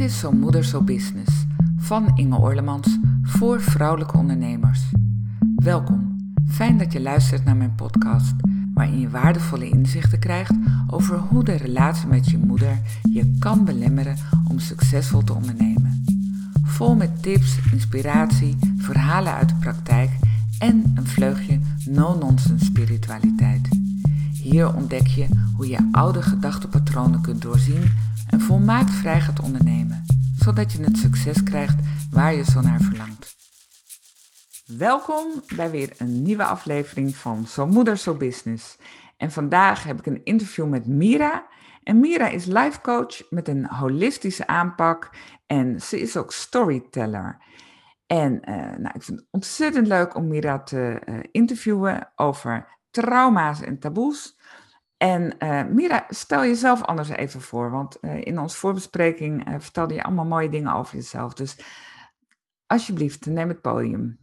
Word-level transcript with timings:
Dit 0.00 0.10
is 0.10 0.18
Zo 0.18 0.32
Moeder 0.32 0.64
Zo 0.64 0.82
Business 0.82 1.46
van 1.76 2.16
Inge 2.16 2.36
Orlemans 2.36 2.98
voor 3.22 3.60
vrouwelijke 3.60 4.16
ondernemers. 4.16 4.80
Welkom, 5.56 6.16
fijn 6.48 6.78
dat 6.78 6.92
je 6.92 7.00
luistert 7.00 7.44
naar 7.44 7.56
mijn 7.56 7.74
podcast, 7.74 8.34
waarin 8.74 9.00
je 9.00 9.10
waardevolle 9.10 9.68
inzichten 9.68 10.18
krijgt 10.18 10.54
over 10.86 11.18
hoe 11.18 11.44
de 11.44 11.52
relatie 11.54 12.06
met 12.08 12.30
je 12.30 12.38
moeder 12.38 12.80
je 13.12 13.36
kan 13.38 13.64
belemmeren 13.64 14.16
om 14.48 14.58
succesvol 14.58 15.24
te 15.24 15.34
ondernemen. 15.34 16.04
Vol 16.62 16.94
met 16.94 17.22
tips, 17.22 17.58
inspiratie, 17.72 18.58
verhalen 18.76 19.32
uit 19.32 19.48
de 19.48 19.54
praktijk 19.54 20.10
en 20.58 20.92
een 20.94 21.06
vleugje 21.06 21.60
no-nonsense 21.84 22.64
spiritualiteit. 22.64 23.68
Hier 24.32 24.74
ontdek 24.74 25.06
je 25.06 25.26
hoe 25.56 25.68
je 25.68 25.88
oude 25.92 26.22
gedachtepatronen 26.22 27.20
kunt 27.20 27.42
doorzien 27.42 27.82
en 28.40 28.46
volmaakt 28.46 28.90
vrij 28.90 29.20
gaat 29.20 29.40
ondernemen, 29.40 30.04
zodat 30.36 30.72
je 30.72 30.82
het 30.82 30.98
succes 30.98 31.42
krijgt 31.42 31.76
waar 32.10 32.34
je 32.34 32.44
zo 32.44 32.60
naar 32.60 32.80
verlangt. 32.80 33.36
Welkom 34.66 35.26
bij 35.56 35.70
weer 35.70 35.92
een 35.98 36.22
nieuwe 36.22 36.44
aflevering 36.44 37.16
van 37.16 37.46
Zo 37.46 37.66
Moeder, 37.66 37.96
Zo 37.96 38.14
Business. 38.14 38.78
En 39.16 39.30
vandaag 39.30 39.84
heb 39.84 39.98
ik 39.98 40.06
een 40.06 40.24
interview 40.24 40.68
met 40.68 40.86
Mira. 40.86 41.46
En 41.82 42.00
Mira 42.00 42.28
is 42.28 42.44
life 42.44 42.80
coach 42.80 43.30
met 43.30 43.48
een 43.48 43.66
holistische 43.66 44.46
aanpak 44.46 45.10
en 45.46 45.80
ze 45.80 46.00
is 46.00 46.16
ook 46.16 46.32
storyteller. 46.32 47.38
En 48.06 48.40
uh, 48.44 48.54
nou, 48.56 48.90
ik 48.94 49.02
vind 49.02 49.18
het 49.18 49.28
ontzettend 49.30 49.86
leuk 49.86 50.14
om 50.14 50.28
Mira 50.28 50.58
te 50.62 51.02
uh, 51.08 51.18
interviewen 51.30 52.12
over 52.16 52.78
trauma's 52.90 53.60
en 53.60 53.78
taboes. 53.78 54.38
En 55.00 55.34
uh, 55.38 55.64
Mira, 55.64 56.06
stel 56.08 56.40
jezelf 56.40 56.82
anders 56.82 57.08
even 57.08 57.40
voor, 57.40 57.70
want 57.70 57.96
uh, 58.00 58.20
in 58.20 58.38
onze 58.38 58.56
voorbespreking 58.56 59.48
uh, 59.48 59.54
vertelde 59.58 59.94
je 59.94 60.02
allemaal 60.02 60.24
mooie 60.24 60.48
dingen 60.48 60.74
over 60.74 60.96
jezelf. 60.96 61.34
Dus 61.34 61.56
alsjeblieft, 62.66 63.26
neem 63.26 63.48
het 63.48 63.60
podium. 63.60 64.18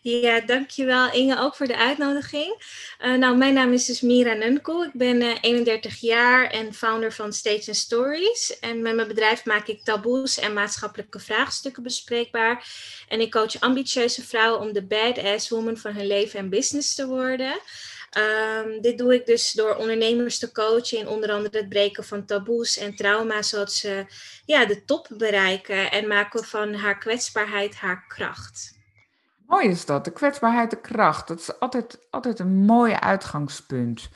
Ja, 0.00 0.40
dankjewel 0.40 1.12
Inge 1.12 1.38
ook 1.38 1.54
voor 1.54 1.66
de 1.66 1.76
uitnodiging. 1.76 2.62
nou, 2.98 3.36
mijn 3.36 3.54
naam 3.54 3.72
is 3.72 3.84
dus 3.84 4.00
Mira 4.00 4.32
Nunko. 4.32 4.82
Ik 4.82 4.92
ben 4.92 5.22
31 5.40 6.00
jaar 6.00 6.50
en 6.50 6.74
founder 6.74 7.12
van 7.12 7.32
Stage 7.32 7.74
Stories. 7.74 8.58
En 8.60 8.82
met 8.82 8.94
mijn 8.94 9.08
bedrijf 9.08 9.44
maak 9.44 9.66
ik 9.66 9.84
taboes 9.84 10.38
en 10.38 10.52
maatschappelijke 10.52 11.18
vraagstukken 11.18 11.82
bespreekbaar. 11.82 12.66
En 13.08 13.20
ik 13.20 13.30
coach 13.30 13.60
ambitieuze 13.60 14.22
vrouwen 14.22 14.60
om 14.60 14.72
de 14.72 14.86
badass 14.86 15.48
woman 15.48 15.76
van 15.76 15.92
hun 15.92 16.06
leven 16.06 16.38
en 16.38 16.48
business 16.48 16.94
te 16.94 17.06
worden. 17.06 17.60
Um, 18.18 18.80
dit 18.80 18.98
doe 18.98 19.14
ik 19.14 19.26
dus 19.26 19.52
door 19.52 19.74
ondernemers 19.74 20.38
te 20.38 20.52
coachen 20.52 20.98
in 20.98 21.08
onder 21.08 21.30
andere 21.30 21.58
het 21.58 21.68
breken 21.68 22.04
van 22.04 22.24
taboes 22.24 22.78
en 22.78 22.96
trauma's, 22.96 23.48
zodat 23.48 23.72
ze 23.72 24.06
ja, 24.44 24.66
de 24.66 24.84
top 24.84 25.08
bereiken 25.16 25.90
en 25.90 26.08
maken 26.08 26.44
van 26.44 26.74
haar 26.74 26.98
kwetsbaarheid 26.98 27.74
haar 27.74 28.04
kracht. 28.08 28.78
Mooi 29.46 29.68
is 29.68 29.84
dat, 29.84 30.04
de 30.04 30.12
kwetsbaarheid 30.12 30.70
de 30.70 30.80
kracht. 30.80 31.28
Dat 31.28 31.40
is 31.40 31.60
altijd, 31.60 31.98
altijd 32.10 32.38
een 32.38 32.64
mooi 32.64 32.92
uitgangspunt. 32.92 34.08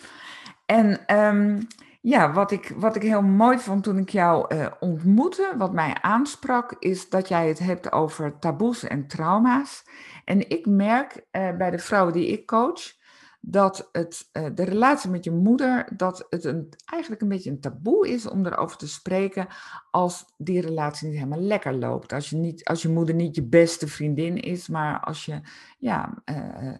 En 0.66 1.16
um, 1.16 1.66
ja, 2.00 2.32
wat 2.32 2.50
ik, 2.50 2.72
wat 2.76 2.96
ik 2.96 3.02
heel 3.02 3.22
mooi 3.22 3.58
vond 3.58 3.84
toen 3.84 3.98
ik 3.98 4.08
jou 4.08 4.54
uh, 4.54 4.66
ontmoette, 4.80 5.54
wat 5.56 5.72
mij 5.72 5.96
aansprak, 6.00 6.76
is 6.78 7.08
dat 7.08 7.28
jij 7.28 7.48
het 7.48 7.58
hebt 7.58 7.92
over 7.92 8.38
taboes 8.38 8.82
en 8.84 9.06
trauma's. 9.06 9.84
En 10.24 10.50
ik 10.50 10.66
merk 10.66 11.24
uh, 11.32 11.56
bij 11.56 11.70
de 11.70 11.78
vrouwen 11.78 12.12
die 12.12 12.26
ik 12.28 12.46
coach, 12.46 12.98
dat 13.40 13.88
het, 13.92 14.28
uh, 14.32 14.46
de 14.54 14.64
relatie 14.64 15.10
met 15.10 15.24
je 15.24 15.30
moeder, 15.30 15.88
dat 15.96 16.26
het 16.30 16.44
een, 16.44 16.68
eigenlijk 16.84 17.22
een 17.22 17.28
beetje 17.28 17.50
een 17.50 17.60
taboe 17.60 18.08
is 18.08 18.28
om 18.28 18.46
erover 18.46 18.76
te 18.76 18.88
spreken 18.88 19.46
als 19.90 20.24
die 20.36 20.60
relatie 20.60 21.08
niet 21.08 21.16
helemaal 21.16 21.40
lekker 21.40 21.74
loopt. 21.74 22.12
Als 22.12 22.30
je, 22.30 22.36
niet, 22.36 22.64
als 22.64 22.82
je 22.82 22.88
moeder 22.88 23.14
niet 23.14 23.34
je 23.34 23.42
beste 23.42 23.88
vriendin 23.88 24.36
is, 24.36 24.68
maar 24.68 25.00
als 25.00 25.24
je 25.24 25.40
ja, 25.78 26.22
uh, 26.24 26.74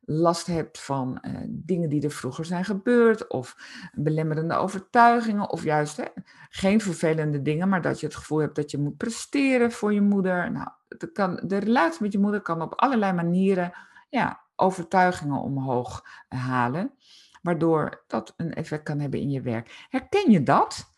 last 0.00 0.46
hebt 0.46 0.80
van 0.80 1.18
uh, 1.22 1.32
dingen 1.48 1.88
die 1.88 2.02
er 2.02 2.10
vroeger 2.10 2.44
zijn 2.44 2.64
gebeurd, 2.64 3.28
of 3.28 3.56
belemmerende 3.94 4.54
overtuigingen, 4.54 5.50
of 5.50 5.64
juist 5.64 5.96
hè, 5.96 6.04
geen 6.50 6.80
vervelende 6.80 7.42
dingen, 7.42 7.68
maar 7.68 7.82
dat 7.82 8.00
je 8.00 8.06
het 8.06 8.16
gevoel 8.16 8.38
hebt 8.38 8.56
dat 8.56 8.70
je 8.70 8.78
moet 8.78 8.96
presteren 8.96 9.72
voor 9.72 9.92
je 9.92 10.00
moeder. 10.00 10.52
Nou, 10.52 10.68
kan, 11.12 11.40
de 11.44 11.58
relatie 11.58 12.02
met 12.02 12.12
je 12.12 12.18
moeder 12.18 12.40
kan 12.40 12.62
op 12.62 12.74
allerlei 12.74 13.12
manieren 13.12 13.72
ja, 14.08 14.45
overtuigingen 14.56 15.40
omhoog 15.40 16.04
halen, 16.28 16.92
waardoor 17.42 18.04
dat 18.06 18.34
een 18.36 18.54
effect 18.54 18.82
kan 18.82 19.00
hebben 19.00 19.20
in 19.20 19.30
je 19.30 19.40
werk. 19.40 19.86
Herken 19.88 20.30
je 20.30 20.42
dat? 20.42 20.94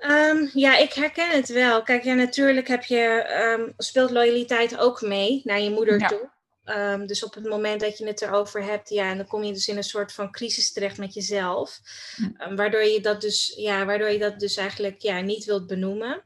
Um, 0.00 0.50
ja, 0.52 0.78
ik 0.78 0.92
herken 0.92 1.30
het 1.30 1.48
wel. 1.48 1.82
Kijk, 1.82 2.02
ja, 2.02 2.14
natuurlijk 2.14 2.68
heb 2.68 2.82
je, 2.82 3.34
um, 3.58 3.72
speelt 3.76 4.10
loyaliteit 4.10 4.78
ook 4.78 5.00
mee 5.00 5.40
naar 5.44 5.60
je 5.60 5.70
moeder 5.70 6.00
ja. 6.00 6.06
toe. 6.06 6.30
Um, 6.64 7.06
dus 7.06 7.24
op 7.24 7.34
het 7.34 7.44
moment 7.44 7.80
dat 7.80 7.98
je 7.98 8.06
het 8.06 8.22
erover 8.22 8.62
hebt, 8.62 8.88
ja, 8.88 9.14
dan 9.14 9.26
kom 9.26 9.42
je 9.42 9.52
dus 9.52 9.68
in 9.68 9.76
een 9.76 9.82
soort 9.82 10.12
van 10.12 10.32
crisis 10.32 10.72
terecht 10.72 10.98
met 10.98 11.14
jezelf. 11.14 11.80
Hm. 12.16 12.54
waardoor 12.54 12.82
je 12.82 13.00
dat 13.00 13.20
dus, 13.20 13.52
ja, 13.56 13.84
waardoor 13.84 14.10
je 14.10 14.18
dat 14.18 14.40
dus 14.40 14.56
eigenlijk 14.56 15.00
ja, 15.00 15.20
niet 15.20 15.44
wilt 15.44 15.66
benoemen. 15.66 16.22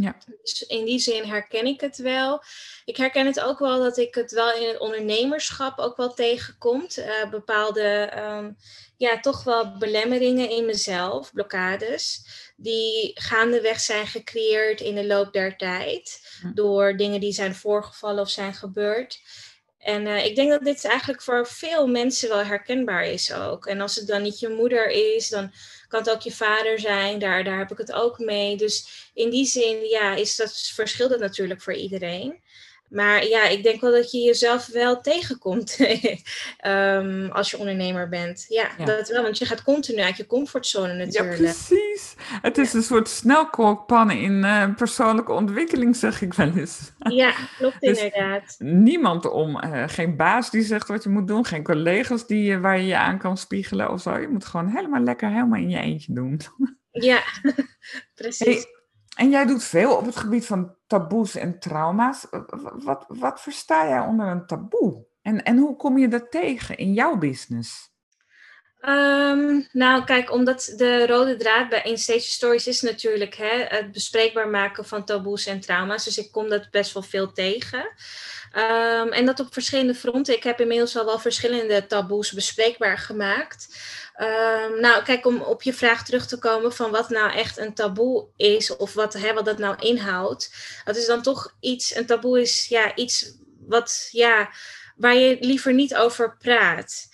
Ja. 0.00 0.16
Dus 0.42 0.62
in 0.62 0.84
die 0.84 0.98
zin 0.98 1.24
herken 1.24 1.66
ik 1.66 1.80
het 1.80 1.96
wel. 1.96 2.42
Ik 2.84 2.96
herken 2.96 3.26
het 3.26 3.40
ook 3.40 3.58
wel 3.58 3.82
dat 3.82 3.98
ik 3.98 4.14
het 4.14 4.32
wel 4.32 4.54
in 4.54 4.68
het 4.68 4.78
ondernemerschap 4.78 5.78
ook 5.78 5.96
wel 5.96 6.14
tegenkomt. 6.14 6.98
Uh, 6.98 7.30
bepaalde, 7.30 8.12
um, 8.18 8.56
ja, 8.96 9.20
toch 9.20 9.44
wel 9.44 9.78
belemmeringen 9.78 10.50
in 10.50 10.66
mezelf, 10.66 11.32
blokkades, 11.32 12.24
die 12.56 13.10
gaandeweg 13.14 13.80
zijn 13.80 14.06
gecreëerd 14.06 14.80
in 14.80 14.94
de 14.94 15.06
loop 15.06 15.32
der 15.32 15.56
tijd. 15.56 16.20
Door 16.54 16.96
dingen 16.96 17.20
die 17.20 17.32
zijn 17.32 17.54
voorgevallen 17.54 18.22
of 18.22 18.30
zijn 18.30 18.54
gebeurd. 18.54 19.20
En 19.80 20.06
uh, 20.06 20.24
ik 20.24 20.34
denk 20.34 20.50
dat 20.50 20.64
dit 20.64 20.84
eigenlijk 20.84 21.22
voor 21.22 21.46
veel 21.46 21.86
mensen 21.86 22.28
wel 22.28 22.44
herkenbaar 22.44 23.04
is 23.04 23.32
ook. 23.32 23.66
En 23.66 23.80
als 23.80 23.96
het 23.96 24.06
dan 24.06 24.22
niet 24.22 24.40
je 24.40 24.48
moeder 24.48 24.86
is, 25.14 25.28
dan 25.28 25.52
kan 25.88 26.00
het 26.00 26.10
ook 26.10 26.20
je 26.20 26.32
vader 26.32 26.78
zijn. 26.78 27.18
Daar, 27.18 27.44
daar 27.44 27.58
heb 27.58 27.70
ik 27.70 27.78
het 27.78 27.92
ook 27.92 28.18
mee. 28.18 28.56
Dus 28.56 29.08
in 29.14 29.30
die 29.30 29.46
zin, 29.46 29.84
ja, 29.84 30.14
is 30.14 30.36
dat, 30.36 30.70
verschilt 30.74 31.10
het 31.10 31.20
natuurlijk 31.20 31.62
voor 31.62 31.74
iedereen. 31.74 32.42
Maar 32.90 33.26
ja, 33.26 33.48
ik 33.48 33.62
denk 33.62 33.80
wel 33.80 33.92
dat 33.92 34.10
je 34.10 34.18
jezelf 34.18 34.66
wel 34.66 35.00
tegenkomt 35.00 35.78
um, 36.66 37.30
als 37.38 37.50
je 37.50 37.58
ondernemer 37.58 38.08
bent. 38.08 38.44
Ja, 38.48 38.68
ja, 38.78 38.84
dat 38.84 39.08
wel, 39.08 39.22
want 39.22 39.38
je 39.38 39.44
gaat 39.44 39.62
continu 39.62 40.00
uit 40.00 40.16
je 40.16 40.26
comfortzone 40.26 40.94
natuurlijk. 40.94 41.38
Ja, 41.38 41.42
precies. 41.42 42.14
Het 42.42 42.58
is 42.58 42.72
een 42.72 42.82
soort 42.82 43.08
snelkookpannen 43.08 44.20
in 44.20 44.32
uh, 44.32 44.74
persoonlijke 44.74 45.32
ontwikkeling, 45.32 45.96
zeg 45.96 46.22
ik 46.22 46.34
wel 46.34 46.52
eens. 46.56 46.92
Ja, 47.20 47.34
klopt 47.58 47.80
dus 47.80 48.02
inderdaad. 48.02 48.54
Niemand 48.58 49.30
om, 49.30 49.64
uh, 49.64 49.84
geen 49.86 50.16
baas 50.16 50.50
die 50.50 50.62
zegt 50.62 50.88
wat 50.88 51.02
je 51.02 51.08
moet 51.08 51.28
doen, 51.28 51.44
geen 51.44 51.62
collega's 51.62 52.26
die, 52.26 52.50
uh, 52.50 52.60
waar 52.60 52.78
je 52.78 52.86
je 52.86 52.96
aan 52.96 53.18
kan 53.18 53.36
spiegelen 53.36 53.90
of 53.90 54.00
zo. 54.00 54.18
Je 54.18 54.28
moet 54.28 54.44
gewoon 54.44 54.68
helemaal 54.68 55.02
lekker 55.02 55.28
helemaal 55.28 55.60
in 55.60 55.70
je 55.70 55.78
eentje 55.78 56.12
doen. 56.12 56.40
Ja, 56.92 57.22
precies. 58.14 58.46
Hey, 58.46 58.64
en 59.16 59.30
jij 59.30 59.46
doet 59.46 59.64
veel 59.64 59.96
op 59.96 60.06
het 60.06 60.16
gebied 60.16 60.46
van 60.46 60.74
taboes 60.90 61.34
en 61.34 61.58
trauma's. 61.58 62.26
Wat, 62.84 63.04
wat 63.08 63.40
versta 63.40 63.88
jij 63.88 64.00
onder 64.00 64.26
een 64.26 64.46
taboe? 64.46 65.06
En, 65.22 65.42
en 65.44 65.58
hoe 65.58 65.76
kom 65.76 65.98
je 65.98 66.08
dat 66.08 66.30
tegen 66.30 66.76
in 66.76 66.92
jouw 66.92 67.16
business? 67.18 67.94
Um, 68.88 69.66
nou, 69.72 70.04
kijk, 70.04 70.32
omdat 70.32 70.72
de 70.76 71.06
rode 71.06 71.36
draad 71.36 71.68
bij 71.68 71.82
In 71.82 71.98
Stage 71.98 72.20
Stories 72.20 72.66
is 72.66 72.80
natuurlijk 72.80 73.34
hè, 73.34 73.64
het 73.68 73.92
bespreekbaar 73.92 74.48
maken 74.48 74.84
van 74.84 75.04
taboes 75.04 75.46
en 75.46 75.60
trauma's. 75.60 76.04
Dus 76.04 76.18
ik 76.18 76.32
kom 76.32 76.48
dat 76.48 76.70
best 76.70 76.92
wel 76.92 77.02
veel 77.02 77.32
tegen. 77.32 77.78
Um, 78.56 79.12
en 79.12 79.26
dat 79.26 79.40
op 79.40 79.52
verschillende 79.52 79.94
fronten. 79.94 80.34
Ik 80.34 80.42
heb 80.42 80.60
inmiddels 80.60 80.96
al 80.96 81.04
wel 81.04 81.18
verschillende 81.18 81.86
taboes 81.86 82.32
bespreekbaar 82.32 82.98
gemaakt. 82.98 83.76
Um, 84.20 84.80
nou, 84.80 85.02
kijk, 85.02 85.26
om 85.26 85.40
op 85.40 85.62
je 85.62 85.72
vraag 85.72 86.04
terug 86.04 86.26
te 86.26 86.38
komen 86.38 86.72
van 86.72 86.90
wat 86.90 87.08
nou 87.08 87.32
echt 87.32 87.58
een 87.58 87.74
taboe 87.74 88.26
is, 88.36 88.76
of 88.76 88.94
wat, 88.94 89.12
hè, 89.12 89.32
wat 89.32 89.44
dat 89.44 89.58
nou 89.58 89.76
inhoudt. 89.78 90.54
Dat 90.84 90.96
is 90.96 91.06
dan 91.06 91.22
toch 91.22 91.56
iets, 91.60 91.96
een 91.96 92.06
taboe 92.06 92.40
is 92.40 92.66
ja, 92.68 92.94
iets 92.94 93.34
wat, 93.66 94.08
ja, 94.10 94.50
waar 94.96 95.14
je 95.14 95.36
liever 95.40 95.74
niet 95.74 95.96
over 95.96 96.36
praat. 96.36 97.08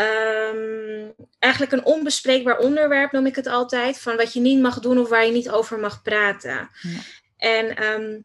Um, 0.00 1.14
eigenlijk 1.38 1.72
een 1.72 1.84
onbespreekbaar 1.84 2.58
onderwerp 2.58 3.12
noem 3.12 3.26
ik 3.26 3.36
het 3.36 3.46
altijd, 3.46 3.98
van 3.98 4.16
wat 4.16 4.32
je 4.32 4.40
niet 4.40 4.60
mag 4.60 4.80
doen 4.80 4.98
of 4.98 5.08
waar 5.08 5.26
je 5.26 5.32
niet 5.32 5.50
over 5.50 5.78
mag 5.78 6.02
praten. 6.02 6.70
Ja. 6.82 6.98
En 7.36 7.84
um, 7.84 8.24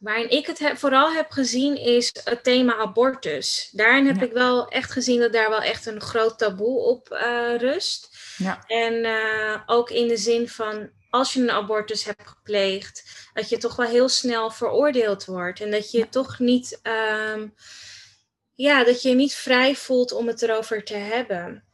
Waarin 0.00 0.30
ik 0.30 0.46
het 0.46 0.58
heb, 0.58 0.78
vooral 0.78 1.12
heb 1.12 1.30
gezien 1.30 1.76
is 1.76 2.12
het 2.24 2.44
thema 2.44 2.76
abortus. 2.76 3.68
Daarin 3.72 4.06
heb 4.06 4.16
ja. 4.16 4.22
ik 4.22 4.32
wel 4.32 4.68
echt 4.68 4.90
gezien 4.90 5.20
dat 5.20 5.32
daar 5.32 5.48
wel 5.48 5.62
echt 5.62 5.86
een 5.86 6.00
groot 6.00 6.38
taboe 6.38 6.78
op 6.78 7.12
uh, 7.12 7.56
rust. 7.56 8.08
Ja. 8.36 8.64
En 8.66 8.94
uh, 8.94 9.60
ook 9.66 9.90
in 9.90 10.08
de 10.08 10.16
zin 10.16 10.48
van 10.48 10.90
als 11.10 11.32
je 11.32 11.40
een 11.40 11.50
abortus 11.50 12.04
hebt 12.04 12.28
gepleegd, 12.28 13.28
dat 13.32 13.48
je 13.48 13.58
toch 13.58 13.76
wel 13.76 13.86
heel 13.86 14.08
snel 14.08 14.50
veroordeeld 14.50 15.24
wordt. 15.24 15.60
En 15.60 15.70
dat 15.70 15.90
je 15.90 15.98
ja. 15.98 16.06
toch 16.10 16.38
niet, 16.38 16.80
um, 17.32 17.54
ja, 18.60 18.84
dat 18.84 19.02
je 19.02 19.14
niet 19.14 19.34
vrij 19.34 19.74
voelt 19.74 20.12
om 20.12 20.26
het 20.26 20.42
erover 20.42 20.84
te 20.84 20.96
hebben. 20.96 21.64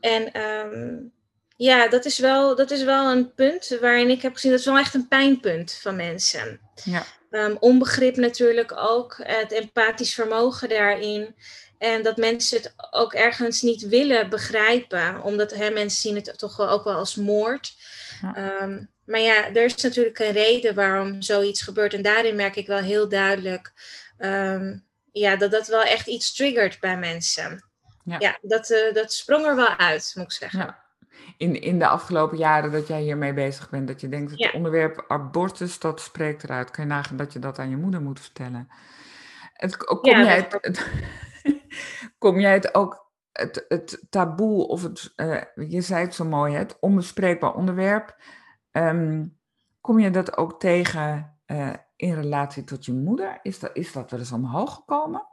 En 0.00 0.40
um, 0.40 1.12
ja, 1.56 1.88
dat 1.88 2.04
is, 2.04 2.18
wel, 2.18 2.56
dat 2.56 2.70
is 2.70 2.82
wel 2.82 3.10
een 3.10 3.34
punt 3.34 3.76
waarin 3.80 4.10
ik 4.10 4.22
heb 4.22 4.34
gezien, 4.34 4.50
dat 4.50 4.60
is 4.60 4.66
wel 4.66 4.78
echt 4.78 4.94
een 4.94 5.08
pijnpunt 5.08 5.78
van 5.82 5.96
mensen. 5.96 6.60
Ja. 6.84 7.04
Um, 7.30 7.56
onbegrip 7.60 8.16
natuurlijk 8.16 8.72
ook, 8.76 9.20
het 9.22 9.52
empathisch 9.52 10.14
vermogen 10.14 10.68
daarin. 10.68 11.34
En 11.78 12.02
dat 12.02 12.16
mensen 12.16 12.56
het 12.56 12.74
ook 12.90 13.12
ergens 13.12 13.62
niet 13.62 13.88
willen 13.88 14.30
begrijpen, 14.30 15.22
omdat 15.22 15.54
hè, 15.54 15.70
mensen 15.70 16.00
zien 16.00 16.14
het 16.14 16.38
toch 16.38 16.56
wel 16.56 16.68
ook 16.68 16.84
wel 16.84 16.94
als 16.94 17.14
moord. 17.14 17.74
Ja. 18.22 18.34
Ehm, 18.34 18.84
maar 19.04 19.20
ja, 19.20 19.46
er 19.54 19.64
is 19.64 19.76
natuurlijk 19.76 20.18
een 20.18 20.32
reden 20.32 20.74
waarom 20.74 21.22
zoiets 21.22 21.62
gebeurt. 21.62 21.94
En 21.94 22.02
daarin 22.02 22.36
merk 22.36 22.56
ik 22.56 22.66
wel 22.66 22.78
heel 22.78 23.08
duidelijk 23.08 23.72
ehm, 24.18 24.76
ja, 25.12 25.36
dat 25.36 25.50
dat 25.50 25.66
wel 25.66 25.82
echt 25.82 26.06
iets 26.06 26.34
triggert 26.34 26.80
bij 26.80 26.98
mensen. 26.98 27.70
Ja, 28.04 28.16
ja 28.18 28.38
dat, 28.42 28.70
uh, 28.70 28.94
dat 28.94 29.12
sprong 29.12 29.46
er 29.46 29.56
wel 29.56 29.76
uit, 29.76 30.12
moet 30.14 30.24
ik 30.24 30.32
zeggen. 30.32 30.60
Ja. 30.60 30.80
In, 31.36 31.60
in 31.60 31.78
de 31.78 31.86
afgelopen 31.86 32.38
jaren 32.38 32.72
dat 32.72 32.86
jij 32.86 33.00
hiermee 33.00 33.32
bezig 33.32 33.70
bent, 33.70 33.86
dat 33.86 34.00
je 34.00 34.08
denkt, 34.08 34.30
het 34.30 34.40
ja. 34.40 34.50
onderwerp 34.52 35.04
abortus, 35.08 35.78
dat 35.78 36.00
spreekt 36.00 36.44
eruit. 36.44 36.70
Kan 36.70 36.84
je 36.84 36.90
nagaan 36.90 37.16
dat 37.16 37.32
je 37.32 37.38
dat 37.38 37.58
aan 37.58 37.70
je 37.70 37.76
moeder 37.76 38.02
moet 38.02 38.20
vertellen? 38.20 38.68
Het, 39.52 39.76
kom, 39.76 39.98
jij 40.04 40.48
het, 40.60 40.86
kom 42.18 42.40
jij 42.40 42.52
het 42.52 42.74
ook, 42.74 43.10
het, 43.32 43.64
het 43.68 44.06
taboe, 44.10 44.66
of 44.66 44.82
het, 44.82 45.12
uh, 45.16 45.42
je 45.68 45.80
zei 45.80 46.04
het 46.04 46.14
zo 46.14 46.24
mooi, 46.24 46.54
het 46.54 46.76
onbespreekbaar 46.80 47.54
onderwerp, 47.54 48.16
um, 48.72 49.38
kom 49.80 49.98
je 49.98 50.10
dat 50.10 50.36
ook 50.36 50.60
tegen 50.60 51.38
uh, 51.46 51.72
in 52.02 52.14
relatie 52.14 52.64
tot 52.64 52.84
je 52.84 52.92
moeder? 52.92 53.38
Is 53.42 53.58
dat, 53.58 53.70
is 53.72 53.92
dat 53.92 54.10
wel 54.10 54.20
eens 54.20 54.32
omhoog 54.32 54.74
gekomen? 54.74 55.26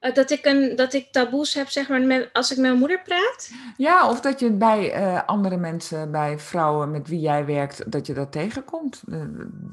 Uh, 0.00 0.14
dat, 0.14 0.30
ik 0.30 0.44
een, 0.44 0.76
dat 0.76 0.92
ik 0.92 1.12
taboes 1.12 1.54
heb, 1.54 1.68
zeg 1.68 1.88
maar, 1.88 2.00
met, 2.00 2.30
als 2.32 2.50
ik 2.50 2.56
met 2.56 2.66
mijn 2.66 2.78
moeder 2.78 3.02
praat? 3.02 3.50
Ja, 3.76 4.10
of 4.10 4.20
dat 4.20 4.40
je 4.40 4.52
bij 4.52 5.00
uh, 5.00 5.22
andere 5.26 5.56
mensen, 5.56 6.10
bij 6.10 6.38
vrouwen 6.38 6.90
met 6.90 7.08
wie 7.08 7.20
jij 7.20 7.44
werkt, 7.44 7.92
dat 7.92 8.06
je 8.06 8.14
dat 8.14 8.32
tegenkomt. 8.32 9.02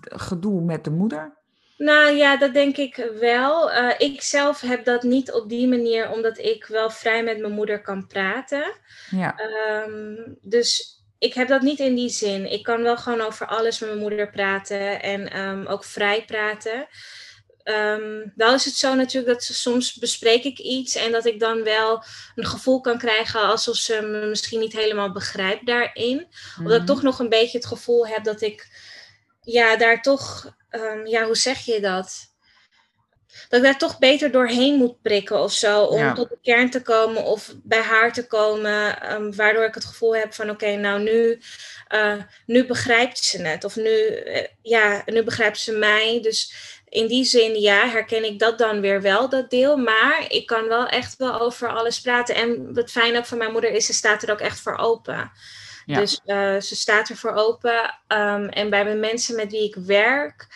gedoe 0.01 0.61
met 0.61 0.83
de 0.83 0.91
moeder. 0.91 1.41
Nou 1.77 2.13
ja, 2.13 2.37
dat 2.37 2.53
denk 2.53 2.77
ik 2.77 3.09
wel. 3.19 3.71
Ik 3.97 4.21
zelf 4.21 4.61
heb 4.61 4.85
dat 4.85 5.03
niet 5.03 5.31
op 5.31 5.49
die 5.49 5.67
manier, 5.67 6.11
omdat 6.11 6.37
ik 6.37 6.65
wel 6.65 6.89
vrij 6.89 7.23
met 7.23 7.39
mijn 7.39 7.53
moeder 7.53 7.81
kan 7.81 8.07
praten. 8.07 8.73
Ja. 9.09 9.35
Um, 9.87 10.37
dus 10.41 11.02
ik 11.23 11.33
heb 11.33 11.47
dat 11.47 11.61
niet 11.61 11.79
in 11.79 11.95
die 11.95 12.09
zin. 12.09 12.51
Ik 12.51 12.63
kan 12.63 12.83
wel 12.83 12.97
gewoon 12.97 13.21
over 13.21 13.47
alles 13.47 13.79
met 13.79 13.89
mijn 13.89 14.01
moeder 14.01 14.29
praten 14.29 15.01
en 15.01 15.39
um, 15.39 15.65
ook 15.65 15.83
vrij 15.83 16.25
praten. 16.25 16.87
Um, 17.63 18.33
wel 18.35 18.53
is 18.53 18.65
het 18.65 18.75
zo 18.75 18.95
natuurlijk 18.95 19.33
dat 19.33 19.43
soms 19.43 19.93
bespreek 19.93 20.43
ik 20.43 20.59
iets 20.59 20.95
en 20.95 21.11
dat 21.11 21.25
ik 21.25 21.39
dan 21.39 21.63
wel 21.63 22.03
een 22.35 22.45
gevoel 22.45 22.81
kan 22.81 22.97
krijgen 22.97 23.41
alsof 23.41 23.75
ze 23.75 24.01
me 24.01 24.25
misschien 24.25 24.59
niet 24.59 24.73
helemaal 24.73 25.11
begrijpt 25.11 25.65
daarin. 25.65 26.17
Mm 26.17 26.27
-hmm. 26.55 26.65
Of 26.65 26.71
dat 26.71 26.81
ik 26.81 26.87
toch 26.87 27.01
nog 27.01 27.19
een 27.19 27.29
beetje 27.29 27.57
het 27.57 27.67
gevoel 27.67 28.07
heb 28.07 28.23
dat 28.23 28.41
ik 28.41 28.67
ja, 29.41 29.75
daar 29.77 30.01
toch, 30.01 30.55
um, 30.69 31.07
ja, 31.07 31.25
hoe 31.25 31.37
zeg 31.37 31.59
je 31.59 31.79
dat? 31.79 32.32
Dat 33.49 33.59
ik 33.59 33.65
daar 33.65 33.77
toch 33.77 33.99
beter 33.99 34.31
doorheen 34.31 34.75
moet 34.75 35.01
prikken 35.01 35.39
of 35.39 35.51
zo. 35.51 35.81
Om 35.81 35.97
ja. 35.97 36.13
tot 36.13 36.29
de 36.29 36.37
kern 36.41 36.69
te 36.69 36.81
komen 36.81 37.23
of 37.23 37.53
bij 37.63 37.81
haar 37.81 38.13
te 38.13 38.27
komen. 38.27 39.11
Um, 39.13 39.35
waardoor 39.35 39.63
ik 39.63 39.73
het 39.73 39.85
gevoel 39.85 40.15
heb 40.15 40.33
van 40.33 40.49
oké, 40.49 40.63
okay, 40.63 40.75
nou 40.75 41.01
nu, 41.01 41.39
uh, 41.89 42.13
nu 42.45 42.65
begrijpt 42.65 43.17
ze 43.17 43.41
het. 43.41 43.63
Of 43.63 43.75
nu, 43.75 44.23
uh, 44.25 44.45
ja, 44.61 45.01
nu 45.05 45.23
begrijpt 45.23 45.59
ze 45.59 45.71
mij. 45.71 46.19
Dus 46.21 46.53
in 46.89 47.07
die 47.07 47.23
zin, 47.25 47.59
ja, 47.59 47.87
herken 47.87 48.25
ik 48.25 48.39
dat 48.39 48.57
dan 48.57 48.81
weer 48.81 49.01
wel, 49.01 49.29
dat 49.29 49.49
deel. 49.49 49.77
Maar 49.77 50.25
ik 50.27 50.45
kan 50.45 50.67
wel 50.67 50.87
echt 50.87 51.17
wel 51.17 51.39
over 51.39 51.69
alles 51.69 52.01
praten. 52.01 52.35
En 52.35 52.69
het 52.73 52.91
fijne 52.91 53.17
ook 53.17 53.25
van 53.25 53.37
mijn 53.37 53.51
moeder 53.51 53.71
is, 53.71 53.85
ze 53.85 53.93
staat 53.93 54.23
er 54.23 54.31
ook 54.31 54.39
echt 54.39 54.59
voor 54.59 54.77
open. 54.77 55.31
Ja. 55.85 55.99
Dus 55.99 56.21
uh, 56.25 56.59
ze 56.59 56.75
staat 56.75 57.09
er 57.09 57.17
voor 57.17 57.33
open. 57.33 57.99
Um, 58.07 58.49
en 58.49 58.69
bij 58.69 58.83
de 58.83 58.95
mensen 58.95 59.35
met 59.35 59.51
wie 59.51 59.63
ik 59.63 59.75
werk, 59.75 60.47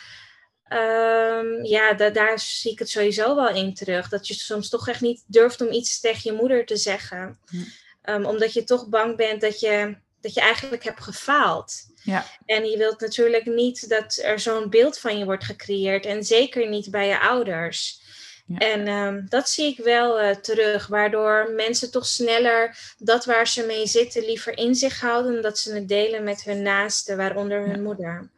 um, 0.70 1.66
ja, 1.66 1.94
da 1.94 2.10
daar 2.10 2.40
zie 2.40 2.72
ik 2.72 2.80
het 2.80 2.90
sowieso 2.90 3.36
wel 3.36 3.50
in 3.50 3.74
terug. 3.74 4.10
Dat 4.10 4.28
je 4.28 4.34
soms 4.34 4.70
toch 4.70 4.88
echt 4.88 5.02
niet 5.02 5.24
durft 5.28 5.62
om 5.62 5.72
iets 5.72 6.00
tegen 6.00 6.22
je 6.24 6.38
moeder 6.38 6.66
te 6.66 6.78
zeggen. 6.78 7.40
Ja. 7.46 8.16
Um, 8.16 8.26
omdat 8.26 8.54
je 8.54 8.64
toch 8.64 8.88
bang 8.88 9.16
bent 9.16 9.42
dat 9.42 9.60
je, 9.60 9.96
dat 10.22 10.34
je 10.34 10.42
eigenlijk 10.42 10.84
hebt 10.84 11.02
gefaald. 11.04 11.74
Ja. 12.04 12.26
En 12.46 12.66
je 12.66 12.78
wilt 12.78 13.00
natuurlijk 13.00 13.46
niet 13.46 13.90
dat 13.90 14.20
er 14.24 14.40
zo'n 14.40 14.70
beeld 14.70 15.00
van 15.00 15.18
je 15.18 15.26
wordt 15.26 15.44
gecreëerd. 15.44 16.06
En 16.06 16.24
zeker 16.24 16.70
niet 16.70 16.92
bij 16.92 17.08
je 17.08 17.20
ouders. 17.20 18.06
Ja. 18.48 18.58
En 18.58 18.88
um, 18.88 19.26
dat 19.30 19.50
zie 19.50 19.66
ik 19.66 19.78
wel 19.78 20.22
uh, 20.22 20.30
terug, 20.30 20.88
waardoor 20.88 21.52
mensen 21.56 21.92
toch 21.92 22.06
sneller 22.06 22.78
dat 22.98 23.26
waar 23.26 23.48
ze 23.48 23.66
mee 23.66 23.88
zitten 23.88 24.26
liever 24.26 24.58
in 24.58 24.76
zich 24.76 25.00
houden, 25.00 25.42
dat 25.42 25.60
ze 25.60 25.74
het 25.74 25.88
delen 25.88 26.24
met 26.24 26.44
hun 26.44 26.62
naasten, 26.62 27.18
waaronder 27.18 27.60
hun 27.60 27.76
ja. 27.76 27.82
moeder. 27.82 28.30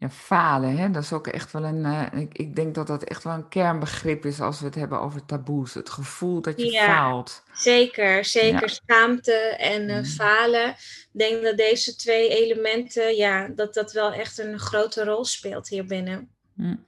Ja, 0.00 0.10
falen, 0.10 0.76
hè? 0.76 0.90
dat 0.90 1.02
is 1.02 1.12
ook 1.12 1.26
echt 1.26 1.52
wel 1.52 1.64
een. 1.64 1.84
Uh, 1.84 2.06
ik, 2.20 2.38
ik, 2.38 2.56
denk 2.56 2.74
dat 2.74 2.86
dat 2.86 3.04
echt 3.04 3.24
wel 3.24 3.32
een 3.32 3.48
kernbegrip 3.48 4.24
is 4.24 4.40
als 4.40 4.60
we 4.60 4.66
het 4.66 4.74
hebben 4.74 5.00
over 5.00 5.24
taboes. 5.24 5.74
Het 5.74 5.90
gevoel 5.90 6.40
dat 6.40 6.60
je 6.60 6.70
ja, 6.70 6.84
faalt. 6.84 7.42
Zeker, 7.52 8.24
zeker. 8.24 8.68
Schaamte 8.68 9.32
en 9.56 9.88
uh, 9.88 9.96
mm. 9.96 10.04
falen. 10.04 10.68
Ik 10.68 11.08
denk 11.12 11.42
dat 11.42 11.56
deze 11.56 11.96
twee 11.96 12.28
elementen, 12.28 13.16
ja, 13.16 13.48
dat 13.48 13.74
dat 13.74 13.92
wel 13.92 14.12
echt 14.12 14.38
een 14.38 14.58
grote 14.58 15.04
rol 15.04 15.24
speelt 15.24 15.68
hier 15.68 15.84
binnen. 15.84 16.30
Mm. 16.54 16.86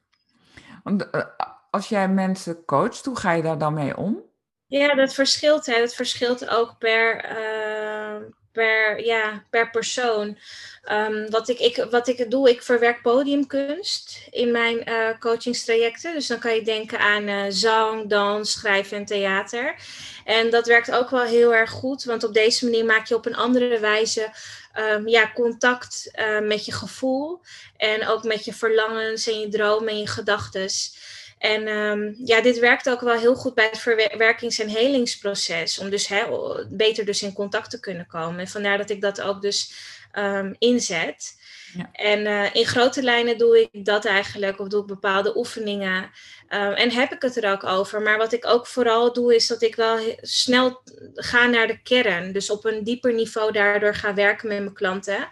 Want, 0.82 1.08
als 1.70 1.88
jij 1.88 2.08
mensen 2.08 2.64
coacht, 2.64 3.04
hoe 3.04 3.18
ga 3.18 3.32
je 3.32 3.42
daar 3.42 3.58
dan 3.58 3.74
mee 3.74 3.96
om? 3.96 4.22
Ja, 4.66 4.94
dat 4.94 5.14
verschilt. 5.14 5.66
Hè. 5.66 5.78
Dat 5.80 5.94
verschilt 5.94 6.48
ook 6.48 6.78
per, 6.78 7.24
per, 8.52 9.04
ja, 9.04 9.44
per 9.50 9.70
persoon. 9.70 10.38
Um, 10.90 11.30
wat, 11.30 11.48
ik, 11.48 11.58
ik, 11.58 11.86
wat 11.90 12.08
ik 12.08 12.30
doe, 12.30 12.50
ik 12.50 12.62
verwerk 12.62 13.02
podiumkunst 13.02 14.26
in 14.30 14.50
mijn 14.50 14.88
uh, 14.88 15.08
coachingstrajecten. 15.18 16.14
Dus 16.14 16.26
dan 16.26 16.38
kan 16.38 16.54
je 16.54 16.62
denken 16.62 16.98
aan 16.98 17.28
uh, 17.28 17.44
zang, 17.48 18.08
dans, 18.08 18.52
schrijven 18.52 18.96
en 18.96 19.04
theater. 19.04 19.74
En 20.24 20.50
dat 20.50 20.66
werkt 20.66 20.90
ook 20.90 21.10
wel 21.10 21.24
heel 21.24 21.54
erg 21.54 21.70
goed, 21.70 22.04
want 22.04 22.24
op 22.24 22.34
deze 22.34 22.64
manier 22.64 22.84
maak 22.84 23.06
je 23.06 23.14
op 23.14 23.26
een 23.26 23.36
andere 23.36 23.78
wijze 23.78 24.30
um, 24.78 25.08
ja, 25.08 25.30
contact 25.34 26.10
uh, 26.14 26.40
met 26.40 26.64
je 26.64 26.72
gevoel. 26.72 27.40
En 27.76 28.06
ook 28.06 28.24
met 28.24 28.44
je 28.44 28.52
verlangens 28.52 29.26
en 29.26 29.40
je 29.40 29.48
dromen 29.48 29.88
en 29.88 29.98
je 29.98 30.06
gedachten. 30.06 30.68
En 31.42 31.68
um, 31.68 32.14
ja, 32.24 32.40
dit 32.40 32.58
werkt 32.58 32.90
ook 32.90 33.00
wel 33.00 33.18
heel 33.18 33.34
goed 33.34 33.54
bij 33.54 33.68
het 33.70 33.78
verwerkings- 33.78 34.58
en 34.58 34.68
helingsproces. 34.68 35.78
Om 35.78 35.90
dus 35.90 36.10
beter 36.68 37.04
dus 37.04 37.22
in 37.22 37.32
contact 37.32 37.70
te 37.70 37.80
kunnen 37.80 38.06
komen. 38.06 38.40
En 38.40 38.48
vandaar 38.48 38.78
dat 38.78 38.90
ik 38.90 39.00
dat 39.00 39.20
ook 39.20 39.42
dus 39.42 39.72
um, 40.18 40.54
inzet. 40.58 41.40
Ja. 41.76 41.88
En 41.92 42.20
uh, 42.26 42.54
in 42.54 42.66
grote 42.66 43.02
lijnen 43.02 43.38
doe 43.38 43.68
ik 43.70 43.84
dat 43.84 44.04
eigenlijk, 44.04 44.58
of 44.58 44.68
doe 44.68 44.80
ik 44.80 44.86
bepaalde 44.86 45.36
oefeningen. 45.36 46.02
Um, 46.02 46.72
en 46.72 46.90
heb 46.90 47.12
ik 47.12 47.22
het 47.22 47.36
er 47.36 47.52
ook 47.52 47.64
over. 47.64 48.02
Maar 48.02 48.18
wat 48.18 48.32
ik 48.32 48.46
ook 48.46 48.66
vooral 48.66 49.12
doe, 49.12 49.34
is 49.34 49.46
dat 49.46 49.62
ik 49.62 49.74
wel 49.74 49.98
snel 50.20 50.82
ga 51.14 51.46
naar 51.46 51.66
de 51.66 51.82
kern. 51.82 52.32
Dus 52.32 52.50
op 52.50 52.64
een 52.64 52.84
dieper 52.84 53.14
niveau 53.14 53.52
daardoor 53.52 53.94
ga 53.94 54.14
werken 54.14 54.48
met 54.48 54.58
mijn 54.58 54.74
klanten. 54.74 55.28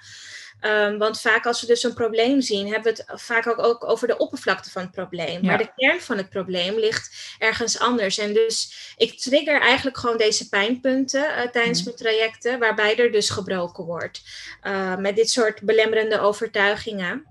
Um, 0.67 0.99
want 0.99 1.21
vaak 1.21 1.47
als 1.47 1.61
we 1.61 1.67
dus 1.67 1.83
een 1.83 1.95
probleem 1.95 2.40
zien, 2.40 2.73
hebben 2.73 2.95
we 2.95 3.02
het 3.07 3.21
vaak 3.21 3.47
ook, 3.47 3.59
ook 3.59 3.85
over 3.85 4.07
de 4.07 4.17
oppervlakte 4.17 4.71
van 4.71 4.83
het 4.83 4.90
probleem. 4.90 5.43
Ja. 5.43 5.49
Maar 5.49 5.59
de 5.59 5.73
kern 5.76 6.00
van 6.00 6.17
het 6.17 6.31
probleem 6.31 6.79
ligt 6.79 7.35
ergens 7.38 7.79
anders. 7.79 8.19
En 8.19 8.33
dus 8.33 8.95
ik 8.97 9.19
trigger 9.21 9.61
eigenlijk 9.61 9.99
gewoon 9.99 10.17
deze 10.17 10.49
pijnpunten 10.49 11.25
uh, 11.25 11.40
tijdens 11.40 11.79
mm. 11.79 11.85
mijn 11.85 11.97
trajecten, 11.97 12.59
waarbij 12.59 12.97
er 12.97 13.12
dus 13.12 13.31
gebroken 13.31 13.85
wordt. 13.85 14.23
Uh, 14.62 14.97
met 14.97 15.17
dit 15.17 15.31
soort 15.31 15.61
belemmerende 15.61 16.21
overtuigingen. 16.21 17.26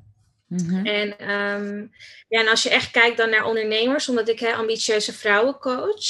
Mm-hmm. 0.47 0.85
En, 0.85 1.29
um, 1.29 1.91
ja, 2.27 2.39
en 2.39 2.47
als 2.47 2.63
je 2.63 2.69
echt 2.69 2.91
kijkt 2.91 3.17
dan 3.17 3.29
naar 3.29 3.45
ondernemers, 3.45 4.09
omdat 4.09 4.29
ik 4.29 4.39
hè, 4.39 4.53
ambitieuze 4.53 5.13
vrouwen 5.13 5.57
coach. 5.57 6.05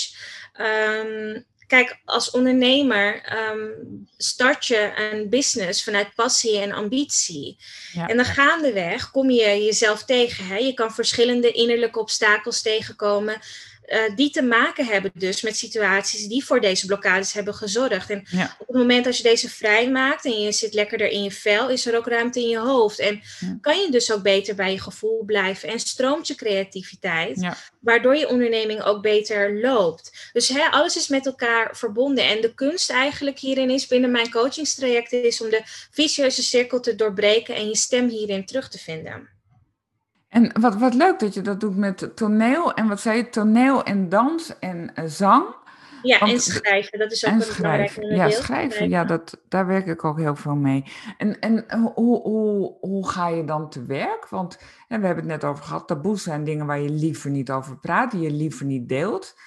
Um, 0.60 1.46
Kijk, 1.70 2.00
als 2.06 2.32
ondernemer 2.32 3.34
um, 3.52 4.08
start 4.18 4.66
je 4.66 4.92
een 4.96 5.30
business 5.30 5.84
vanuit 5.84 6.16
passie 6.16 6.60
en 6.60 6.72
ambitie. 6.72 7.58
Ja. 7.94 8.08
En 8.08 8.16
dan 8.16 8.26
gaandeweg 8.26 9.12
kom 9.12 9.30
je 9.30 9.64
jezelf 9.64 10.04
tegen. 10.04 10.46
Hè? 10.46 10.58
Je 10.58 10.74
kan 10.74 10.94
verschillende 10.94 11.52
innerlijke 11.52 12.00
obstakels 12.00 12.62
tegenkomen. 12.62 13.40
Uh, 13.90 14.16
die 14.16 14.30
te 14.30 14.42
maken 14.42 14.86
hebben 14.86 15.12
dus 15.14 15.42
met 15.42 15.58
situaties 15.58 16.28
die 16.28 16.46
voor 16.46 16.62
deze 16.62 16.86
blokkades 16.86 17.34
hebben 17.34 17.54
gezorgd. 17.54 18.10
En 18.10 18.26
ja. 18.30 18.56
op 18.60 18.68
het 18.68 18.76
moment 18.76 19.06
dat 19.06 19.18
je 19.18 19.24
deze 19.24 19.50
vrijmaakt 19.50 20.26
en 20.26 20.42
je 20.42 20.52
zit 20.52 20.74
lekkerder 20.74 21.08
in 21.08 21.24
je 21.24 21.32
vel, 21.32 21.70
is 21.70 21.86
er 21.86 21.98
ook 21.98 22.08
ruimte 22.08 22.40
in 22.40 22.50
je 22.50 22.60
hoofd. 22.60 23.00
En 23.00 23.22
ja. 23.40 23.58
kan 23.62 23.80
je 23.80 23.92
dus 23.92 24.12
ook 24.12 24.22
beter 24.22 24.56
bij 24.56 24.72
je 24.72 24.80
gevoel 24.80 25.24
blijven 25.26 25.70
en 25.70 25.80
stroomt 25.80 26.28
je 26.28 26.36
creativiteit, 26.36 27.42
ja. 27.42 27.58
waardoor 27.80 28.16
je 28.16 28.30
onderneming 28.30 28.82
ook 28.82 29.02
beter 29.02 29.60
loopt. 29.60 30.30
Dus 30.34 30.48
hè, 30.48 30.62
alles 30.70 30.96
is 30.96 31.08
met 31.08 31.26
elkaar 31.26 31.78
verbonden. 31.78 32.24
En 32.24 32.42
de 32.42 32.54
kunst 32.54 32.90
eigenlijk 32.90 33.40
hierin 33.40 33.70
is, 33.70 33.88
binnen 33.88 34.12
mijn 34.12 34.32
coachingstrajecten, 34.32 35.24
is 35.24 35.42
om 35.42 35.50
de 35.50 35.62
vicieuze 35.92 36.44
cirkel 36.44 36.80
te 36.80 36.96
doorbreken 36.96 37.56
en 37.56 37.68
je 37.68 37.76
stem 37.76 38.10
hierin 38.10 38.46
terug 38.46 38.70
te 38.70 38.80
vinden. 38.80 39.39
En 40.30 40.62
wat, 40.62 40.76
wat 40.76 40.94
leuk 40.94 41.20
dat 41.20 41.34
je 41.34 41.42
dat 41.42 41.60
doet 41.60 41.78
met 41.78 42.16
toneel. 42.16 42.74
En 42.74 42.88
wat 42.88 43.00
zei 43.00 43.18
je? 43.18 43.30
Toneel 43.30 43.84
en 43.84 44.10
dans 44.10 44.60
en 44.60 44.92
uh, 44.96 45.06
zang. 45.06 45.46
Ja, 46.02 46.20
en 46.20 46.40
schrijven, 46.40 47.00
dat 47.00 47.12
is 47.12 47.26
ook 47.26 47.32
een 47.32 47.38
belangrijk 47.58 47.98
onderdeel. 47.98 48.18
Ja, 48.18 48.30
schrijven, 48.30 48.90
ja, 48.90 49.04
dat, 49.04 49.42
daar 49.48 49.68
werk 49.68 49.86
ik 49.86 50.04
ook 50.04 50.18
heel 50.18 50.36
veel 50.36 50.56
mee. 50.56 50.84
En, 51.18 51.40
en 51.40 51.66
hoe, 51.94 52.22
hoe, 52.22 52.78
hoe 52.80 53.10
ga 53.10 53.28
je 53.28 53.46
dan 53.46 53.70
te 53.70 53.86
werk? 53.86 54.28
Want 54.30 54.60
hè, 54.88 55.00
we 55.00 55.06
hebben 55.06 55.30
het 55.30 55.42
net 55.42 55.50
over 55.50 55.64
gehad, 55.64 55.88
taboes 55.88 56.24
zijn 56.24 56.44
dingen 56.44 56.66
waar 56.66 56.80
je 56.80 56.90
liever 56.90 57.30
niet 57.30 57.52
over 57.52 57.78
praat, 57.78 58.12
die 58.12 58.22
je 58.22 58.32
liever 58.32 58.66
niet 58.66 58.90
deelt. 58.90 59.40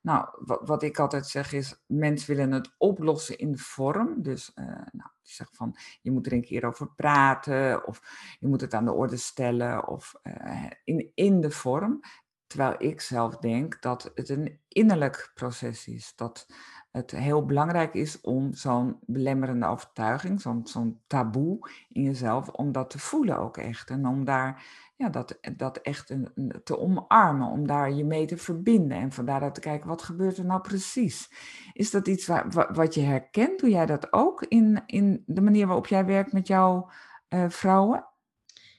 Nou, 0.00 0.26
wat, 0.38 0.60
wat 0.64 0.82
ik 0.82 0.98
altijd 0.98 1.26
zeg 1.26 1.52
is, 1.52 1.82
mensen 1.86 2.36
willen 2.36 2.52
het 2.52 2.74
oplossen 2.78 3.38
in 3.38 3.52
de 3.52 3.58
vorm. 3.58 4.22
Dus 4.22 4.52
uh, 4.54 4.64
nou, 4.66 5.10
die 5.28 5.36
zegt 5.36 5.56
van, 5.56 5.76
je 6.02 6.10
moet 6.10 6.26
er 6.26 6.32
een 6.32 6.44
keer 6.44 6.64
over 6.64 6.88
praten, 6.88 7.86
of 7.86 8.00
je 8.40 8.46
moet 8.48 8.60
het 8.60 8.74
aan 8.74 8.84
de 8.84 8.92
orde 8.92 9.16
stellen, 9.16 9.88
of 9.88 10.14
uh, 10.22 10.70
in, 10.84 11.10
in 11.14 11.40
de 11.40 11.50
vorm. 11.50 12.00
Terwijl 12.46 12.74
ik 12.78 13.00
zelf 13.00 13.36
denk 13.36 13.82
dat 13.82 14.12
het 14.14 14.28
een 14.28 14.60
innerlijk 14.68 15.30
proces 15.34 15.86
is. 15.86 16.12
Dat 16.16 16.46
het 16.90 17.10
heel 17.10 17.44
belangrijk 17.44 17.94
is 17.94 18.20
om 18.20 18.54
zo'n 18.54 18.98
belemmerende 19.06 19.66
overtuiging, 19.66 20.40
zo'n 20.40 20.66
zo'n 20.66 21.00
taboe 21.06 21.70
in 21.88 22.02
jezelf, 22.02 22.48
om 22.48 22.72
dat 22.72 22.90
te 22.90 22.98
voelen 22.98 23.38
ook 23.38 23.56
echt. 23.56 23.90
En 23.90 24.06
om 24.06 24.24
daar 24.24 24.64
ja, 24.98 25.08
dat, 25.08 25.38
dat 25.56 25.76
echt 25.76 26.10
een, 26.10 26.60
te 26.64 26.78
omarmen, 26.78 27.48
om 27.48 27.66
daar 27.66 27.92
je 27.92 28.04
mee 28.04 28.26
te 28.26 28.36
verbinden 28.36 28.98
en 28.98 29.12
van 29.12 29.24
daaruit 29.24 29.54
te 29.54 29.60
kijken, 29.60 29.88
wat 29.88 30.02
gebeurt 30.02 30.36
er 30.36 30.44
nou 30.44 30.60
precies? 30.60 31.30
Is 31.72 31.90
dat 31.90 32.08
iets 32.08 32.26
waar, 32.26 32.72
wat 32.74 32.94
je 32.94 33.00
herkent? 33.00 33.60
Doe 33.60 33.70
jij 33.70 33.86
dat 33.86 34.12
ook 34.12 34.42
in, 34.42 34.82
in 34.86 35.22
de 35.26 35.40
manier 35.40 35.66
waarop 35.66 35.86
jij 35.86 36.04
werkt 36.04 36.32
met 36.32 36.46
jouw 36.46 36.90
uh, 37.28 37.44
vrouwen? 37.48 38.06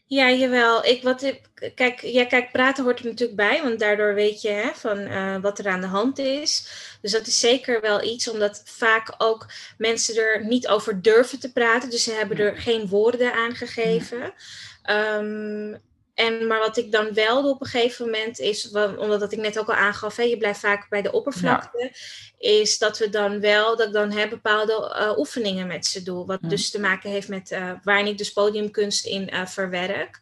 Ja, 0.06 0.32
jawel. 0.32 0.86
Ik, 0.86 1.04
wat 1.04 1.22
ik, 1.22 1.72
kijk, 1.76 2.02
ja, 2.02 2.26
kijk, 2.26 2.52
praten 2.52 2.84
hoort 2.84 3.00
er 3.00 3.06
natuurlijk 3.06 3.38
bij, 3.38 3.62
want 3.64 3.80
daardoor 3.80 4.14
weet 4.14 4.42
je 4.42 4.50
hè, 4.50 4.70
van 4.74 5.00
uh, 5.00 5.38
wat 5.42 5.60
er 5.60 5.68
aan 5.68 5.82
de 5.82 5.88
hand 5.88 6.18
is. 6.18 6.72
Dus 7.02 7.12
dat 7.12 7.28
is 7.28 7.40
zeker 7.40 7.82
wel 7.82 8.04
iets, 8.04 8.30
omdat 8.30 8.62
vaak 8.66 9.16
ook 9.18 9.52
mensen 9.78 10.16
er 10.16 10.46
niet 10.46 10.68
over 10.68 11.02
durven 11.02 11.40
te 11.40 11.52
praten. 11.52 11.90
Dus 11.90 12.04
ze 12.04 12.12
hebben 12.12 12.38
er 12.38 12.58
geen 12.58 12.88
woorden 12.88 13.34
aan 13.34 13.56
gegeven. 13.56 14.34
Um, 14.90 15.88
en, 16.20 16.48
maar 16.48 16.60
wat 16.60 16.78
ik 16.78 16.92
dan 16.92 17.14
wel 17.14 17.42
doe 17.42 17.52
op 17.52 17.62
een 17.62 17.68
gegeven 17.68 18.06
moment 18.06 18.40
is, 18.40 18.72
omdat 18.98 19.32
ik 19.32 19.40
net 19.40 19.60
ook 19.60 19.68
al 19.68 19.76
aangaf, 19.76 20.16
hè, 20.16 20.24
je 20.24 20.38
blijft 20.38 20.60
vaak 20.60 20.90
bij 20.90 21.02
de 21.02 21.12
oppervlakte, 21.12 21.92
is 22.38 22.78
dat 22.78 22.98
we 22.98 23.10
dan 23.10 23.40
wel, 23.40 23.76
dat 23.76 23.88
ik 23.88 23.94
dan 23.94 24.12
heb 24.12 24.30
bepaalde 24.30 24.96
uh, 25.02 25.18
oefeningen 25.18 25.68
met 25.68 25.86
ze 25.86 26.04
doe. 26.04 26.26
Wat 26.26 26.40
dus 26.42 26.70
te 26.70 26.80
maken 26.80 27.10
heeft 27.10 27.28
met 27.28 27.52
uh, 27.52 27.72
waar 27.84 28.08
ik 28.08 28.18
dus 28.18 28.34
podiumkunst 28.34 29.06
in 29.06 29.30
uh, 29.34 29.46
verwerk. 29.46 30.20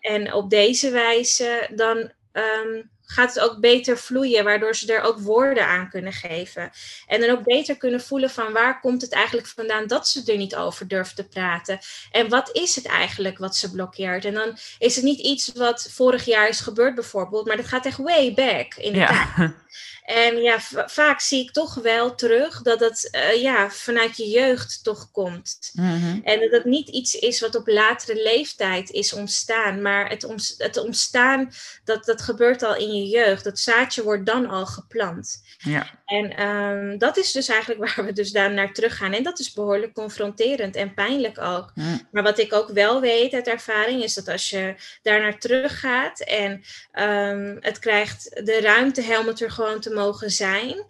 En 0.00 0.32
op 0.32 0.50
deze 0.50 0.90
wijze 0.90 1.68
dan 1.74 1.96
um, 2.32 2.90
gaat 3.10 3.34
het 3.34 3.42
ook 3.42 3.60
beter 3.60 3.98
vloeien, 3.98 4.44
waardoor 4.44 4.74
ze 4.74 4.94
er 4.94 5.02
ook 5.02 5.18
woorden 5.18 5.66
aan 5.66 5.88
kunnen 5.88 6.12
geven. 6.12 6.70
En 7.06 7.20
dan 7.20 7.30
ook 7.30 7.42
beter 7.42 7.76
kunnen 7.76 8.00
voelen 8.00 8.30
van 8.30 8.52
waar 8.52 8.80
komt 8.80 9.02
het 9.02 9.12
eigenlijk 9.12 9.46
vandaan 9.46 9.86
dat 9.86 10.08
ze 10.08 10.22
er 10.32 10.36
niet 10.36 10.56
over 10.56 10.88
durft 10.88 11.16
te 11.16 11.28
praten. 11.28 11.78
En 12.10 12.28
wat 12.28 12.56
is 12.56 12.74
het 12.74 12.86
eigenlijk 12.86 13.38
wat 13.38 13.56
ze 13.56 13.70
blokkeert? 13.70 14.24
En 14.24 14.34
dan 14.34 14.58
is 14.78 14.96
het 14.96 15.04
niet 15.04 15.20
iets 15.20 15.52
wat 15.52 15.88
vorig 15.90 16.24
jaar 16.24 16.48
is 16.48 16.60
gebeurd 16.60 16.94
bijvoorbeeld, 16.94 17.46
maar 17.46 17.56
dat 17.56 17.66
gaat 17.66 17.86
echt 17.86 17.96
way 17.98 18.34
back 18.34 18.74
in 18.74 18.92
de 18.92 18.98
ja. 18.98 19.34
tijd. 19.36 19.52
En 20.08 20.36
ja, 20.42 20.60
vaak 20.86 21.20
zie 21.20 21.42
ik 21.42 21.50
toch 21.50 21.74
wel 21.74 22.14
terug 22.14 22.62
dat 22.62 22.80
het 22.80 23.08
uh, 23.12 23.42
ja, 23.42 23.70
vanuit 23.70 24.16
je 24.16 24.28
jeugd 24.28 24.84
toch 24.84 25.10
komt. 25.10 25.70
Mhm. 25.72 26.18
En 26.22 26.40
dat 26.40 26.50
het 26.50 26.64
niet 26.64 26.88
iets 26.88 27.14
is 27.14 27.40
wat 27.40 27.54
op 27.54 27.66
latere 27.66 28.22
leeftijd 28.22 28.90
is 28.90 29.12
ontstaan. 29.12 29.82
Maar 29.82 30.08
het, 30.08 30.24
om, 30.24 30.36
het 30.58 30.76
ontstaan, 30.76 31.52
dat, 31.84 32.04
dat 32.04 32.22
gebeurt 32.22 32.62
al 32.62 32.76
in 32.76 32.94
je 32.94 33.06
jeugd. 33.08 33.44
Dat 33.44 33.58
zaadje 33.58 34.02
wordt 34.02 34.26
dan 34.26 34.48
al 34.48 34.66
geplant. 34.66 35.42
Ja. 35.58 35.86
En 36.04 36.46
um, 36.46 36.98
dat 36.98 37.16
is 37.16 37.32
dus 37.32 37.48
eigenlijk 37.48 37.80
waar 37.86 38.06
we 38.06 38.12
dus 38.12 38.30
daar 38.30 38.52
naar 38.52 38.72
terug 38.72 38.96
gaan. 38.96 39.12
En 39.12 39.22
dat 39.22 39.38
is 39.38 39.52
behoorlijk 39.52 39.94
confronterend 39.94 40.76
en 40.76 40.94
pijnlijk 40.94 41.40
ook. 41.40 41.72
Maar 42.10 42.22
wat 42.22 42.38
ik 42.38 42.52
ook 42.52 42.68
wel 42.68 43.00
weet 43.00 43.34
uit 43.34 43.46
ervaring 43.46 44.02
is 44.02 44.14
dat 44.14 44.28
als 44.28 44.50
je 44.50 44.74
daar 45.02 45.20
naar 45.20 45.38
terug 45.38 45.80
gaat 45.80 46.20
en 46.20 46.62
um, 46.92 47.56
het 47.60 47.78
krijgt 47.78 48.40
de 48.44 48.60
ruimte 48.60 49.02
helemaal 49.02 49.36
er 49.38 49.50
gewoon 49.50 49.80
te 49.80 49.96
mogen 49.98 50.30
zijn. 50.30 50.86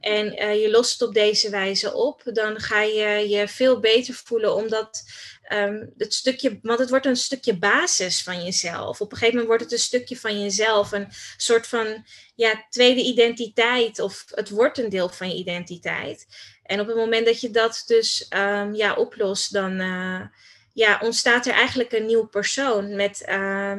En 0.00 0.42
uh, 0.42 0.62
je 0.62 0.70
lost 0.70 0.92
het 0.92 1.08
op 1.08 1.14
deze 1.14 1.50
wijze 1.50 1.94
op, 1.94 2.22
dan 2.24 2.60
ga 2.60 2.82
je 2.82 3.28
je 3.28 3.48
veel 3.48 3.80
beter 3.80 4.14
voelen 4.14 4.54
omdat 4.54 5.02
um, 5.52 5.92
het 5.96 6.14
stukje, 6.14 6.58
want 6.62 6.78
het 6.78 6.90
wordt 6.90 7.06
een 7.06 7.16
stukje 7.16 7.58
basis 7.58 8.22
van 8.22 8.44
jezelf. 8.44 9.00
Op 9.00 9.12
een 9.12 9.18
gegeven 9.18 9.38
moment 9.38 9.46
wordt 9.46 9.62
het 9.62 9.72
een 9.72 9.86
stukje 9.86 10.16
van 10.16 10.40
jezelf, 10.40 10.92
een 10.92 11.08
soort 11.36 11.66
van 11.66 12.06
ja, 12.34 12.66
tweede 12.70 13.02
identiteit, 13.02 13.98
of 13.98 14.24
het 14.30 14.50
wordt 14.50 14.78
een 14.78 14.88
deel 14.88 15.08
van 15.08 15.28
je 15.28 15.34
identiteit. 15.34 16.26
En 16.62 16.80
op 16.80 16.86
het 16.86 16.96
moment 16.96 17.26
dat 17.26 17.40
je 17.40 17.50
dat 17.50 17.82
dus 17.86 18.26
um, 18.36 18.74
ja, 18.74 18.94
oplost, 18.94 19.52
dan 19.52 19.80
uh, 19.80 20.20
ja, 20.72 20.98
ontstaat 21.02 21.46
er 21.46 21.52
eigenlijk 21.52 21.92
een 21.92 22.06
nieuw 22.06 22.26
persoon 22.26 22.96
met 22.96 23.26
uh, 23.28 23.72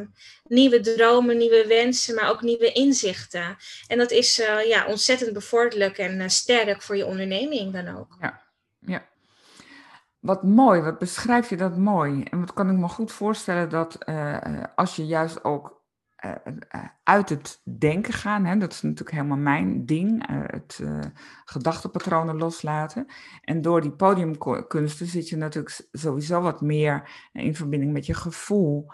nieuwe 0.43 0.79
dromen, 0.79 1.37
nieuwe 1.37 1.67
wensen, 1.67 2.15
maar 2.15 2.29
ook 2.29 2.41
nieuwe 2.41 2.71
inzichten. 2.71 3.57
En 3.87 3.97
dat 3.97 4.11
is 4.11 4.39
uh, 4.39 4.67
ja, 4.67 4.85
ontzettend 4.85 5.33
bevorderlijk 5.33 5.97
en 5.97 6.19
uh, 6.19 6.27
sterk 6.27 6.81
voor 6.81 6.97
je 6.97 7.05
onderneming 7.05 7.73
dan 7.73 7.97
ook. 7.97 8.17
Ja, 8.19 8.41
ja. 8.79 9.09
Wat 10.19 10.43
mooi, 10.43 10.81
wat 10.81 10.99
beschrijf 10.99 11.49
je 11.49 11.57
dat 11.57 11.77
mooi. 11.77 12.23
En 12.23 12.39
wat 12.39 12.53
kan 12.53 12.69
ik 12.69 12.77
me 12.77 12.87
goed 12.87 13.11
voorstellen 13.11 13.69
dat 13.69 13.97
uh, 14.05 14.37
als 14.75 14.95
je 14.95 15.05
juist 15.05 15.43
ook 15.43 15.80
uit 17.03 17.29
het 17.29 17.61
denken 17.79 18.13
gaan, 18.13 18.45
hè, 18.45 18.57
dat 18.57 18.71
is 18.71 18.81
natuurlijk 18.81 19.11
helemaal 19.11 19.37
mijn 19.37 19.85
ding, 19.85 20.27
het 20.51 20.83
gedachtepatronen 21.45 22.37
loslaten. 22.37 23.05
En 23.41 23.61
door 23.61 23.81
die 23.81 23.91
podiumkunsten 23.91 25.07
zit 25.07 25.29
je 25.29 25.35
natuurlijk 25.35 25.87
sowieso 25.91 26.41
wat 26.41 26.61
meer 26.61 27.09
in 27.33 27.55
verbinding 27.55 27.93
met 27.93 28.05
je 28.05 28.13
gevoel. 28.13 28.87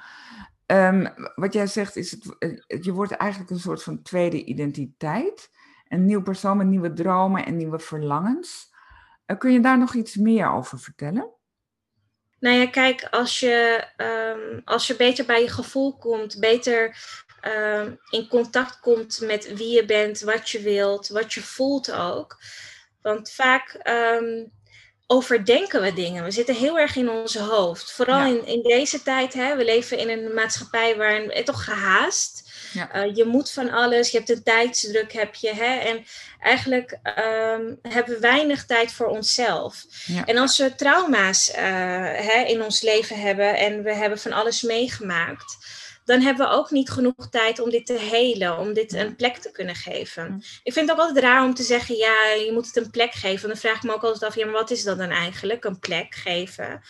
Um, 0.66 1.08
wat 1.36 1.54
jij 1.54 1.68
zegt 1.68 1.96
is, 1.96 2.12
het, 2.12 2.86
je 2.86 2.94
wordt 2.94 3.12
eigenlijk 3.12 3.52
een 3.52 3.60
soort 3.60 3.84
van 3.84 4.02
tweede 4.02 4.44
identiteit. 4.44 5.52
Een 5.88 6.06
nieuw 6.06 6.22
persoon 6.22 6.58
met 6.58 6.68
nieuwe 6.68 6.94
dromen 6.94 7.46
en 7.46 7.58
nieuwe 7.58 7.80
verlangens. 7.80 8.74
Eh, 9.26 9.38
kun 9.38 9.52
je 9.52 9.60
daar 9.60 9.78
nog 9.78 9.94
iets 9.94 10.16
meer 10.16 10.52
over 10.52 10.80
vertellen? 10.80 11.37
Nou 12.40 12.56
ja, 12.56 12.68
kijk, 12.68 13.08
als 13.12 13.40
je, 13.40 13.84
um, 13.98 14.62
als 14.66 14.88
je 14.88 14.96
beter 14.96 15.26
bij 15.26 15.42
je 15.42 15.50
gevoel 15.50 15.98
komt, 15.98 16.40
beter 16.40 16.98
um, 17.42 18.00
in 18.10 18.28
contact 18.28 18.80
komt 18.80 19.20
met 19.22 19.54
wie 19.54 19.70
je 19.76 19.86
bent, 19.86 20.20
wat 20.20 20.50
je 20.50 20.60
wilt, 20.60 21.08
wat 21.08 21.34
je 21.34 21.42
voelt 21.42 21.92
ook. 21.92 22.38
Want 23.02 23.32
vaak 23.32 23.80
um, 23.84 24.52
overdenken 25.08 25.82
we 25.82 25.94
dingen. 25.94 26.24
We 26.24 26.32
zitten 26.32 26.56
heel 26.56 26.80
erg 26.80 26.96
in 26.96 27.10
ons 27.10 27.36
hoofd. 27.36 27.92
Vooral 27.92 28.26
in, 28.26 28.46
in 28.46 28.62
deze 28.62 29.04
tijd, 29.04 29.34
hè, 29.34 29.56
we 29.56 29.66
leven 29.66 29.98
in 29.98 30.10
een 30.10 30.34
maatschappij 30.34 30.96
waarin 30.96 31.32
het 31.32 31.46
toch 31.46 31.64
gehaast 31.64 32.47
ja. 32.74 33.06
Uh, 33.06 33.16
je 33.16 33.26
moet 33.26 33.52
van 33.52 33.70
alles, 33.70 34.12
je 34.12 34.18
hebt 34.18 34.30
een 34.30 34.44
tijdsdruk, 34.44 35.14
heb 35.14 35.36
je. 35.36 35.54
Hè? 35.54 35.76
En 35.76 36.06
eigenlijk 36.40 36.92
um, 36.92 37.80
hebben 37.82 38.14
we 38.14 38.20
weinig 38.20 38.66
tijd 38.66 38.92
voor 38.92 39.08
onszelf. 39.08 39.84
Ja. 40.06 40.26
En 40.26 40.38
als 40.38 40.58
we 40.58 40.76
trauma's 40.76 41.50
uh, 41.50 41.56
hè, 41.56 42.44
in 42.48 42.64
ons 42.64 42.82
leven 42.82 43.20
hebben 43.20 43.58
en 43.58 43.84
we 43.84 43.94
hebben 43.94 44.20
van 44.20 44.34
alles 44.34 44.62
meegemaakt, 44.62 45.58
dan 46.08 46.22
hebben 46.22 46.48
we 46.48 46.54
ook 46.54 46.72
niet 46.72 46.90
genoeg 46.90 47.30
tijd 47.30 47.60
om 47.60 47.70
dit 47.70 47.86
te 47.86 48.00
helen, 48.00 48.58
om 48.58 48.74
dit 48.74 48.94
een 48.94 49.16
plek 49.16 49.38
te 49.38 49.52
kunnen 49.52 49.76
geven. 49.76 50.44
Ik 50.64 50.74
vind 50.74 50.90
het 50.90 51.00
ook 51.00 51.06
altijd 51.06 51.24
raar 51.24 51.44
om 51.44 51.54
te 51.54 51.64
zeggen, 51.64 51.96
ja, 51.96 52.30
je 52.46 52.52
moet 52.54 52.66
het 52.66 52.76
een 52.76 52.90
plek 52.90 53.14
geven. 53.14 53.48
Dan 53.48 53.58
vraag 53.58 53.76
ik 53.76 53.84
me 53.84 53.94
ook 53.94 54.04
altijd 54.04 54.24
af, 54.24 54.36
ja, 54.36 54.46
maar 54.46 54.54
wat 54.54 54.72
is 54.72 54.84
dat 54.84 54.98
dan 54.98 55.10
eigenlijk, 55.10 55.64
een 55.64 55.80
plek 55.80 56.16
geven? 56.16 56.82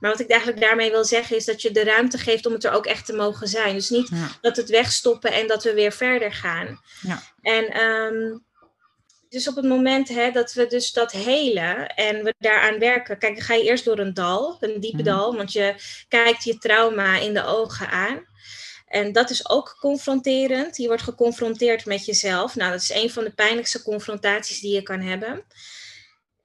Maar 0.00 0.10
wat 0.10 0.20
ik 0.20 0.30
eigenlijk 0.30 0.60
daarmee 0.60 0.90
wil 0.90 1.04
zeggen 1.04 1.36
is 1.36 1.44
dat 1.44 1.62
je 1.62 1.70
de 1.70 1.84
ruimte 1.84 2.18
geeft 2.18 2.46
om 2.46 2.52
het 2.52 2.64
er 2.64 2.72
ook 2.72 2.86
echt 2.86 3.06
te 3.06 3.12
mogen 3.12 3.48
zijn. 3.48 3.74
Dus 3.74 3.90
niet 3.90 4.08
dat 4.40 4.56
het 4.56 4.68
wegstoppen 4.68 5.32
en 5.32 5.46
dat 5.46 5.64
we 5.64 5.74
weer 5.74 5.92
verder 5.92 6.32
gaan. 6.32 6.80
Ja. 7.00 7.22
En 7.42 7.80
um, 7.80 8.44
dus 9.28 9.48
op 9.48 9.56
het 9.56 9.64
moment 9.64 10.08
hè, 10.08 10.30
dat 10.30 10.52
we 10.52 10.66
dus 10.66 10.92
dat 10.92 11.12
helen 11.12 11.86
en 11.86 12.24
we 12.24 12.34
daaraan 12.38 12.78
werken, 12.78 13.18
kijk, 13.18 13.34
dan 13.34 13.44
ga 13.44 13.54
je 13.54 13.62
eerst 13.62 13.84
door 13.84 13.98
een 13.98 14.14
dal, 14.14 14.56
een 14.60 14.80
diepe 14.80 15.02
mhm. 15.02 15.04
dal, 15.04 15.36
want 15.36 15.52
je 15.52 15.74
kijkt 16.08 16.44
je 16.44 16.58
trauma 16.58 17.18
in 17.18 17.34
de 17.34 17.44
ogen 17.44 17.88
aan. 17.88 18.28
En 18.86 19.12
dat 19.12 19.30
is 19.30 19.48
ook 19.48 19.76
confronterend. 19.80 20.76
Je 20.76 20.86
wordt 20.86 21.02
geconfronteerd 21.02 21.84
met 21.84 22.04
jezelf. 22.04 22.56
Nou, 22.56 22.70
dat 22.70 22.80
is 22.80 22.90
een 22.90 23.10
van 23.10 23.24
de 23.24 23.30
pijnlijkste 23.30 23.82
confrontaties 23.82 24.60
die 24.60 24.74
je 24.74 24.82
kan 24.82 25.00
hebben. 25.00 25.44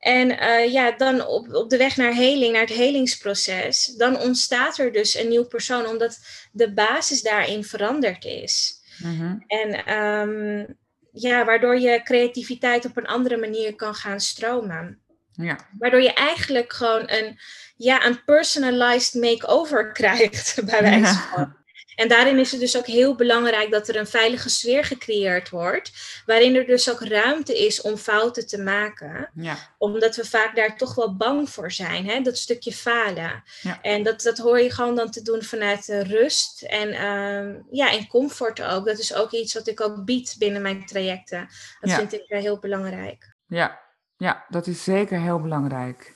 En 0.06 0.32
uh, 0.32 0.72
ja, 0.72 0.92
dan 0.92 1.26
op, 1.26 1.54
op 1.54 1.70
de 1.70 1.78
weg 1.78 1.98
naar 1.98 2.14
heling, 2.14 2.52
naar 2.52 2.62
het 2.62 2.74
helingsproces, 2.74 3.86
dan 3.86 4.20
ontstaat 4.20 4.78
er 4.78 4.92
dus 4.92 5.16
een 5.16 5.28
nieuw 5.28 5.46
persoon, 5.46 5.86
omdat 5.86 6.20
de 6.52 6.74
basis 6.74 7.22
daarin 7.22 7.64
veranderd 7.64 8.26
is. 8.26 8.82
Mm-hmm. 8.98 9.44
En 9.48 9.94
um, 10.02 10.78
ja, 11.12 11.46
waardoor 11.46 11.80
je 11.80 12.02
creativiteit 12.04 12.86
op 12.86 12.98
een 12.98 13.06
andere 13.06 13.38
manier 13.38 13.76
kan 13.76 13.96
gaan 13.96 14.20
stromen. 14.20 15.00
Ja. 15.32 15.58
Waardoor 15.78 16.02
je 16.02 16.14
eigenlijk 16.14 16.74
gewoon 16.74 17.04
een, 17.06 17.40
ja, 17.76 18.06
een 18.06 18.24
personalized 18.24 19.22
makeover 19.22 19.92
krijgt, 20.02 20.62
bij 20.66 20.82
wijze 20.82 21.20
van. 21.20 21.56
En 21.96 22.08
daarin 22.08 22.40
is 22.40 22.52
het 22.52 22.60
dus 22.60 22.78
ook 22.78 22.86
heel 22.86 23.16
belangrijk 23.16 23.72
dat 23.72 23.88
er 23.88 23.96
een 23.96 24.08
veilige 24.08 24.50
sfeer 24.50 24.84
gecreëerd 24.86 25.50
wordt, 25.50 25.92
waarin 26.26 26.56
er 26.56 26.66
dus 26.66 26.92
ook 26.92 27.02
ruimte 27.02 27.66
is 27.66 27.82
om 27.82 27.98
fouten 27.98 28.48
te 28.48 28.62
maken. 28.62 29.30
Ja. 29.34 29.58
Omdat 29.78 30.16
we 30.16 30.26
vaak 30.26 30.56
daar 30.56 30.78
toch 30.78 30.96
wel 30.96 31.16
bang 31.16 31.50
voor 31.50 31.72
zijn, 31.72 32.10
hè? 32.10 32.22
dat 32.22 32.38
stukje 32.38 32.72
falen. 32.74 33.44
Ja. 33.62 33.82
En 33.82 34.04
dat, 34.04 34.22
dat 34.22 34.38
hoor 34.38 34.60
je 34.60 34.72
gewoon 34.72 34.96
dan 34.96 35.12
te 35.12 35.22
doen 35.22 35.44
vanuit 35.44 35.86
de 35.86 36.04
rust 36.04 36.62
en, 36.62 36.92
ehm, 36.92 37.56
ja, 37.72 37.92
en 37.92 38.08
comfort 38.08 38.62
ook. 38.62 38.86
Dat 38.86 39.00
is 39.00 39.14
ook 39.14 39.32
iets 39.32 39.54
wat 39.54 39.68
ik 39.68 39.82
ook 39.82 40.06
bied 40.06 40.36
binnen 40.38 40.62
mijn 40.62 40.86
trajecten. 40.86 41.48
Dat 41.80 41.90
Ja. 41.90 41.96
vind 41.96 42.14
ik 42.14 42.26
eh, 42.28 42.40
heel 42.40 42.60
belangrijk. 42.60 43.34
Ja, 43.48 43.80
ja, 44.18 44.46
dat 44.50 44.68
is 44.68 44.84
zeker 44.84 45.20
heel 45.20 45.42
belangrijk. 45.42 46.14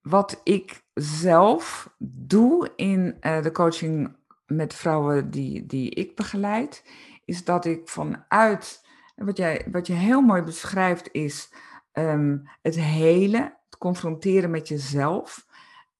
Wat 0.00 0.40
ik 0.44 0.82
zelf 0.94 1.88
doe 1.98 2.72
in 2.76 3.16
eh, 3.20 3.42
de 3.42 3.50
coaching 3.52 4.16
met 4.56 4.74
vrouwen 4.74 5.30
die, 5.30 5.66
die 5.66 5.90
ik 5.90 6.16
begeleid, 6.16 6.84
is 7.24 7.44
dat 7.44 7.64
ik 7.64 7.88
vanuit, 7.88 8.86
wat, 9.16 9.36
jij, 9.36 9.66
wat 9.70 9.86
je 9.86 9.92
heel 9.92 10.20
mooi 10.20 10.42
beschrijft, 10.42 11.08
is 11.12 11.52
ehm, 11.92 12.38
het 12.62 12.74
hele, 12.74 13.38
het 13.38 13.78
confronteren 13.78 14.50
met 14.50 14.68
jezelf. 14.68 15.46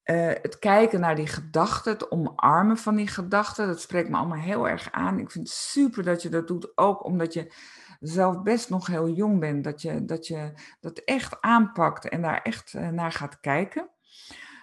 eh, 0.03 0.27
het 0.41 0.59
kijken 0.59 0.99
naar 0.99 1.15
die 1.15 1.27
gedachten, 1.27 1.91
het 1.91 2.11
omarmen 2.11 2.77
van 2.77 2.95
die 2.95 3.07
gedachten, 3.07 3.67
dat 3.67 3.81
spreekt 3.81 4.09
me 4.09 4.17
allemaal 4.17 4.37
heel 4.37 4.69
erg 4.69 4.91
aan. 4.91 5.19
Ik 5.19 5.31
vind 5.31 5.47
het 5.47 5.57
super 5.57 6.03
dat 6.03 6.21
je 6.21 6.29
dat 6.29 6.47
doet, 6.47 6.77
ook 6.77 7.05
omdat 7.05 7.33
je 7.33 7.53
zelf 7.99 8.41
best 8.41 8.69
nog 8.69 8.87
heel 8.87 9.09
jong 9.09 9.39
bent, 9.39 9.63
dat 9.63 9.81
je 9.81 10.05
dat, 10.05 10.27
je 10.27 10.51
dat 10.79 10.97
echt 10.97 11.41
aanpakt 11.41 12.09
en 12.09 12.21
daar 12.21 12.41
echt 12.41 12.73
eh, 12.73 12.89
naar 12.89 13.11
gaat 13.11 13.39
kijken. 13.39 13.89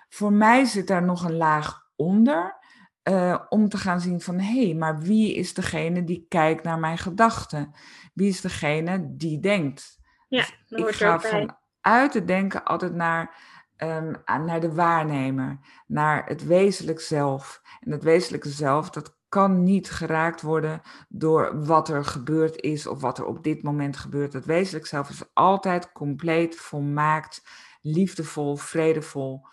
Voor 0.08 0.32
mij 0.32 0.64
zit 0.64 0.86
daar 0.86 1.02
nog 1.02 1.24
een 1.24 1.36
laag 1.36 1.90
onder, 1.96 2.56
eh, 3.02 3.38
om 3.48 3.68
te 3.68 3.76
gaan 3.76 4.00
zien 4.00 4.20
van 4.20 4.38
hé, 4.38 4.64
hey, 4.64 4.74
maar 4.74 4.98
wie 4.98 5.34
is 5.34 5.54
degene 5.54 6.04
die 6.04 6.26
kijkt 6.28 6.64
naar 6.64 6.78
mijn 6.78 6.98
gedachten? 6.98 7.74
Wie 8.14 8.28
is 8.28 8.40
degene 8.40 9.16
die 9.16 9.40
denkt? 9.40 10.00
Ja, 10.28 10.38
Dus 10.38 10.50
dat 10.66 10.88
ik 10.88 10.94
ga 10.94 11.20
vanuit 11.20 12.14
het 12.14 12.26
denken 12.26 12.64
altijd 12.64 12.94
naar, 12.94 13.36
ehm, 13.76 14.14
naar 14.24 14.60
de 14.60 14.74
waarnemer, 14.74 15.58
naar 15.86 16.26
het 16.26 16.44
wezenlijk 16.44 17.00
zelf. 17.00 17.62
En 17.80 17.92
het 17.92 18.02
wezenlijke 18.02 18.48
zelf, 18.48 18.90
dat 18.90 19.16
kan 19.28 19.62
niet 19.62 19.90
geraakt 19.90 20.42
worden 20.42 20.80
door 21.08 21.64
wat 21.64 21.88
er 21.88 22.04
gebeurd 22.04 22.60
is 22.60 22.86
of 22.86 23.00
wat 23.00 23.18
er 23.18 23.24
op 23.24 23.42
dit 23.42 23.62
moment 23.62 23.96
gebeurt. 23.96 24.32
Het 24.32 24.44
wezenlijk 24.44 24.86
zelf 24.86 25.10
is 25.10 25.22
altijd 25.32 25.92
compleet, 25.92 26.56
volmaakt, 26.56 27.42
liefdevol, 27.80 28.56
vredevol. 28.56 29.46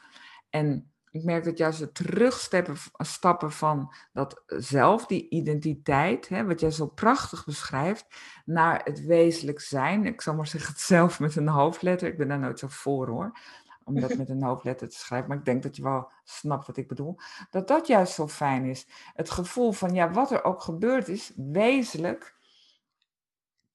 En 0.50 0.92
ik 1.12 1.24
merk 1.24 1.44
dat 1.44 1.58
juist 1.58 1.80
het 1.80 1.96
terugstappen 1.96 2.78
stappen 2.98 3.52
van 3.52 3.94
dat 4.14 4.44
zelf, 4.46 5.06
die 5.06 5.30
identiteit, 5.30 6.30
hè, 6.30 6.46
wat 6.46 6.60
jij 6.60 6.72
zo 6.72 6.88
prachtig 6.88 7.46
beschrijft, 7.46 8.06
naar 8.46 8.82
het 8.84 9.06
wezenlijk 9.06 9.60
zijn. 9.60 10.06
Ik 10.06 10.22
zal 10.22 10.36
maar 10.36 10.48
zeggen 10.48 10.72
het 10.72 10.82
zelf 10.82 11.20
met 11.20 11.36
een 11.36 11.48
hoofdletter. 11.48 12.08
Ik 12.08 12.18
ben 12.18 12.28
daar 12.28 12.40
nooit 12.40 12.60
zo 12.60 12.68
voor 12.70 13.08
hoor, 13.08 13.40
om 13.84 14.00
dat 14.00 14.18
met 14.18 14.30
een 14.30 14.44
hoofdletter 14.44 14.90
te 14.90 14.98
schrijven. 14.98 15.28
Maar 15.28 15.38
ik 15.38 15.46
denk 15.46 15.64
dat 15.64 15.76
je 15.76 15.84
wel 15.84 16.12
snapt 16.24 16.68
wat 16.68 16.78
ik 16.78 16.88
bedoel. 16.88 17.18
Dat 17.50 17.68
dat 17.68 17.88
juist 17.88 18.14
zo 18.14 18.28
fijn 18.28 18.66
is. 18.66 18.88
Het 19.14 19.30
gevoel 19.30 19.72
van, 19.72 19.94
ja, 19.94 20.12
wat 20.12 20.32
er 20.32 20.44
ook 20.44 20.62
gebeurd 20.62 21.08
is, 21.08 21.34
wezenlijk 21.36 22.38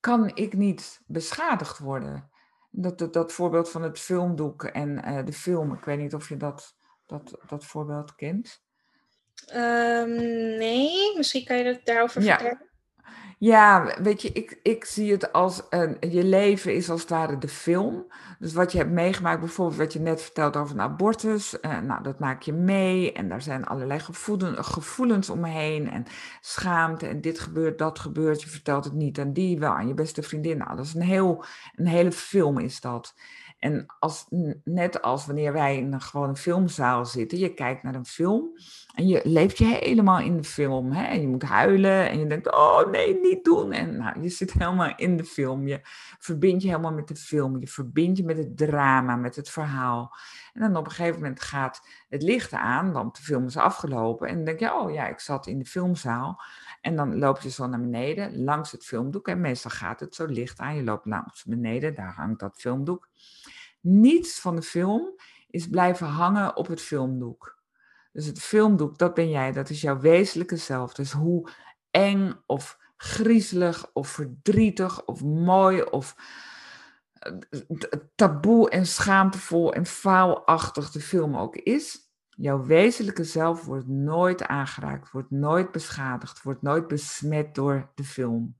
kan 0.00 0.30
ik 0.34 0.56
niet 0.56 1.02
beschadigd 1.06 1.78
worden. 1.78 2.30
Dat, 2.70 2.98
dat, 2.98 3.12
dat 3.12 3.32
voorbeeld 3.32 3.70
van 3.70 3.82
het 3.82 3.98
filmdoek 3.98 4.64
en 4.64 5.02
eh, 5.02 5.24
de 5.24 5.32
film, 5.32 5.72
ik 5.72 5.84
weet 5.84 5.98
niet 5.98 6.14
of 6.14 6.28
je 6.28 6.36
dat, 6.36 6.76
dat, 7.18 7.38
dat 7.48 7.64
voorbeeld 7.64 8.14
kent. 8.14 8.62
Ehm, 9.46 10.10
nee, 10.58 11.16
misschien 11.16 11.44
kan 11.44 11.56
je 11.56 11.64
dat 11.64 11.80
daarover 11.84 12.22
Ja. 12.22 12.38
vertellen. 12.38 12.72
Ja, 13.38 13.94
weet 14.02 14.22
je, 14.22 14.32
ik, 14.32 14.58
ik 14.62 14.84
zie 14.84 15.12
het 15.12 15.32
als 15.32 15.62
een, 15.70 15.96
je 16.00 16.24
leven 16.24 16.74
is 16.74 16.90
als 16.90 17.00
het 17.00 17.10
ware 17.10 17.38
de 17.38 17.48
film. 17.48 18.06
Dus 18.38 18.52
wat 18.52 18.72
je 18.72 18.78
hebt 18.78 18.90
meegemaakt, 18.90 19.40
bijvoorbeeld 19.40 19.78
wat 19.78 19.92
je 19.92 20.00
net 20.00 20.22
vertelt 20.22 20.56
over 20.56 20.74
een 20.74 20.80
abortus, 20.80 21.60
eh, 21.60 21.80
nou, 21.80 22.02
dat 22.02 22.18
maak 22.18 22.42
je 22.42 22.52
mee 22.52 23.12
en 23.12 23.28
daar 23.28 23.42
zijn 23.42 23.64
allerlei 23.64 24.00
gevoelen, 24.00 24.64
gevoelens 24.64 25.30
omheen 25.30 25.90
en 25.90 26.04
schaamte 26.40 27.06
en 27.06 27.20
dit 27.20 27.40
gebeurt, 27.40 27.78
dat 27.78 27.98
gebeurt. 27.98 28.42
Je 28.42 28.48
vertelt 28.48 28.84
het 28.84 28.94
niet 28.94 29.18
aan 29.18 29.32
die, 29.32 29.58
wel 29.58 29.72
aan 29.72 29.88
je 29.88 29.94
beste 29.94 30.22
vriendin. 30.22 30.58
Nou, 30.58 30.76
dat 30.76 30.84
is 30.84 30.94
een, 30.94 31.02
heel, 31.02 31.44
een 31.74 31.86
hele 31.86 32.12
film 32.12 32.58
is 32.58 32.80
dat. 32.80 33.14
En 33.64 33.86
als, 33.98 34.26
net 34.64 35.02
als 35.02 35.26
wanneer 35.26 35.52
wij 35.52 35.76
in 35.76 35.92
een 35.92 36.00
gewone 36.00 36.36
filmzaal 36.36 37.06
zitten, 37.06 37.38
je 37.38 37.54
kijkt 37.54 37.82
naar 37.82 37.94
een 37.94 38.06
film 38.06 38.50
en 38.94 39.06
je 39.06 39.20
leeft 39.24 39.58
je 39.58 39.64
helemaal 39.64 40.18
in 40.18 40.36
de 40.36 40.44
film. 40.44 40.92
Hè? 40.92 41.04
En 41.04 41.20
je 41.20 41.28
moet 41.28 41.42
huilen 41.42 42.10
en 42.10 42.18
je 42.18 42.26
denkt, 42.26 42.54
oh 42.54 42.90
nee, 42.90 43.20
niet 43.20 43.44
doen. 43.44 43.72
En 43.72 43.96
nou, 43.96 44.22
je 44.22 44.28
zit 44.28 44.52
helemaal 44.52 44.92
in 44.96 45.16
de 45.16 45.24
film. 45.24 45.66
Je 45.66 45.80
verbindt 46.18 46.62
je 46.62 46.68
helemaal 46.68 46.92
met 46.92 47.08
de 47.08 47.16
film. 47.16 47.60
Je 47.60 47.66
verbindt 47.66 48.18
je 48.18 48.24
met 48.24 48.36
het 48.36 48.56
drama, 48.56 49.16
met 49.16 49.36
het 49.36 49.50
verhaal. 49.50 50.16
En 50.52 50.60
dan 50.60 50.76
op 50.76 50.84
een 50.84 50.92
gegeven 50.92 51.20
moment 51.20 51.40
gaat 51.40 51.88
het 52.08 52.22
licht 52.22 52.52
aan, 52.52 52.92
want 52.92 53.16
de 53.16 53.22
film 53.22 53.46
is 53.46 53.56
afgelopen. 53.56 54.28
En 54.28 54.34
dan 54.34 54.44
denk 54.44 54.60
je, 54.60 54.74
oh 54.74 54.92
ja, 54.92 55.06
ik 55.06 55.20
zat 55.20 55.46
in 55.46 55.58
de 55.58 55.66
filmzaal. 55.66 56.42
En 56.80 56.96
dan 56.96 57.18
loop 57.18 57.40
je 57.40 57.50
zo 57.50 57.66
naar 57.66 57.80
beneden, 57.80 58.44
langs 58.44 58.72
het 58.72 58.84
filmdoek. 58.84 59.28
En 59.28 59.40
meestal 59.40 59.70
gaat 59.70 60.00
het 60.00 60.14
zo 60.14 60.26
licht 60.26 60.58
aan. 60.58 60.76
Je 60.76 60.84
loopt 60.84 61.06
langs 61.06 61.44
beneden, 61.44 61.94
daar 61.94 62.14
hangt 62.14 62.40
dat 62.40 62.56
filmdoek. 62.56 63.08
Niets 63.86 64.40
van 64.40 64.56
de 64.56 64.62
film 64.62 65.14
is 65.50 65.68
blijven 65.68 66.06
hangen 66.06 66.56
op 66.56 66.66
het 66.66 66.80
filmdoek. 66.80 67.62
Dus 68.12 68.26
het 68.26 68.38
filmdoek, 68.38 68.98
dat 68.98 69.14
ben 69.14 69.30
jij, 69.30 69.52
dat 69.52 69.70
is 69.70 69.80
jouw 69.80 69.98
wezenlijke 69.98 70.56
zelf. 70.56 70.94
Dus 70.94 71.12
hoe 71.12 71.50
eng 71.90 72.32
of 72.46 72.78
griezelig 72.96 73.90
of 73.92 74.08
verdrietig 74.08 75.04
of 75.04 75.22
mooi 75.22 75.82
of 75.82 76.16
eh, 77.12 77.32
taboe 78.14 78.70
en 78.70 78.86
schaamtevol 78.86 79.72
en 79.72 79.86
faalachtig 79.86 80.90
de 80.90 81.00
film 81.00 81.36
ook 81.36 81.56
is, 81.56 81.98
jouw 82.28 82.64
wezenlijke 82.64 83.24
zelf 83.24 83.64
wordt 83.64 83.88
nooit 83.88 84.46
aangeraakt, 84.46 85.10
wordt 85.10 85.30
nooit 85.30 85.72
beschadigd, 85.72 86.42
wordt 86.42 86.62
nooit 86.62 86.86
besmet 86.86 87.54
door 87.54 87.90
de 87.94 88.04
film. 88.04 88.56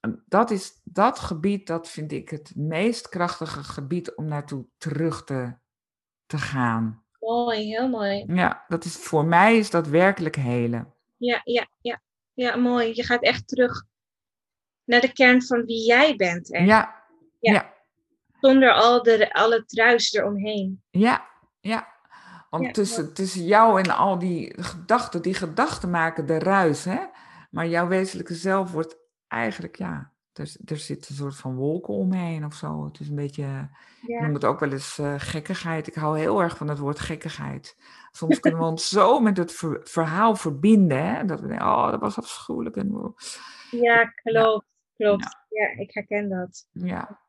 Ja. 0.00 0.14
Dat 0.26 0.50
is 0.50 0.80
dat 0.84 1.18
gebied, 1.18 1.66
dat 1.66 1.88
vind 1.88 2.12
ik 2.12 2.28
het 2.30 2.52
meest 2.56 3.08
krachtige 3.08 3.64
gebied 3.64 4.14
om 4.14 4.24
naartoe 4.24 4.66
terug 4.78 5.24
te, 5.24 5.54
te 6.26 6.38
gaan. 6.38 7.04
Mooi, 7.20 7.64
heel 7.64 7.88
mooi. 7.88 8.24
Ja, 8.26 8.64
dat 8.68 8.84
is, 8.84 8.96
voor 8.96 9.24
mij 9.24 9.56
is 9.56 9.70
dat 9.70 9.86
werkelijk 9.88 10.36
helen. 10.36 10.94
Ja, 11.16 11.40
ja, 11.44 11.66
ja. 11.80 12.00
Ja, 12.32 12.56
mooi. 12.56 12.92
Je 12.94 13.04
gaat 13.04 13.22
echt 13.22 13.48
terug 13.48 13.84
naar 14.84 15.00
de 15.00 15.12
kern 15.12 15.42
van 15.42 15.64
wie 15.64 15.86
jij 15.86 16.16
bent. 16.16 16.48
Ja, 16.48 16.64
Ja. 16.64 16.94
ja, 17.40 17.74
Zonder 18.40 18.72
al, 18.72 19.02
de, 19.02 19.32
al 19.32 19.50
het 19.50 19.72
ruis 19.72 20.12
eromheen. 20.12 20.82
ja, 20.90 21.28
ja. 21.60 21.94
Want 22.50 22.64
Ja, 22.64 22.70
tussen, 22.70 23.14
tussen 23.14 23.44
jou 23.44 23.80
en 23.82 23.96
al 23.96 24.18
die 24.18 24.62
gedachten, 24.62 25.22
die 25.22 25.34
gedachten 25.34 25.90
maken 25.90 26.26
de 26.26 26.38
ruis, 26.38 26.84
hè? 26.84 27.00
Maar 27.50 27.66
jouw 27.66 27.86
wezenlijke 27.86 28.34
zelf 28.34 28.72
wordt 28.72 28.96
eigenlijk, 29.28 29.76
ja, 29.76 30.12
er, 30.32 30.54
er 30.64 30.76
zit 30.76 31.08
een 31.08 31.14
soort 31.14 31.36
van 31.36 31.54
wolken 31.54 31.94
omheen 31.94 32.44
of 32.44 32.54
zo. 32.54 32.84
Het 32.84 33.00
is 33.00 33.08
een 33.08 33.14
beetje, 33.14 33.68
ik 34.02 34.08
Ja, 34.08 34.22
noem 34.22 34.34
het 34.34 34.44
ook 34.44 34.60
wel 34.60 34.72
eens 34.72 34.98
eh, 34.98 35.14
gekkigheid. 35.16 35.86
Ik 35.86 35.94
hou 35.94 36.18
heel 36.18 36.42
erg 36.42 36.56
van 36.56 36.68
het 36.68 36.78
woord 36.78 36.98
gekkigheid. 36.98 37.76
Soms 38.10 38.40
kunnen 38.40 38.60
we 38.60 38.66
ons 38.66 38.88
zo 38.88 39.20
met 39.20 39.36
het 39.36 39.52
ver- 39.52 39.80
verhaal 39.84 40.36
verbinden, 40.36 41.04
hè? 41.14 41.24
Dat 41.24 41.40
we 41.40 41.46
denken, 41.46 41.66
oh, 41.66 41.90
dat 41.90 42.00
was 42.00 42.16
afschuwelijk. 42.18 42.76
En, 42.76 43.14
ja 43.70 44.04
klopt. 44.04 44.66
Klopt. 44.96 45.36
Ja. 45.48 45.68
ik 45.76 45.94
herken 45.94 46.28
dat. 46.28 46.66
Ja. 46.72 47.20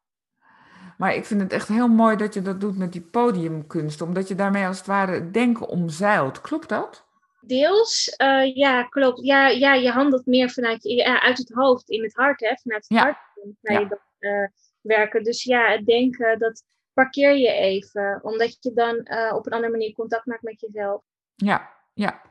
Maar 0.97 1.15
ik 1.15 1.25
vind 1.25 1.41
het 1.41 1.51
echt 1.53 1.67
heel 1.67 1.87
mooi 1.87 2.15
dat 2.15 2.33
je 2.33 2.41
dat 2.41 2.61
doet 2.61 2.77
met 2.77 2.91
die 2.91 3.01
podiumkunst, 3.01 4.01
omdat 4.01 4.27
je 4.27 4.35
daarmee 4.35 4.65
als 4.65 4.77
het 4.77 4.87
ware 4.87 5.11
het 5.11 5.33
denken 5.33 5.67
omzeilt. 5.67 6.41
Klopt 6.41 6.69
dat? 6.69 7.06
Deels, 7.47 8.09
eh, 8.17 8.55
ja, 8.55 8.83
klopt. 8.83 9.25
Ja, 9.25 9.47
ja, 9.47 9.73
je 9.73 9.89
handelt 9.89 10.25
meer 10.25 10.49
vanuit 10.49 10.83
je- 10.83 10.93
ja, 10.95 11.21
uit 11.21 11.37
het 11.37 11.51
hoofd, 11.53 11.89
in 11.89 12.03
het 12.03 12.13
hart, 12.15 12.39
hè? 12.39 12.55
Vanuit 12.61 12.85
het 12.87 12.97
Ja. 12.97 13.03
hart 13.03 13.17
ga 13.61 13.79
je 13.79 13.87
Ja. 13.89 13.99
eh, 14.19 14.47
werken. 14.81 15.23
Dus 15.23 15.43
ja, 15.43 15.71
het 15.71 15.85
denken, 15.85 16.39
dat 16.39 16.63
parkeer 16.93 17.35
je 17.37 17.51
even, 17.51 18.19
omdat 18.23 18.57
je 18.59 18.73
dan 18.73 18.95
eh, 19.03 19.35
op 19.35 19.45
een 19.45 19.51
andere 19.53 19.71
manier 19.71 19.93
contact 19.93 20.25
maakt 20.25 20.41
met 20.43 20.59
jezelf. 20.61 21.01
Ja, 21.35 21.69
ja. 21.93 22.21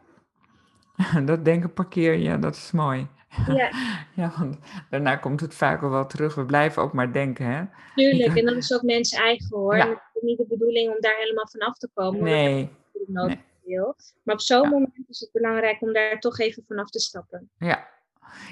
Dat 1.24 1.44
denken 1.44 1.72
parkeer 1.72 2.14
je, 2.14 2.38
dat 2.38 2.54
is 2.56 2.70
mooi. 2.72 3.06
Ja, 3.46 3.70
Ja, 4.16 4.32
want 4.38 4.58
daarna 4.90 5.16
komt 5.16 5.40
het 5.40 5.54
vaak 5.54 5.80
wel 5.80 5.90
wel 5.90 6.06
terug. 6.06 6.34
We 6.34 6.44
blijven 6.44 6.82
ook 6.82 6.92
maar 6.92 7.12
denken, 7.12 7.46
hè? 7.46 7.64
tuurlijk. 7.94 8.36
En 8.36 8.44
dat 8.44 8.56
is 8.56 8.74
ook 8.74 8.82
mens 8.82 9.12
eigen 9.12 9.56
hoor. 9.56 9.76
Ja. 9.76 9.88
Het 9.88 9.98
is 10.14 10.22
niet 10.22 10.38
de 10.38 10.46
bedoeling 10.48 10.94
om 10.94 11.00
daar 11.00 11.16
helemaal 11.18 11.48
van 11.48 11.60
af 11.60 11.76
te 11.78 11.88
komen. 11.94 12.22
Nee, 12.22 12.70
nodig 13.06 13.38
wil. 13.66 13.96
Maar 14.22 14.34
op 14.34 14.40
zo'n 14.40 14.62
Ja. 14.62 14.68
moment 14.70 15.08
is 15.08 15.20
het 15.20 15.32
belangrijk 15.32 15.82
om 15.82 15.92
daar 15.92 16.20
toch 16.20 16.38
even 16.38 16.64
vanaf 16.66 16.90
te 16.90 17.00
stappen. 17.00 17.50
ja. 17.58 17.94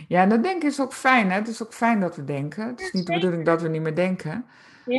Ja, 0.08 0.26
dat 0.26 0.42
denken 0.42 0.68
is 0.68 0.80
ook 0.80 0.92
fijn, 0.92 1.30
hè? 1.30 1.36
Het 1.38 1.48
is 1.48 1.62
ook 1.62 1.72
fijn 1.72 2.00
dat 2.00 2.16
we 2.16 2.24
denken. 2.24 2.66
Het 2.66 2.80
is 2.80 2.92
niet 2.92 3.06
de 3.06 3.12
bedoeling 3.12 3.44
dat 3.44 3.62
we 3.62 3.68
niet 3.68 3.82
meer 3.82 3.94
denken. 3.94 4.46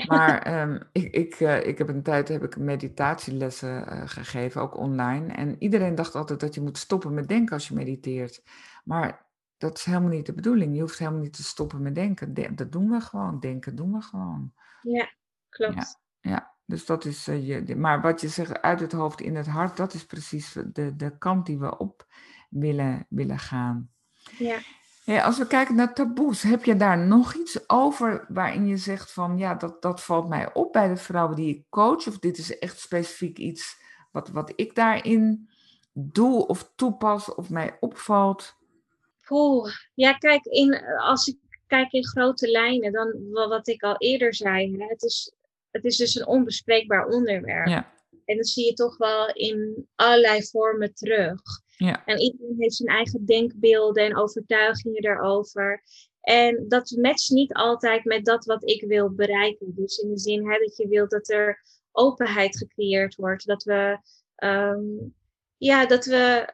Maar 0.08 0.41
ehm, 0.54 0.80
ik, 0.91 1.13
ik, 1.13 1.39
uh, 1.39 1.67
ik 1.67 1.78
heb 1.78 1.88
een 1.88 2.04
tijd 2.04 2.28
heb 2.28 2.43
ik 2.43 2.58
meditatielessen 2.58 3.93
uh, 3.93 4.01
gegeven, 4.06 4.62
ook 4.62 4.78
online. 4.78 5.34
En 5.34 5.56
iedereen 5.60 5.95
dacht 5.95 6.15
altijd 6.15 6.39
dat 6.39 6.56
je 6.56 6.62
moet 6.62 6.78
stoppen 6.78 7.13
met 7.13 7.28
denken 7.28 7.54
als 7.54 7.67
je 7.67 7.73
mediteert. 7.73 8.43
Maar 8.84 9.25
dat 9.58 9.78
is 9.78 9.84
helemaal 9.84 10.10
niet 10.10 10.25
de 10.25 10.34
bedoeling. 10.34 10.75
Je 10.75 10.82
hoeft 10.82 10.99
helemaal 10.99 11.21
niet 11.21 11.34
te 11.36 11.43
stoppen 11.43 11.82
met 11.82 11.95
denken. 11.95 12.56
dat 12.56 12.71
doen 12.71 12.89
we 12.89 13.01
gewoon. 13.01 13.39
Denken 13.39 13.75
doen 13.75 13.91
we 13.93 14.01
gewoon. 14.01 14.54
Ja, 14.82 15.10
klopt. 15.49 15.99
Ja, 16.21 16.30
ja. 16.32 16.55
Dus 16.65 16.86
dat 16.86 17.06
is 17.06 17.28
uh, 17.28 17.47
je. 17.47 17.75
Maar 17.75 18.01
wat 18.01 18.21
je 18.21 18.28
zegt, 18.28 18.62
uit 18.62 18.80
het 18.80 18.91
hoofd 18.91 19.21
in 19.21 19.36
het 19.36 19.47
hart, 19.47 19.78
dat 19.78 19.93
is 19.93 20.06
precies 20.06 20.56
de, 20.73 20.95
de 20.95 21.17
kant 21.17 21.45
die 21.45 21.60
we 21.60 21.78
op 21.78 22.06
willen, 22.49 23.06
willen 23.10 23.39
gaan. 23.39 23.89
Ja. 24.38 24.58
Ja, 25.06 25.23
als 25.23 25.38
we 25.38 25.47
kijken 25.47 25.75
naar 25.75 25.93
taboes, 25.93 26.41
heb 26.41 26.63
je 26.63 26.75
daar 26.75 26.97
nog 26.97 27.34
iets 27.34 27.69
over 27.69 28.25
waarin 28.28 28.67
je 28.67 28.78
zegt 28.78 29.12
van 29.12 29.38
ja, 29.38 29.56
dat, 29.56 29.82
dat 29.82 30.04
valt 30.04 30.28
mij 30.28 30.54
op 30.54 30.73
bij 30.73 30.88
de 30.88 30.97
vrouwen 30.97 31.36
die 31.36 31.56
ik 31.56 31.63
coach, 31.69 32.08
of 32.08 32.19
dit 32.19 32.38
is 32.38 32.60
echt 32.60 32.80
specifiek 32.80 33.38
iets 33.38 33.78
wat, 34.12 34.30
wat 34.30 34.54
ik 34.56 34.75
daarin 34.75 35.49
doe 35.93 36.47
of 36.47 36.71
toepas 36.75 37.36
of 37.36 37.49
mij 37.49 37.78
opvalt? 37.80 38.56
Oeh, 39.30 39.71
ja, 39.93 40.13
kijk, 40.13 40.45
in, 40.45 40.86
als 40.97 41.28
ik 41.28 41.38
kijk 41.67 41.91
in 41.91 42.06
grote 42.06 42.47
lijnen, 42.47 42.91
dan 42.91 43.32
wat 43.32 43.67
ik 43.67 43.84
al 43.84 43.97
eerder 43.97 44.36
zei, 44.36 44.78
hè, 44.78 44.86
het, 44.86 45.04
is, 45.04 45.34
het 45.76 45.86
is 45.86 45.98
dus 45.98 46.16
een 46.16 46.28
onbespreekbaar 46.28 47.08
onderwerp. 47.08 47.68
Ja. 47.68 47.94
En 48.26 48.38
dat 48.38 48.48
zie 48.48 48.66
je 48.66 48.74
toch 48.74 48.98
wel 48.98 49.34
in 49.34 49.88
allerlei 49.96 50.44
vormen 50.44 50.94
terug. 50.94 51.42
Ja. 51.78 52.06
En 52.06 52.20
iedereen 52.20 52.56
heeft 52.58 52.76
zijn 52.76 52.90
eigen 52.90 53.26
denkbeelden 53.26 54.04
en 54.04 54.18
overtuigingen 54.18 55.02
daarover. 55.02 55.84
En 56.22 56.66
dat 56.68 56.96
matcht 57.02 57.30
niet 57.30 57.54
altijd 57.54 58.04
met 58.04 58.26
dat 58.26 58.46
wat 58.46 58.70
ik 58.70 58.84
wil 58.88 59.14
bereiken. 59.14 59.74
Dus 59.76 59.98
in 59.98 60.10
de 60.10 60.20
zin 60.20 60.50
hè, 60.50 60.60
dat 60.60 60.78
je 60.78 60.88
wilt 60.88 61.10
dat 61.10 61.30
er 61.30 61.64
openheid 61.92 62.58
gecreëerd 62.58 63.16
wordt. 63.16 63.46
Dat 63.46 63.64
we, 63.64 63.98
um, 64.44 65.16
ja, 65.58 65.86
dat 65.86 66.06
we 66.06 66.54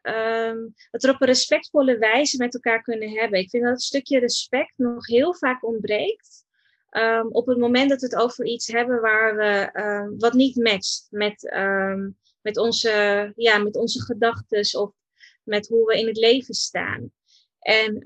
um, 0.50 0.74
het 0.92 1.04
er 1.04 1.14
op 1.14 1.22
een 1.22 1.28
respectvolle 1.28 1.98
wijze 1.98 2.38
met 2.38 2.54
elkaar 2.54 2.82
kunnen 2.82 3.10
hebben. 3.10 3.40
Ik 3.40 3.50
vind 3.50 3.64
dat 3.64 3.72
het 3.72 3.82
stukje 3.82 4.20
respect 4.20 4.74
nog 4.78 5.08
heel 5.08 5.34
vaak 5.34 5.66
ontbreekt. 5.66 6.46
Um, 6.98 7.28
op 7.28 7.48
het 7.48 7.58
moment 7.58 7.90
dat 7.90 8.02
we 8.02 8.06
het 8.06 8.16
over 8.16 8.46
iets 8.46 8.68
hebben 8.68 9.02
waar 9.02 9.36
we, 9.36 10.16
wat 10.18 10.34
niet 10.34 10.56
matcht 10.56 11.08
met, 11.10 11.56
met 12.42 12.58
onze, 12.58 13.32
ja, 13.36 13.58
met 13.58 13.76
onze 13.76 14.02
gedachten 14.02 14.80
of 14.80 14.92
met 15.44 15.68
hoe 15.68 15.86
we 15.86 16.00
in 16.00 16.08
het 16.08 16.18
leven 16.18 16.54
staan. 16.54 17.12
En 17.60 18.00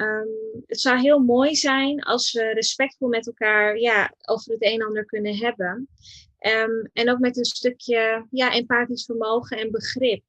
het 0.65 0.79
zou 0.79 0.99
heel 0.99 1.19
mooi 1.19 1.55
zijn 1.55 2.03
als 2.03 2.31
we 2.31 2.43
respectvol 2.43 3.07
met 3.07 3.27
elkaar 3.27 3.77
ja, 3.77 4.13
over 4.21 4.51
het 4.51 4.63
een 4.63 4.79
en 4.79 4.85
ander 4.85 5.05
kunnen 5.05 5.35
hebben. 5.35 5.89
En 6.93 7.09
ook 7.09 7.19
met 7.19 7.37
een 7.37 7.45
stukje 7.45 8.27
ja, 8.29 8.53
empathisch 8.53 9.05
vermogen 9.05 9.57
en 9.57 9.71
begrip. 9.71 10.23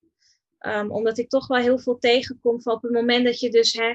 Omdat 0.88 1.18
ik 1.18 1.28
toch 1.28 1.46
wel 1.46 1.58
heel 1.58 1.78
veel 1.78 1.98
tegenkom 1.98 2.62
van 2.62 2.74
op 2.74 2.82
het 2.82 2.92
moment 2.92 3.24
dat 3.24 3.40
je 3.40 3.50
dus, 3.50 3.72
hè, 3.72 3.94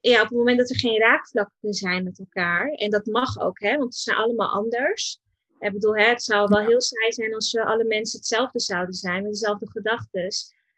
ja, 0.00 0.22
op 0.22 0.28
het 0.28 0.38
moment 0.38 0.58
dat 0.58 0.70
er 0.70 0.78
geen 0.78 0.98
raakvlakken 0.98 1.74
zijn 1.74 2.04
met 2.04 2.18
elkaar. 2.18 2.68
En 2.68 2.90
dat 2.90 3.06
mag 3.06 3.40
ook, 3.40 3.60
hè, 3.60 3.76
want 3.76 3.94
we 3.94 4.00
zijn 4.00 4.16
allemaal 4.16 4.48
anders. 4.48 5.20
Ik 5.58 5.72
bedoel, 5.72 5.96
hè, 5.96 6.04
het 6.04 6.22
zou 6.22 6.48
wel 6.48 6.66
heel 6.66 6.80
saai 6.80 7.12
zijn 7.12 7.34
als 7.34 7.52
we 7.52 7.64
alle 7.64 7.84
mensen 7.84 8.18
hetzelfde 8.18 8.60
zouden 8.60 8.94
zijn, 8.94 9.22
met 9.22 9.32
dezelfde 9.32 9.70
gedachten. 9.70 10.28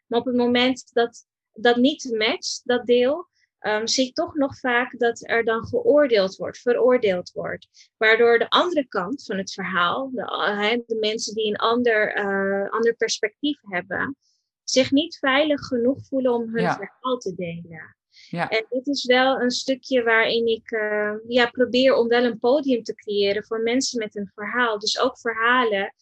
Maar 0.07 0.19
op 0.19 0.25
het 0.25 0.35
moment 0.35 0.93
dat 0.93 1.25
dat 1.53 1.75
niet 1.75 2.15
matcht, 2.17 2.61
dat 2.63 2.85
deel, 2.85 3.27
um, 3.59 3.87
zie 3.87 4.07
ik 4.07 4.15
toch 4.15 4.35
nog 4.35 4.59
vaak 4.59 4.99
dat 4.99 5.29
er 5.29 5.43
dan 5.43 5.67
geoordeeld 5.67 6.35
wordt, 6.35 6.57
veroordeeld 6.57 7.31
wordt. 7.31 7.91
Waardoor 7.97 8.39
de 8.39 8.49
andere 8.49 8.87
kant 8.87 9.25
van 9.25 9.37
het 9.37 9.53
verhaal, 9.53 10.09
de, 10.11 10.21
uh, 10.21 10.85
de 10.85 10.97
mensen 10.99 11.33
die 11.33 11.47
een 11.47 11.55
ander, 11.55 12.17
uh, 12.17 12.69
ander 12.71 12.95
perspectief 12.95 13.59
hebben, 13.61 14.17
zich 14.63 14.91
niet 14.91 15.17
veilig 15.17 15.61
genoeg 15.61 16.05
voelen 16.07 16.33
om 16.33 16.41
hun 16.41 16.71
verhaal 16.71 17.17
te 17.17 17.35
delen. 17.35 17.97
Ja. 18.29 18.49
En 18.49 18.65
dit 18.69 18.87
is 18.87 19.05
wel 19.05 19.41
een 19.41 19.51
stukje 19.51 20.03
waarin 20.03 20.47
ik 20.47 20.71
uh, 20.71 21.13
ja, 21.27 21.49
probeer 21.49 21.95
om 21.95 22.07
wel 22.07 22.23
een 22.23 22.39
podium 22.39 22.83
te 22.83 22.95
creëren 22.95 23.43
voor 23.45 23.61
mensen 23.61 23.99
met 23.99 24.15
een 24.15 24.31
verhaal. 24.35 24.79
Dus 24.79 24.99
ook 24.99 25.19
verhalen 25.19 25.93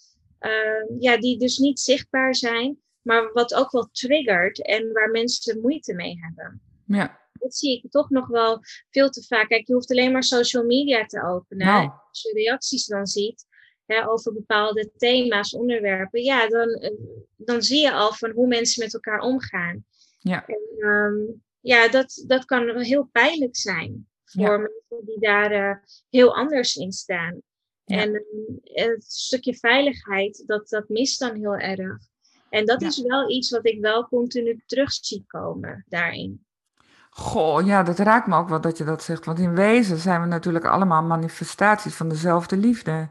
ja, 0.99 1.17
die 1.17 1.39
dus 1.39 1.57
niet 1.57 1.79
zichtbaar 1.79 2.35
zijn, 2.35 2.77
maar 3.01 3.31
wat 3.33 3.53
ook 3.53 3.71
wel 3.71 3.89
triggert 3.91 4.65
en 4.65 4.91
waar 4.91 5.09
mensen 5.09 5.61
moeite 5.61 5.93
mee 5.93 6.17
hebben. 6.19 6.61
Ja. 6.85 7.19
Dat 7.33 7.55
zie 7.55 7.77
ik 7.77 7.91
toch 7.91 8.09
nog 8.09 8.27
wel 8.27 8.59
veel 8.89 9.09
te 9.09 9.23
vaak. 9.23 9.47
Kijk, 9.47 9.67
je 9.67 9.73
hoeft 9.73 9.91
alleen 9.91 10.11
maar 10.11 10.23
social 10.23 10.63
media 10.63 11.05
te 11.05 11.23
openen. 11.23 11.67
Nou. 11.67 11.89
Als 12.09 12.21
je 12.21 12.33
reacties 12.33 12.85
dan 12.85 13.07
ziet 13.07 13.45
hè, 13.85 14.09
over 14.09 14.33
bepaalde 14.33 14.91
thema's, 14.97 15.53
onderwerpen, 15.53 16.23
ja, 16.23 16.47
dan, 16.47 16.69
eh, 16.69 16.91
dan 17.35 17.61
zie 17.61 17.81
je 17.81 17.91
al 17.91 18.13
van 18.13 18.31
hoe 18.31 18.47
mensen 18.47 18.83
met 18.83 18.93
elkaar 18.93 19.19
omgaan. 19.19 19.85
Ja. 20.19 20.45
En, 20.45 20.87
um, 20.87 21.43
ja, 21.67 21.87
dat, 21.87 22.23
dat 22.27 22.45
kan 22.45 22.79
heel 22.79 23.09
pijnlijk 23.11 23.55
zijn 23.55 24.07
voor 24.25 24.59
mensen 24.59 25.05
die 25.05 25.19
daar 25.19 25.51
uh, 25.51 25.75
heel 26.09 26.35
anders 26.35 26.75
in 26.75 26.91
staan. 26.91 27.41
Ja. 27.83 27.97
En 27.97 28.09
uh, 28.13 28.85
het 28.85 29.03
stukje 29.03 29.55
veiligheid, 29.55 30.43
dat, 30.45 30.69
dat 30.69 30.89
mist 30.89 31.19
dan 31.19 31.35
heel 31.35 31.55
erg. 31.55 31.97
En 32.49 32.65
dat 32.65 32.81
is 32.81 33.01
wel 33.01 33.29
iets 33.29 33.49
wat 33.49 33.65
ik 33.65 33.81
wel 33.81 34.07
continu 34.07 34.63
terug 34.65 34.91
zie 34.91 35.23
komen 35.27 35.85
daarin. 35.87 36.45
Goh, 37.09 37.65
ja, 37.65 37.83
dat 37.83 37.99
raakt 37.99 38.27
me 38.27 38.35
ook 38.35 38.49
wel 38.49 38.61
dat 38.61 38.77
je 38.77 38.83
dat 38.83 39.03
zegt. 39.03 39.25
Want 39.25 39.39
in 39.39 39.55
wezen 39.55 39.97
zijn 39.97 40.21
we 40.21 40.27
natuurlijk 40.27 40.65
allemaal 40.65 41.03
manifestaties 41.03 41.95
van 41.95 42.09
dezelfde 42.09 42.57
liefde. 42.57 43.09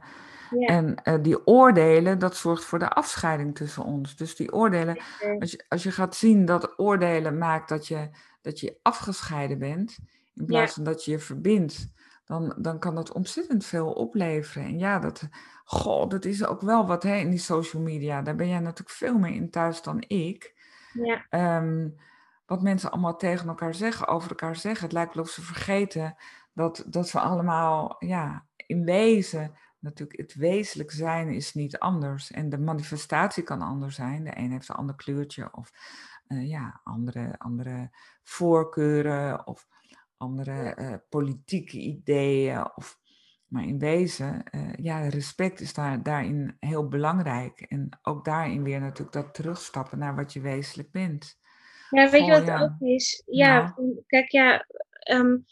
Ja. 0.51 0.67
En 0.67 0.95
uh, 1.05 1.15
die 1.23 1.47
oordelen, 1.47 2.19
dat 2.19 2.37
zorgt 2.37 2.65
voor 2.65 2.79
de 2.79 2.89
afscheiding 2.89 3.55
tussen 3.55 3.85
ons. 3.85 4.17
Dus 4.17 4.37
die 4.37 4.53
oordelen, 4.53 4.99
als 5.39 5.51
je, 5.51 5.65
als 5.69 5.83
je 5.83 5.91
gaat 5.91 6.17
zien 6.17 6.45
dat 6.45 6.79
oordelen 6.79 7.39
maakt 7.39 7.69
dat 7.69 7.87
je, 7.87 8.09
dat 8.47 8.61
je 8.61 8.79
afgescheiden 8.83 9.59
bent, 9.59 9.99
in 10.35 10.45
plaats 10.47 10.69
ja. 10.69 10.75
van 10.75 10.93
dat 10.93 11.05
je 11.05 11.11
je 11.11 11.19
verbindt, 11.19 11.93
dan, 12.25 12.55
dan 12.59 12.79
kan 12.79 12.95
dat 12.95 13.13
ontzettend 13.13 13.65
veel 13.65 13.93
opleveren. 13.93 14.67
En 14.67 14.79
ja, 14.79 14.99
dat, 14.99 15.29
goh, 15.65 16.09
dat 16.09 16.25
is 16.25 16.47
ook 16.47 16.61
wel 16.61 16.87
wat 16.87 17.03
hè, 17.03 17.17
in 17.17 17.31
die 17.31 17.39
social 17.39 17.83
media. 17.83 18.23
Daar 18.23 18.37
ben 18.37 18.49
jij 18.49 18.61
natuurlijk 18.61 18.97
veel 18.97 19.19
meer 19.19 19.33
in 19.33 19.51
thuis 19.51 19.83
dan 19.83 20.05
ik. 20.07 20.55
Ja. 20.93 21.57
Um, 21.59 21.95
wat 22.47 22.63
mensen 22.63 22.91
allemaal 22.91 23.17
tegen 23.17 23.49
elkaar 23.49 23.75
zeggen, 23.75 24.09
over 24.09 24.29
elkaar 24.29 24.57
zeggen. 24.57 24.85
Het 24.85 24.93
lijkt 24.93 25.15
wel 25.15 25.25
of 25.25 25.31
ze 25.31 25.43
vergeten 25.43 26.17
dat, 26.53 26.85
dat 26.87 27.13
we 27.13 27.21
allemaal, 27.21 27.97
ja, 27.99 28.47
in 28.57 28.85
wezen, 28.85 29.55
natuurlijk 29.79 30.19
het 30.19 30.35
wezenlijk 30.35 30.91
zijn 30.91 31.29
is 31.29 31.55
niet 31.55 31.79
anders. 31.79 32.31
En 32.31 32.49
de 32.49 32.59
manifestatie 32.59 33.43
kan 33.43 33.63
anders 33.63 33.95
zijn. 33.95 34.25
De 34.25 34.39
een 34.39 34.51
heeft 34.51 34.69
een 34.69 34.75
ander 34.75 34.97
kleurtje 34.97 35.49
of 35.53 35.73
uh, 36.29 36.49
ja, 36.49 36.81
andere, 36.85 37.35
andere 37.39 37.91
voorkeuren 38.23 39.47
of 39.47 39.67
andere 40.17 40.77
uh, 40.79 40.95
politieke 41.09 41.79
ideeën. 41.79 42.77
Of, 42.77 42.99
maar 43.47 43.65
in 43.65 43.79
wezen, 43.79 44.43
uh, 44.51 44.75
ja, 44.75 45.09
respect 45.09 45.61
is 45.61 45.75
daar, 45.75 46.03
daarin 46.03 46.57
heel 46.61 46.89
belangrijk. 46.89 47.61
En 47.61 47.99
ook 48.03 48.25
daarin 48.25 48.63
weer 48.63 48.81
natuurlijk 48.81 49.13
dat 49.13 49.35
terugstappen 49.35 49.99
naar 49.99 50.17
wat 50.17 50.33
je 50.33 50.41
wezenlijk 50.41 50.91
bent. 50.91 51.39
Ja, 51.91 52.11
weet 52.11 52.25
je 52.25 52.31
wat 52.31 52.47
het 52.47 52.61
ook 52.61 52.81
is? 52.81 53.23
Ja, 53.27 53.75
nou. 53.77 54.03
kijk, 54.07 54.31
ja, 54.31 54.67
um, 55.11 55.45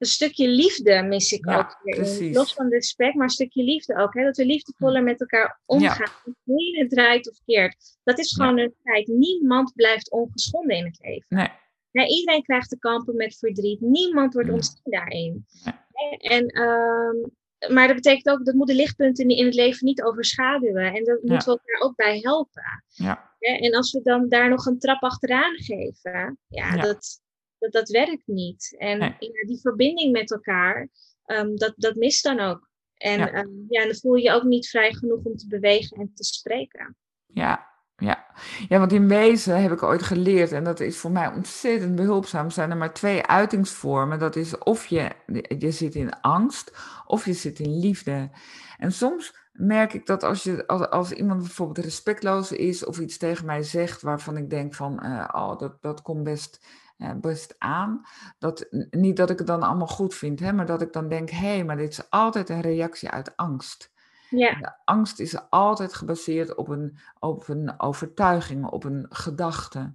een 0.00 0.06
stukje 0.06 0.48
liefde 0.48 1.02
mis 1.02 1.32
ik 1.32 1.48
ja, 1.48 1.58
ook. 1.58 1.80
Precies. 1.82 2.36
Los 2.36 2.54
van 2.54 2.68
respect, 2.68 3.14
maar 3.14 3.24
een 3.24 3.30
stukje 3.30 3.62
liefde 3.62 3.96
ook. 3.96 4.14
Hè? 4.14 4.24
Dat 4.24 4.36
we 4.36 4.46
liefdevoller 4.46 5.02
met 5.02 5.20
elkaar 5.20 5.60
omgaan. 5.66 6.12
Ja. 6.24 6.32
Hoe 6.44 6.78
het 6.78 6.90
draait 6.90 7.30
of 7.30 7.38
keert. 7.44 7.98
Dat 8.04 8.18
is 8.18 8.34
gewoon 8.34 8.56
ja. 8.56 8.62
een 8.62 8.74
feit. 8.82 9.06
Niemand 9.06 9.72
blijft 9.74 10.10
ongeschonden 10.10 10.76
in 10.76 10.84
het 10.84 10.98
leven. 11.00 11.26
Nee. 11.28 11.48
Nee, 11.92 12.08
iedereen 12.08 12.42
krijgt 12.42 12.68
te 12.68 12.78
kampen 12.78 13.16
met 13.16 13.38
verdriet. 13.38 13.80
Niemand 13.80 14.34
wordt 14.34 14.50
ontzien 14.50 14.80
daarin. 14.82 15.46
Nee. 15.64 16.18
En, 16.18 16.60
um, 16.60 17.30
maar 17.74 17.86
dat 17.86 17.96
betekent 17.96 18.28
ook, 18.28 18.44
dat 18.44 18.54
moeten 18.54 18.76
lichtpunten 18.76 19.28
in 19.28 19.44
het 19.44 19.54
leven 19.54 19.86
niet 19.86 20.02
overschaduwen. 20.02 20.94
En 20.94 21.04
dat 21.04 21.22
moeten 21.22 21.52
we 21.52 21.60
elkaar 21.60 21.88
ook 21.88 21.96
bij 21.96 22.18
helpen. 22.18 22.84
Ja. 22.88 23.34
En 23.38 23.74
als 23.74 23.92
we 23.92 24.02
dan 24.02 24.28
daar 24.28 24.48
nog 24.48 24.66
een 24.66 24.78
trap 24.78 25.02
achteraan 25.02 25.54
geven, 25.54 26.38
ja. 26.48 26.76
Dat, 26.76 27.20
dat, 27.60 27.72
dat 27.72 27.88
werkt 27.88 28.26
niet. 28.26 28.74
En 28.78 28.98
nee. 28.98 29.16
ja, 29.18 29.46
die 29.46 29.60
verbinding 29.60 30.12
met 30.12 30.30
elkaar, 30.30 30.88
um, 31.26 31.56
dat, 31.56 31.72
dat 31.76 31.94
mist 31.94 32.22
dan 32.22 32.40
ook. 32.40 32.68
En 32.94 33.18
ja. 33.18 33.38
Um, 33.38 33.66
ja, 33.68 33.84
dan 33.84 33.94
voel 33.94 34.14
je 34.14 34.22
je 34.22 34.32
ook 34.32 34.42
niet 34.42 34.68
vrij 34.68 34.92
genoeg 34.92 35.24
om 35.24 35.36
te 35.36 35.46
bewegen 35.46 35.96
en 35.96 36.10
te 36.14 36.24
spreken. 36.24 36.96
Ja, 37.26 37.68
ja. 37.96 38.26
ja, 38.68 38.78
want 38.78 38.92
in 38.92 39.08
wezen 39.08 39.62
heb 39.62 39.72
ik 39.72 39.82
ooit 39.82 40.02
geleerd, 40.02 40.52
en 40.52 40.64
dat 40.64 40.80
is 40.80 40.96
voor 40.96 41.10
mij 41.10 41.32
ontzettend 41.32 41.94
behulpzaam, 41.94 42.50
zijn 42.50 42.70
er 42.70 42.76
maar 42.76 42.94
twee 42.94 43.26
uitingsvormen. 43.26 44.18
Dat 44.18 44.36
is 44.36 44.58
of 44.58 44.86
je, 44.86 45.10
je 45.58 45.70
zit 45.70 45.94
in 45.94 46.20
angst, 46.20 46.72
of 47.06 47.24
je 47.24 47.32
zit 47.32 47.58
in 47.58 47.78
liefde. 47.78 48.30
En 48.78 48.92
soms 48.92 49.38
merk 49.52 49.92
ik 49.92 50.06
dat 50.06 50.22
als, 50.22 50.42
je, 50.42 50.66
als, 50.66 50.88
als 50.88 51.12
iemand 51.12 51.40
bijvoorbeeld 51.40 51.84
respectloos 51.84 52.52
is 52.52 52.84
of 52.84 52.98
iets 52.98 53.18
tegen 53.18 53.46
mij 53.46 53.62
zegt 53.62 54.02
waarvan 54.02 54.36
ik 54.36 54.50
denk 54.50 54.74
van, 54.74 55.00
uh, 55.02 55.28
oh, 55.32 55.58
dat, 55.58 55.82
dat 55.82 56.02
komt 56.02 56.22
best, 56.22 56.66
uh, 57.02 57.10
best 57.20 57.54
aan. 57.58 58.02
Dat, 58.38 58.66
niet 58.90 59.16
dat 59.16 59.30
ik 59.30 59.38
het 59.38 59.46
dan 59.46 59.62
allemaal 59.62 59.86
goed 59.86 60.14
vind, 60.14 60.40
hè, 60.40 60.52
maar 60.52 60.66
dat 60.66 60.82
ik 60.82 60.92
dan 60.92 61.08
denk, 61.08 61.30
hé, 61.30 61.36
hey, 61.36 61.64
maar 61.64 61.76
dit 61.76 61.92
is 61.92 62.10
altijd 62.10 62.48
een 62.48 62.60
reactie 62.60 63.10
uit 63.10 63.36
angst. 63.36 63.90
Ja. 64.28 64.54
De 64.54 64.72
angst 64.84 65.20
is 65.20 65.50
altijd 65.50 65.94
gebaseerd 65.94 66.54
op 66.54 66.68
een, 66.68 66.98
op 67.18 67.48
een 67.48 67.80
overtuiging, 67.80 68.66
op 68.66 68.84
een 68.84 69.06
gedachte. 69.08 69.94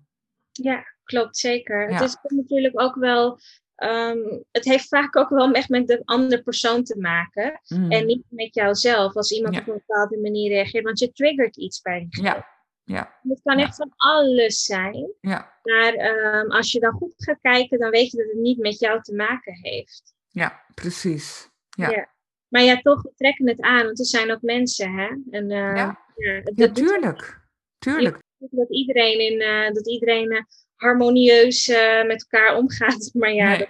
Ja, 0.51 0.83
klopt 1.03 1.37
zeker. 1.37 1.93
Het 1.93 2.01
is 2.01 2.17
natuurlijk 2.21 2.81
ook 2.81 2.95
wel 2.95 3.39
Um, 3.75 4.43
het 4.51 4.65
heeft 4.65 4.87
vaak 4.87 5.15
ook 5.15 5.29
wel 5.29 5.51
echt 5.51 5.69
met 5.69 5.87
de 5.87 6.01
andere 6.05 6.43
persoon 6.43 6.83
te 6.83 6.99
maken. 6.99 7.61
Mm. 7.67 7.91
En 7.91 8.05
niet 8.05 8.23
met 8.29 8.55
jouzelf, 8.55 9.15
als 9.15 9.31
iemand 9.31 9.59
op 9.59 9.67
een 9.67 9.83
bepaalde 9.85 10.17
manier 10.17 10.49
reageert. 10.49 10.83
Want 10.83 10.99
je 10.99 11.11
triggert 11.11 11.57
iets 11.57 11.81
bij 11.81 12.07
diegene. 12.09 12.35
Ja. 12.35 12.54
Ja. 12.85 13.19
Het 13.27 13.41
kan 13.43 13.57
echt 13.57 13.75
van 13.75 13.93
alles 13.95 14.63
zijn. 14.63 15.13
Ja. 15.21 15.59
Maar 15.63 15.93
um, 15.93 16.51
als 16.51 16.71
je 16.71 16.79
dan 16.79 16.91
goed 16.91 17.13
gaat 17.17 17.39
kijken, 17.41 17.79
dan 17.79 17.89
weet 17.89 18.11
je 18.11 18.17
dat 18.17 18.27
het 18.27 18.41
niet 18.41 18.57
met 18.57 18.79
jou 18.79 19.01
te 19.01 19.15
maken 19.15 19.53
heeft. 19.61 20.13
Ja, 20.29 20.63
precies. 20.73 21.49
Ja. 21.69 21.89
ja. 21.89 22.09
Maar 22.47 22.63
ja, 22.63 22.81
toch, 22.81 23.01
we 23.01 23.11
trekken 23.15 23.47
het 23.47 23.61
aan, 23.61 23.85
want 23.85 23.99
er 23.99 24.05
zijn 24.05 24.31
ook 24.31 24.41
mensen, 24.41 24.93
hè? 24.93 25.07
En, 25.29 25.49
uh, 25.49 25.75
ja. 25.75 25.99
ja, 26.15 26.41
ja 26.55 26.71
tuurlijk. 26.71 27.41
Tuurlijk. 27.77 28.19
Dat 28.37 28.69
iedereen, 28.69 29.19
in, 29.19 29.41
uh, 29.41 29.73
dat 29.73 29.87
iedereen 29.87 30.31
uh, 30.31 30.41
harmonieus 30.75 31.67
met 32.05 32.27
elkaar 32.29 32.57
omgaat. 32.57 33.09
Maar 33.19 33.33
ja, 33.33 33.49
nee. 33.49 33.57
dat, 33.57 33.69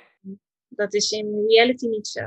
dat, 0.68 0.94
is 0.94 1.12
in 1.12 1.46
reality 1.48 1.88
niet 1.88 2.08
zo. 2.08 2.22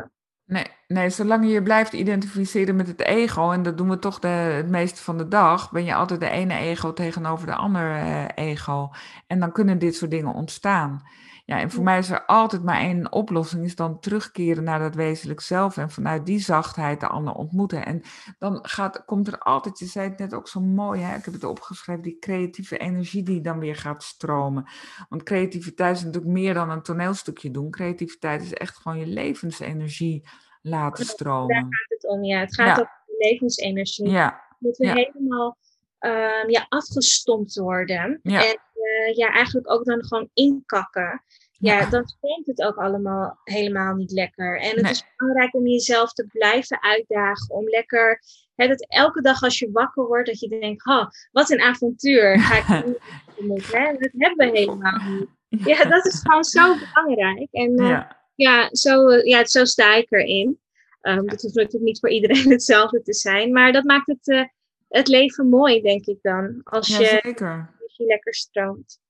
Nee, 0.49 0.67
nee, 0.87 1.11
zolang 1.11 1.45
je 1.45 1.51
je 1.51 1.63
blijft 1.63 1.93
identificeren 1.93 2.77
met 2.77 2.87
het 2.87 3.01
ego, 3.01 3.51
en 3.51 3.63
dat 3.63 3.77
doen 3.79 3.89
we 3.89 3.99
toch 3.99 4.19
de, 4.19 4.29
het 4.29 4.69
meeste 4.69 5.03
van 5.03 5.19
de 5.19 5.29
dag, 5.29 5.71
ben 5.71 5.85
je 5.85 5.95
altijd 5.95 6.21
de 6.21 6.29
ene 6.29 6.55
ego 6.55 6.93
tegenover 6.93 7.47
de 7.47 7.55
andere 7.55 7.85
uh, 7.85 8.25
ego. 8.35 8.91
En 9.27 9.41
dan 9.41 9.53
kunnen 9.53 9.79
dit 9.79 9.97
soort 9.97 10.11
dingen 10.11 10.35
ontstaan. 10.35 11.03
Ja, 11.49 11.61
en 11.61 11.71
voor 11.71 11.85
mij 11.85 11.99
is 11.99 12.11
er 12.11 12.25
altijd 12.25 12.63
maar 12.63 12.81
één 12.81 13.13
oplossing, 13.13 13.65
is 13.65 13.75
dan 13.75 14.01
terugkeren 14.01 14.65
naar 14.65 14.79
dat 14.79 14.95
wezenlijk 14.95 15.41
zelf 15.41 15.77
en 15.77 15.91
vanuit 15.91 16.27
die 16.27 16.39
zachtheid 16.39 17.01
de 17.01 17.07
ander 17.07 17.35
ontmoeten. 17.35 17.87
En 17.87 18.03
dan 18.39 18.59
gaat, 18.63 19.05
komt 19.05 19.27
er 19.27 19.39
altijd, 19.39 19.79
je 19.79 19.87
zei 19.87 20.09
het 20.09 20.19
net 20.19 20.35
ook 20.35 20.49
zo 20.49 20.61
mooi, 20.61 21.01
hè? 21.01 21.17
ik 21.17 21.25
heb 21.25 21.35
het 21.35 21.45
opgeschreven, 21.45 22.03
die 22.03 22.19
creatieve 22.19 22.79
energie 22.79 23.23
die 23.23 23.41
dan 23.41 23.59
weer 23.59 23.77
gaat 23.77 24.03
stromen. 24.03 24.71
Want 25.09 25.23
creativiteit 25.23 25.97
is 25.97 26.05
natuurlijk 26.05 26.33
meer 26.33 26.55
dan 26.55 26.71
een 26.71 26.83
toneelstukje 26.83 27.51
doen. 27.51 27.71
Creativiteit 27.71 28.43
is 28.43 28.53
echt 28.53 28.77
gewoon 28.77 28.99
je 28.99 29.07
levensenergie 29.07 30.29
laten 30.63 31.05
stromen. 31.05 31.49
Daar 31.49 31.63
gaat 31.63 31.89
het 31.89 32.09
om, 32.09 32.25
ja. 32.25 32.39
Het 32.39 32.55
gaat 32.55 32.79
om 32.79 32.89
levensenergie. 33.19 34.09
Ja. 34.09 34.43
Moeten 34.59 34.95
we 34.95 35.01
helemaal 35.01 35.57
um, 35.99 36.51
ja, 36.51 36.67
afgestompt 36.69 37.57
worden. 37.57 38.21
Ja. 38.23 38.45
En 38.45 38.59
uh, 38.75 39.17
ja, 39.17 39.33
eigenlijk 39.33 39.71
ook 39.71 39.85
dan 39.85 40.05
gewoon 40.05 40.31
inkakken 40.35 41.23
ja, 41.59 41.91
dan 41.91 42.13
het 42.45 42.63
ook 42.63 42.77
allemaal 42.77 43.41
helemaal 43.45 43.95
niet 43.95 44.11
lekker. 44.11 44.61
En 44.61 44.77
het 44.77 44.91
is 44.91 45.05
belangrijk 45.17 45.55
om 45.55 45.67
jezelf 45.67 46.13
te 46.13 46.27
blijven 46.27 46.83
uitdagen. 46.83 47.55
Om 47.55 47.69
lekker, 47.69 48.23
hè, 48.55 48.69
dat 48.69 48.87
elke 48.89 49.21
dag 49.21 49.43
als 49.43 49.59
je 49.59 49.71
wakker 49.73 50.07
wordt, 50.07 50.27
dat 50.27 50.41
je 50.41 50.49
denkt, 50.49 50.87
oh, 50.87 51.07
wat 51.33 51.51
een 51.51 51.61
avontuur. 51.61 52.41
Ga 52.41 52.57
ik 52.57 52.67
hè? 53.73 53.93
Dat 53.93 54.11
hebben 54.17 54.51
we 54.51 54.59
helemaal 54.59 55.01
niet. 55.09 55.29
Ja, 55.49 55.85
dat 55.85 56.07
is 56.07 56.21
gewoon 56.23 56.45
zo 56.45 56.75
belangrijk. 56.75 57.49
En 57.53 57.81
uh, 57.81 57.89
ja. 57.89 58.17
Ja, 58.35 58.69
zo, 58.73 59.11
ja, 59.11 59.45
zo 59.45 59.65
sta 59.65 59.95
ik 59.95 60.13
erin. 60.13 60.61
Um, 61.03 61.29
het 61.29 61.43
hoeft 61.43 61.55
natuurlijk 61.55 61.85
niet 61.85 62.01
voor 62.01 62.11
iedereen 62.11 62.51
hetzelfde 62.57 63.03
te 63.03 63.15
zijn. 63.15 63.53
Maar 63.53 63.73
dat 63.73 63.85
maakt 63.85 64.07
het, 64.07 64.27
uh, 64.27 64.45
het 64.89 65.09
leven 65.09 65.49
mooi, 65.49 65.81
denk 65.81 66.07
ik 66.07 66.19
dan. 66.23 66.61
Als 66.65 66.87
je, 66.87 67.21
zeker. 67.23 67.75
als 67.83 67.97
je 67.97 68.05
lekker 68.05 68.35
stroomt. 68.35 69.01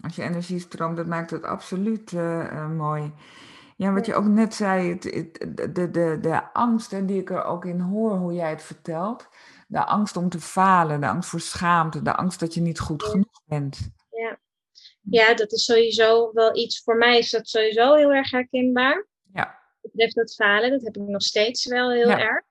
Als 0.00 0.16
je 0.16 0.22
energie 0.22 0.58
stroomt, 0.58 0.96
dat 0.96 1.06
maakt 1.06 1.30
het 1.30 1.44
absoluut 1.44 2.12
uh, 2.12 2.68
mooi. 2.68 3.12
Ja, 3.76 3.92
wat 3.92 4.06
je 4.06 4.14
ook 4.14 4.24
net 4.24 4.54
zei, 4.54 4.90
het, 4.90 5.02
de, 5.02 5.72
de, 5.72 5.90
de, 5.90 6.18
de 6.20 6.52
angst 6.52 7.06
die 7.06 7.20
ik 7.20 7.30
er 7.30 7.44
ook 7.44 7.64
in 7.64 7.80
hoor, 7.80 8.16
hoe 8.16 8.32
jij 8.32 8.50
het 8.50 8.62
vertelt. 8.62 9.28
De 9.68 9.84
angst 9.84 10.16
om 10.16 10.28
te 10.28 10.40
falen, 10.40 11.00
de 11.00 11.08
angst 11.08 11.30
voor 11.30 11.40
schaamte, 11.40 12.02
de 12.02 12.14
angst 12.14 12.40
dat 12.40 12.54
je 12.54 12.60
niet 12.60 12.80
goed 12.80 13.02
genoeg 13.02 13.42
bent. 13.44 13.90
Ja. 14.10 14.38
ja, 15.00 15.34
dat 15.34 15.52
is 15.52 15.64
sowieso 15.64 16.30
wel 16.32 16.56
iets, 16.56 16.82
voor 16.82 16.96
mij 16.96 17.18
is 17.18 17.30
dat 17.30 17.48
sowieso 17.48 17.94
heel 17.94 18.12
erg 18.12 18.30
herkenbaar. 18.30 19.06
Ja. 19.32 19.58
Betreft 19.80 20.14
dat 20.14 20.34
falen, 20.34 20.70
dat 20.70 20.82
heb 20.82 20.96
ik 20.96 21.02
nog 21.02 21.22
steeds 21.22 21.66
wel 21.66 21.90
heel 21.90 22.10
erg. 22.10 22.44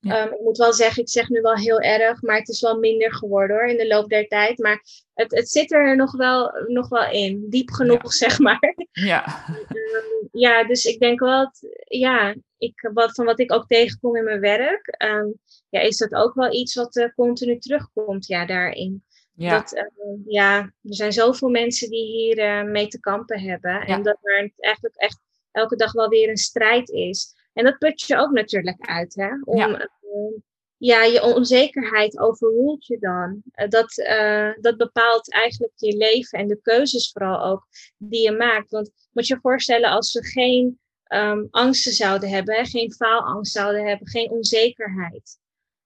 Ehm, 0.00 0.32
ik 0.32 0.40
moet 0.40 0.56
wel 0.56 0.72
zeggen, 0.72 1.02
ik 1.02 1.08
zeg 1.08 1.28
nu 1.28 1.40
wel 1.40 1.56
heel 1.56 1.80
erg, 1.80 2.22
maar 2.22 2.36
het 2.36 2.48
is 2.48 2.60
wel 2.60 2.78
minder 2.78 3.14
geworden 3.14 3.56
hoor 3.56 3.66
in 3.66 3.76
de 3.76 3.86
loop 3.86 4.08
der 4.08 4.26
tijd. 4.26 4.58
Maar 4.58 4.82
het, 5.14 5.30
het 5.30 5.50
zit 5.50 5.72
er 5.72 5.96
nog 5.96 6.16
wel, 6.16 6.52
nog 6.66 6.88
wel 6.88 7.10
in, 7.10 7.46
diep 7.48 7.70
genoeg 7.70 8.12
zeg 8.12 8.38
maar. 8.38 8.74
Ja. 8.92 9.44
Um, 9.48 10.28
ja, 10.32 10.64
dus 10.64 10.84
ik 10.84 10.98
denk 10.98 11.20
wel, 11.20 11.44
dat, 11.44 11.68
ja, 11.84 12.34
ik, 12.58 12.90
wat, 12.92 13.14
van 13.14 13.24
wat 13.24 13.38
ik 13.38 13.52
ook 13.52 13.66
tegenkom 13.66 14.16
in 14.16 14.24
mijn 14.24 14.40
werk, 14.40 14.96
um, 15.04 15.34
ja, 15.68 15.80
is 15.80 15.96
dat 15.96 16.14
ook 16.14 16.34
wel 16.34 16.52
iets 16.52 16.74
wat 16.74 16.96
uh, 16.96 17.08
continu 17.14 17.58
terugkomt 17.58 18.26
ja, 18.26 18.46
daarin. 18.46 19.04
Ja. 19.34 19.58
Dat, 19.58 19.72
uh, 19.74 19.82
ja, 20.26 20.58
er 20.58 20.72
zijn 20.82 21.12
zoveel 21.12 21.48
mensen 21.48 21.90
die 21.90 22.04
hier 22.04 22.38
uh, 22.38 22.70
mee 22.70 22.86
te 22.86 23.00
kampen 23.00 23.40
hebben. 23.40 23.72
Ja. 23.72 23.86
En 23.86 24.02
dat 24.02 24.18
er 24.22 24.50
eigenlijk 24.58 24.96
echt 24.96 25.20
elke 25.50 25.76
dag 25.76 25.92
wel 25.92 26.08
weer 26.08 26.28
een 26.28 26.36
strijd 26.36 26.88
is. 26.88 27.34
En 27.58 27.64
dat 27.64 27.78
put 27.78 28.00
je 28.00 28.16
ook 28.16 28.30
natuurlijk 28.30 28.86
uit, 28.86 29.14
hè? 29.14 29.28
Om, 29.44 29.56
ja. 29.56 29.68
Uh, 29.68 30.40
ja, 30.76 31.02
je 31.02 31.22
onzekerheid 31.22 32.18
overroelt 32.18 32.86
je 32.86 32.98
dan. 32.98 33.42
Uh, 33.54 33.68
dat, 33.68 33.96
uh, 33.96 34.50
dat 34.60 34.76
bepaalt 34.76 35.32
eigenlijk 35.32 35.72
je 35.76 35.96
leven 35.96 36.38
en 36.38 36.48
de 36.48 36.60
keuzes 36.62 37.10
vooral 37.12 37.44
ook 37.44 37.66
die 37.96 38.22
je 38.22 38.32
maakt. 38.32 38.70
Want 38.70 38.90
moet 39.12 39.26
je 39.26 39.34
je 39.34 39.40
voorstellen 39.40 39.90
als 39.90 40.12
we 40.12 40.24
geen 40.24 40.78
um, 41.08 41.48
angsten 41.50 41.92
zouden 41.92 42.28
hebben, 42.28 42.54
hè, 42.54 42.64
geen 42.64 42.92
faalangst 42.92 43.52
zouden 43.52 43.86
hebben, 43.86 44.08
geen 44.08 44.30
onzekerheid, 44.30 45.38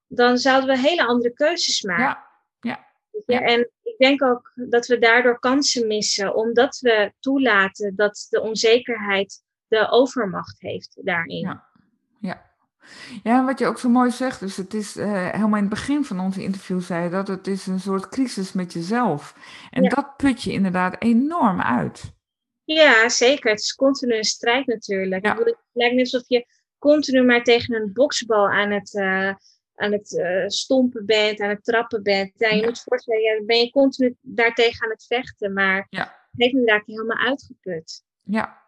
dan 0.07 0.39
zouden 0.39 0.69
we 0.69 0.89
hele 0.89 1.07
andere 1.07 1.33
keuzes 1.33 1.83
maken. 1.83 2.05
Ja. 2.05 2.31
Ja. 2.61 2.91
Ja, 3.27 3.41
en 3.41 3.71
ik 3.83 3.97
denk 3.99 4.23
ook 4.23 4.53
dat 4.55 4.87
we 4.87 4.99
daardoor 4.99 5.39
kansen 5.39 5.87
missen, 5.87 6.35
omdat 6.35 6.79
we 6.79 7.13
toelaten 7.21 7.97
dat 7.97 8.27
de 8.31 8.41
onzekerheid 8.41 9.43
de 9.73 9.91
overmacht 9.91 10.61
heeft 10.61 10.99
daarin. 11.05 11.41
Ja, 11.41 11.65
ja. 12.21 12.51
Ja, 13.23 13.45
wat 13.45 13.59
je 13.59 13.67
ook 13.67 13.79
zo 13.79 13.89
mooi 13.89 14.11
zegt, 14.11 14.41
dus 14.41 14.57
het 14.57 14.75
is 14.75 14.97
uh, 14.97 15.31
helemaal 15.31 15.57
in 15.57 15.65
het 15.65 15.69
begin 15.69 16.05
van 16.05 16.21
onze 16.21 16.43
interview 16.43 16.81
zei 16.81 17.05
je 17.05 17.11
dat 17.11 17.29
het 17.29 17.47
is 17.47 17.67
een 17.67 17.81
soort 17.81 18.09
crisis 18.09 18.53
met 18.53 18.73
jezelf. 18.73 19.37
En 19.71 19.89
dat 19.89 20.17
put 20.17 20.43
je 20.43 20.53
inderdaad 20.53 20.97
enorm 20.99 21.61
uit. 21.61 22.13
Ja, 22.65 23.09
zeker. 23.09 23.51
Het 23.51 23.61
is 23.61 23.75
continu 23.75 24.17
een 24.17 24.25
strijd 24.25 24.67
natuurlijk. 24.67 25.25
Ja. 25.27 25.37
Het 25.37 25.57
lijkt 25.73 25.95
net 25.95 26.13
alsof 26.13 26.29
je 26.29 26.47
continu 26.79 27.23
maar 27.23 27.43
tegen 27.43 27.75
een 27.75 27.93
boksbal 27.93 28.51
aan 28.51 28.71
het, 28.71 28.95
uh, 28.95 29.35
aan 29.75 29.93
het 29.93 30.13
uh, 30.13 30.47
stompen 30.47 31.07
bent, 31.07 31.41
aan 31.41 31.49
het 31.49 31.65
trappen 31.65 32.03
bent. 32.03 32.33
Ja, 32.37 32.49
je 32.49 32.57
ja. 32.57 32.65
moet 32.65 32.77
je 32.77 32.83
voorstellen, 32.85 33.23
ja, 33.23 33.37
dan 33.37 33.47
ben 33.47 33.59
je 33.59 33.71
continu 33.71 34.17
daartegen 34.21 34.85
aan 34.85 34.91
het 34.91 35.07
vechten, 35.07 35.53
maar 35.53 35.87
het 35.91 36.11
heeft 36.33 36.67
daar 36.67 36.83
helemaal 36.87 37.27
uitgeput. 37.27 38.05
Ja, 38.23 38.62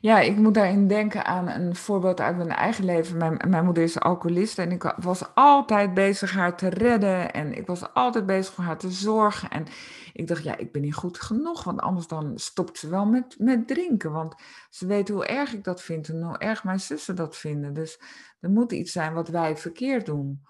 ja, 0.00 0.20
ik 0.20 0.36
moet 0.36 0.54
daarin 0.54 0.88
denken 0.88 1.24
aan 1.24 1.48
een 1.48 1.76
voorbeeld 1.76 2.20
uit 2.20 2.36
mijn 2.36 2.48
eigen 2.48 2.84
leven. 2.84 3.16
Mijn, 3.16 3.40
mijn 3.48 3.64
moeder 3.64 3.82
is 3.82 4.00
alcoholist 4.00 4.58
en 4.58 4.72
ik 4.72 4.94
was 4.96 5.34
altijd 5.34 5.94
bezig 5.94 6.32
haar 6.32 6.56
te 6.56 6.68
redden. 6.68 7.32
En 7.32 7.56
ik 7.56 7.66
was 7.66 7.94
altijd 7.94 8.26
bezig 8.26 8.54
voor 8.54 8.64
haar 8.64 8.78
te 8.78 8.90
zorgen. 8.90 9.50
En 9.50 9.66
ik 10.12 10.28
dacht, 10.28 10.42
ja, 10.42 10.56
ik 10.56 10.72
ben 10.72 10.82
niet 10.82 10.94
goed 10.94 11.20
genoeg, 11.20 11.64
want 11.64 11.80
anders 11.80 12.06
dan 12.06 12.32
stopt 12.34 12.78
ze 12.78 12.88
wel 12.88 13.06
met, 13.06 13.34
met 13.38 13.66
drinken. 13.68 14.12
Want 14.12 14.34
ze 14.70 14.86
weet 14.86 15.08
hoe 15.08 15.26
erg 15.26 15.52
ik 15.52 15.64
dat 15.64 15.82
vind 15.82 16.08
en 16.08 16.22
hoe 16.22 16.38
erg 16.38 16.64
mijn 16.64 16.80
zussen 16.80 17.16
dat 17.16 17.36
vinden. 17.36 17.74
Dus 17.74 18.00
er 18.40 18.50
moet 18.50 18.72
iets 18.72 18.92
zijn 18.92 19.12
wat 19.12 19.28
wij 19.28 19.56
verkeerd 19.56 20.06
doen. 20.06 20.42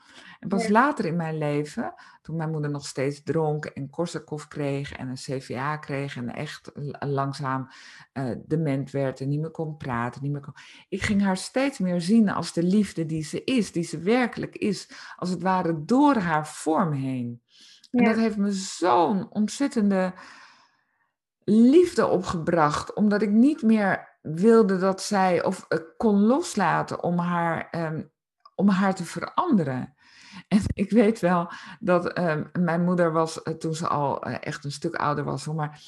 En 0.45 0.51
pas 0.51 0.69
later 0.69 1.05
in 1.05 1.17
mijn 1.17 1.39
leven, 1.39 1.95
toen 2.23 2.37
mijn 2.37 2.51
moeder 2.51 2.71
nog 2.71 2.87
steeds 2.87 3.23
dronk 3.23 3.65
en 3.65 3.91
Korsakoff 3.91 4.49
kreeg 4.49 4.93
en 4.93 5.09
een 5.09 5.15
CVA 5.15 5.77
kreeg 5.77 6.17
en 6.17 6.35
echt 6.35 6.73
langzaam 6.99 7.69
uh, 8.13 8.31
dement 8.47 8.91
werd 8.91 9.21
en 9.21 9.29
niet 9.29 9.41
meer 9.41 9.51
kon 9.51 9.77
praten, 9.77 10.23
niet 10.23 10.33
meer 10.33 10.41
kon... 10.41 10.55
Ik 10.89 11.03
ging 11.03 11.23
haar 11.23 11.37
steeds 11.37 11.79
meer 11.79 12.01
zien 12.01 12.29
als 12.29 12.53
de 12.53 12.63
liefde 12.63 13.07
die 13.07 13.23
ze 13.23 13.45
is, 13.45 13.73
die 13.73 13.83
ze 13.83 13.99
werkelijk 13.99 14.57
is, 14.57 14.91
als 15.17 15.31
het 15.31 15.43
ware 15.43 15.85
door 15.85 16.17
haar 16.17 16.49
vorm 16.49 16.93
heen. 16.93 17.43
En 17.91 18.05
dat 18.05 18.17
heeft 18.17 18.37
me 18.37 18.53
zo'n 18.53 19.33
ontzettende 19.33 20.13
liefde 21.45 22.07
opgebracht, 22.07 22.95
omdat 22.95 23.23
ik 23.23 23.31
niet 23.31 23.63
meer 23.63 24.19
wilde 24.23 24.79
dat 24.79 25.03
zij 25.03 25.45
of 25.45 25.67
uh, 25.69 25.79
kon 25.97 26.21
loslaten 26.21 27.03
om 27.03 27.19
haar, 27.19 27.69
um, 27.71 28.11
om 28.55 28.69
haar 28.69 28.95
te 28.95 29.05
veranderen. 29.05 29.94
En 30.55 30.63
ik 30.85 30.91
weet 30.91 31.21
wel 31.21 31.51
dat 31.81 32.19
um, 32.19 32.51
mijn 32.53 32.85
moeder 32.85 33.13
was, 33.13 33.41
uh, 33.45 33.55
toen 33.55 33.75
ze 33.75 33.89
al 33.89 34.29
uh, 34.29 34.37
echt 34.41 34.65
een 34.65 34.73
stuk 34.73 34.95
ouder 34.95 35.25
was, 35.25 35.47
maar 35.47 35.81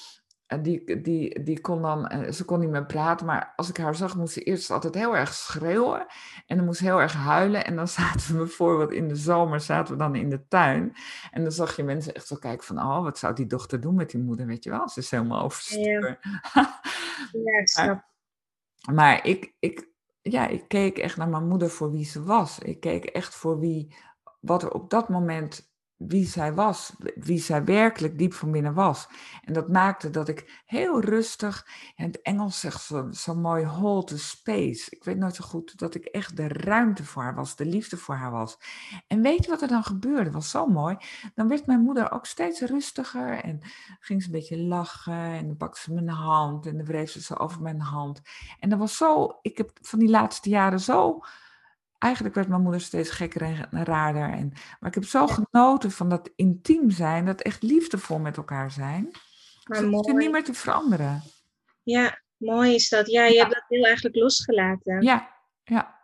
En 0.46 0.62
die, 0.62 1.00
die, 1.00 1.42
die 1.42 1.60
kon 1.60 1.82
dan, 1.82 2.06
eh, 2.06 2.32
ze 2.32 2.44
kon 2.44 2.60
niet 2.60 2.70
meer 2.70 2.86
praten, 2.86 3.26
maar 3.26 3.52
als 3.56 3.68
ik 3.68 3.76
haar 3.76 3.94
zag, 3.94 4.16
moest 4.16 4.32
ze 4.32 4.42
eerst 4.42 4.70
altijd 4.70 4.94
heel 4.94 5.16
erg 5.16 5.34
schreeuwen. 5.34 6.06
En 6.46 6.56
dan 6.56 6.66
moest 6.66 6.78
ze 6.78 6.84
heel 6.84 7.00
erg 7.00 7.12
huilen. 7.12 7.64
En 7.64 7.76
dan 7.76 7.88
zaten 7.98 8.32
we 8.32 8.36
bijvoorbeeld 8.36 8.92
in 8.92 9.08
de 9.08 9.16
zomer, 9.16 9.60
zaten 9.60 9.92
we 9.92 9.98
dan 9.98 10.14
in 10.14 10.30
de 10.30 10.46
tuin. 10.48 10.92
En 11.30 11.42
dan 11.42 11.52
zag 11.52 11.76
je 11.76 11.82
mensen 11.82 12.14
echt 12.14 12.26
zo 12.26 12.36
kijken 12.36 12.66
van, 12.66 12.78
oh, 12.78 13.02
wat 13.02 13.18
zou 13.18 13.34
die 13.34 13.46
dochter 13.46 13.80
doen 13.80 13.94
met 13.94 14.10
die 14.10 14.22
moeder, 14.22 14.46
weet 14.46 14.64
je 14.64 14.70
wel? 14.70 14.88
Ze 14.88 14.98
is 15.00 15.10
helemaal 15.10 15.42
overstuur. 15.42 16.18
Ja, 17.32 17.84
ja 17.84 18.04
maar 18.92 19.26
ik, 19.26 19.54
ik, 19.58 19.88
ja, 20.22 20.46
ik 20.46 20.68
keek 20.68 20.98
echt 20.98 21.16
naar 21.16 21.28
mijn 21.28 21.48
moeder 21.48 21.70
voor 21.70 21.90
wie 21.90 22.04
ze 22.04 22.22
was. 22.22 22.58
Ik 22.58 22.80
keek 22.80 23.04
echt 23.04 23.34
voor 23.34 23.58
wie, 23.58 23.94
wat 24.40 24.62
er 24.62 24.70
op 24.70 24.90
dat 24.90 25.08
moment 25.08 25.74
wie 25.96 26.26
zij 26.26 26.54
was, 26.54 26.92
wie 27.14 27.38
zij 27.38 27.64
werkelijk 27.64 28.18
diep 28.18 28.32
van 28.32 28.50
binnen 28.50 28.74
was. 28.74 29.08
En 29.44 29.52
dat 29.52 29.68
maakte 29.68 30.10
dat 30.10 30.28
ik 30.28 30.62
heel 30.66 31.00
rustig, 31.00 31.66
in 31.96 32.04
het 32.04 32.22
Engels 32.22 32.60
zegt 32.60 32.82
zo, 32.82 33.12
zo 33.12 33.34
mooi, 33.34 33.64
hold 33.64 34.06
the 34.06 34.18
space. 34.18 34.90
Ik 34.90 35.04
weet 35.04 35.16
nooit 35.16 35.34
zo 35.34 35.44
goed 35.44 35.78
dat 35.78 35.94
ik 35.94 36.04
echt 36.04 36.36
de 36.36 36.48
ruimte 36.48 37.04
voor 37.04 37.22
haar 37.22 37.34
was, 37.34 37.56
de 37.56 37.66
liefde 37.66 37.96
voor 37.96 38.14
haar 38.14 38.30
was. 38.30 38.58
En 39.06 39.22
weet 39.22 39.44
je 39.44 39.50
wat 39.50 39.62
er 39.62 39.68
dan 39.68 39.84
gebeurde? 39.84 40.30
was 40.30 40.50
zo 40.50 40.66
mooi. 40.66 40.96
Dan 41.34 41.48
werd 41.48 41.66
mijn 41.66 41.80
moeder 41.80 42.12
ook 42.12 42.26
steeds 42.26 42.60
rustiger 42.60 43.38
en 43.42 43.60
ging 44.00 44.22
ze 44.22 44.28
een 44.28 44.34
beetje 44.34 44.58
lachen 44.62 45.12
en 45.12 45.46
dan 45.46 45.56
pakte 45.56 45.80
ze 45.80 45.92
mijn 45.92 46.08
hand 46.08 46.66
en 46.66 46.76
dan 46.76 46.86
wreef 46.86 47.10
ze 47.10 47.22
ze 47.22 47.38
over 47.38 47.62
mijn 47.62 47.80
hand. 47.80 48.20
En 48.60 48.68
dat 48.68 48.78
was 48.78 48.96
zo, 48.96 49.38
ik 49.42 49.56
heb 49.56 49.70
van 49.80 49.98
die 49.98 50.08
laatste 50.08 50.48
jaren 50.48 50.80
zo 50.80 51.20
eigenlijk 51.98 52.34
werd 52.34 52.48
mijn 52.48 52.62
moeder 52.62 52.80
steeds 52.80 53.10
gekker 53.10 53.42
en 53.42 53.84
raarder. 53.84 54.30
En, 54.30 54.52
maar 54.80 54.88
ik 54.88 54.94
heb 54.94 55.04
zo 55.04 55.26
genoten 55.26 55.90
van 55.90 56.08
dat 56.08 56.30
intiem 56.36 56.90
zijn, 56.90 57.24
dat 57.24 57.40
echt 57.40 57.62
liefdevol 57.62 58.18
met 58.18 58.36
elkaar 58.36 58.70
zijn. 58.70 59.10
Maar 59.64 59.84
is 59.84 60.12
niet 60.12 60.30
meer 60.30 60.44
te 60.44 60.54
veranderen. 60.54 61.22
Ja, 61.82 62.20
mooi 62.36 62.74
is 62.74 62.88
dat. 62.88 63.06
Ja, 63.06 63.24
je 63.24 63.38
hebt 63.38 63.52
dat 63.52 63.64
heel 63.68 63.84
eigenlijk 63.84 64.16
losgelaten. 64.16 65.02
Ja, 65.02 65.30
ja. 65.64 65.94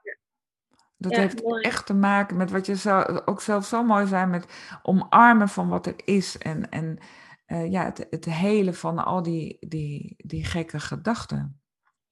Dat 0.96 1.16
heeft 1.16 1.42
echt 1.60 1.86
te 1.86 1.94
maken 1.94 2.36
met 2.36 2.50
wat 2.50 2.66
je 2.66 2.76
zo, 2.76 3.00
ook 3.24 3.40
zelf 3.40 3.66
zo 3.66 3.84
mooi 3.84 4.06
zijn 4.06 4.30
met 4.30 4.46
omarmen 4.82 5.48
van 5.48 5.68
wat 5.68 5.86
er 5.86 5.94
is. 6.04 6.38
En, 6.38 6.70
en 6.70 6.98
uh, 7.46 7.70
ja, 7.70 7.84
het, 7.84 8.06
het 8.10 8.24
hele 8.24 8.72
van 8.72 9.04
al 9.04 9.22
die, 9.22 9.56
die, 9.60 10.14
die 10.16 10.44
gekke 10.44 10.80
gedachten. 10.80 11.61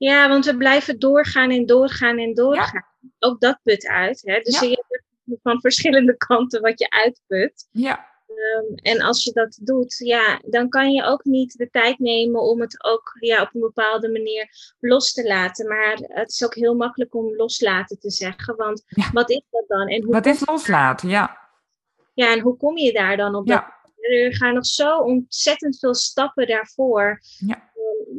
Ja, 0.00 0.28
want 0.28 0.44
we 0.44 0.56
blijven 0.56 0.98
doorgaan 0.98 1.50
en 1.50 1.66
doorgaan 1.66 2.18
en 2.18 2.34
doorgaan. 2.34 2.86
Ook 3.18 3.40
dat 3.40 3.58
put 3.62 3.86
uit. 3.86 4.22
Hè? 4.24 4.40
Dus 4.40 4.60
je 4.60 4.68
hebt 4.68 5.40
van 5.42 5.60
verschillende 5.60 6.16
kanten 6.26 6.60
wat 6.60 6.78
je 6.78 6.90
uitput. 6.90 7.68
Ja. 7.70 8.08
Um, 8.26 8.74
en 8.74 9.00
als 9.00 9.24
je 9.24 9.32
dat 9.32 9.58
doet, 9.62 9.98
ja, 9.98 10.40
dan 10.44 10.68
kan 10.68 10.92
je 10.92 11.04
ook 11.04 11.24
niet 11.24 11.56
de 11.56 11.70
tijd 11.70 11.98
nemen 11.98 12.42
om 12.42 12.60
het 12.60 12.84
ook 12.84 13.16
ja, 13.18 13.42
op 13.42 13.54
een 13.54 13.60
bepaalde 13.60 14.10
manier 14.10 14.74
los 14.78 15.12
te 15.12 15.26
laten. 15.26 15.68
Maar 15.68 15.96
het 15.98 16.30
is 16.30 16.44
ook 16.44 16.54
heel 16.54 16.74
makkelijk 16.74 17.14
om 17.14 17.36
loslaten 17.36 17.98
te 17.98 18.10
zeggen. 18.10 18.56
Want 18.56 18.84
wat 19.12 19.30
is 19.30 19.42
dat 19.50 19.64
dan? 19.68 19.88
En 19.88 20.02
hoe 20.02 20.12
wat 20.12 20.26
is 20.26 20.46
loslaten, 20.46 21.08
ja. 21.08 21.38
Ja, 22.14 22.32
en 22.32 22.40
hoe 22.40 22.56
kom 22.56 22.76
je 22.76 22.92
daar 22.92 23.16
dan 23.16 23.34
op? 23.34 23.46
Ja. 23.46 23.78
Er 24.00 24.36
gaan 24.36 24.54
nog 24.54 24.66
zo 24.66 24.98
ontzettend 24.98 25.78
veel 25.78 25.94
stappen 25.94 26.46
daarvoor. 26.46 27.20
Ja 27.38 27.69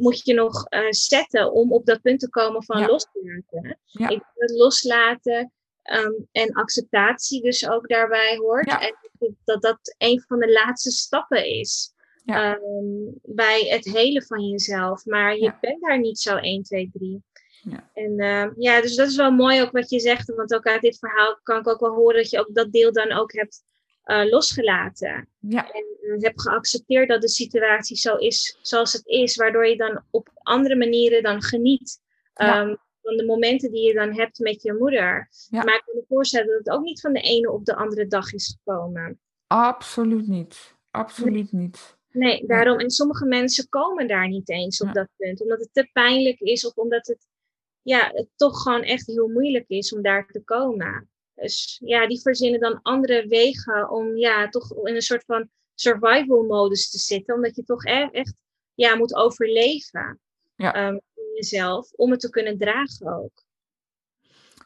moet 0.02 0.24
je 0.24 0.34
nog 0.34 0.66
uh, 0.70 0.86
zetten 0.90 1.52
om 1.52 1.72
op 1.72 1.86
dat 1.86 2.02
punt 2.02 2.20
te 2.20 2.28
komen 2.28 2.64
van 2.64 2.86
loslaten. 2.86 3.78
Ja. 3.84 4.08
Ik 4.08 4.22
het 4.34 4.50
loslaten 4.50 5.52
um, 5.82 6.28
en 6.32 6.52
acceptatie 6.52 7.42
dus 7.42 7.68
ook 7.68 7.88
daarbij 7.88 8.36
hoort. 8.36 8.68
En 8.68 8.96
dat 9.44 9.62
dat 9.62 9.94
een 9.98 10.24
van 10.26 10.38
de 10.38 10.52
laatste 10.52 10.90
stappen 10.90 11.46
is. 11.46 11.94
Um, 12.26 13.18
bij 13.22 13.66
het 13.68 13.84
helen 13.84 14.22
van 14.22 14.48
jezelf. 14.48 15.04
Maar 15.04 15.36
je 15.36 15.54
bent 15.60 15.82
daar 15.82 15.98
niet 15.98 16.18
zo 16.18 16.36
1, 16.36 16.62
2, 16.62 16.90
3. 16.92 17.22
Ja. 17.62 17.90
En 17.94 18.20
uh, 18.20 18.46
ja, 18.56 18.80
dus 18.80 18.96
dat 18.96 19.08
is 19.08 19.16
wel 19.16 19.30
mooi 19.30 19.62
ook 19.62 19.70
wat 19.70 19.90
je 19.90 20.00
zegt. 20.00 20.34
Want 20.34 20.54
ook 20.54 20.66
uit 20.66 20.80
dit 20.80 20.98
verhaal 20.98 21.38
kan 21.42 21.58
ik 21.58 21.68
ook 21.68 21.80
wel 21.80 21.94
horen 21.94 22.16
dat 22.16 22.30
je 22.30 22.38
ook 22.38 22.54
dat 22.54 22.72
deel 22.72 22.92
dan 22.92 23.12
ook 23.12 23.32
hebt 23.32 23.62
uh, 24.06 24.30
losgelaten. 24.30 25.28
Ja. 25.38 25.72
En 25.72 25.84
uh, 26.02 26.20
heb 26.22 26.38
geaccepteerd 26.38 27.08
dat 27.08 27.20
de 27.20 27.28
situatie 27.28 27.96
zo 27.96 28.16
is 28.16 28.58
zoals 28.62 28.92
het 28.92 29.06
is, 29.06 29.36
waardoor 29.36 29.66
je 29.66 29.76
dan 29.76 30.02
op 30.10 30.30
andere 30.34 30.76
manieren 30.76 31.22
dan 31.22 31.42
geniet. 31.42 32.00
Um, 32.34 32.78
van 33.02 33.16
de 33.16 33.24
momenten 33.24 33.70
die 33.70 33.86
je 33.86 33.94
dan 33.94 34.14
hebt 34.14 34.38
met 34.38 34.62
je 34.62 34.74
moeder. 34.74 35.28
Ja. 35.48 35.64
Maar 35.64 35.74
ik 35.74 35.82
kan 35.84 35.94
me 35.94 36.04
voorstellen 36.08 36.46
dat 36.46 36.58
het 36.58 36.70
ook 36.70 36.84
niet 36.84 37.00
van 37.00 37.12
de 37.12 37.20
ene 37.20 37.50
op 37.50 37.64
de 37.64 37.74
andere 37.74 38.06
dag 38.06 38.32
is 38.32 38.58
gekomen. 38.58 39.20
Absoluut 39.46 40.28
niet. 40.28 40.74
Absoluut 40.90 41.52
nee. 41.52 41.62
niet. 41.62 41.96
Nee, 42.10 42.46
daarom. 42.46 42.78
En 42.78 42.90
sommige 42.90 43.26
mensen 43.26 43.68
komen 43.68 44.08
daar 44.08 44.28
niet 44.28 44.48
eens 44.48 44.80
op 44.80 44.92
dat 44.92 45.08
punt. 45.16 45.40
Omdat 45.40 45.60
het 45.60 45.68
te 45.72 45.88
pijnlijk 45.92 46.40
is 46.40 46.66
of 46.66 46.74
omdat 46.74 47.06
het, 47.06 47.26
ja, 47.82 48.10
het 48.12 48.28
toch 48.36 48.62
gewoon 48.62 48.82
echt 48.82 49.06
heel 49.06 49.28
moeilijk 49.28 49.64
is 49.68 49.94
om 49.94 50.02
daar 50.02 50.26
te 50.26 50.40
komen. 50.40 51.10
Dus 51.42 51.80
ja, 51.84 52.06
die 52.06 52.20
verzinnen 52.20 52.60
dan 52.60 52.82
andere 52.82 53.26
wegen 53.26 53.90
om 53.90 54.16
ja, 54.16 54.48
toch 54.48 54.86
in 54.86 54.94
een 54.94 55.02
soort 55.02 55.24
van 55.24 55.48
survival 55.74 56.42
modus 56.42 56.90
te 56.90 56.98
zitten. 56.98 57.34
Omdat 57.34 57.56
je 57.56 57.64
toch 57.64 57.84
echt, 57.84 58.12
echt 58.12 58.34
ja, 58.74 58.96
moet 58.96 59.14
overleven 59.14 60.20
ja. 60.56 60.86
Um, 60.86 61.00
in 61.14 61.34
jezelf 61.34 61.92
om 61.92 62.10
het 62.10 62.20
te 62.20 62.30
kunnen 62.30 62.58
dragen 62.58 63.06
ook. 63.06 63.44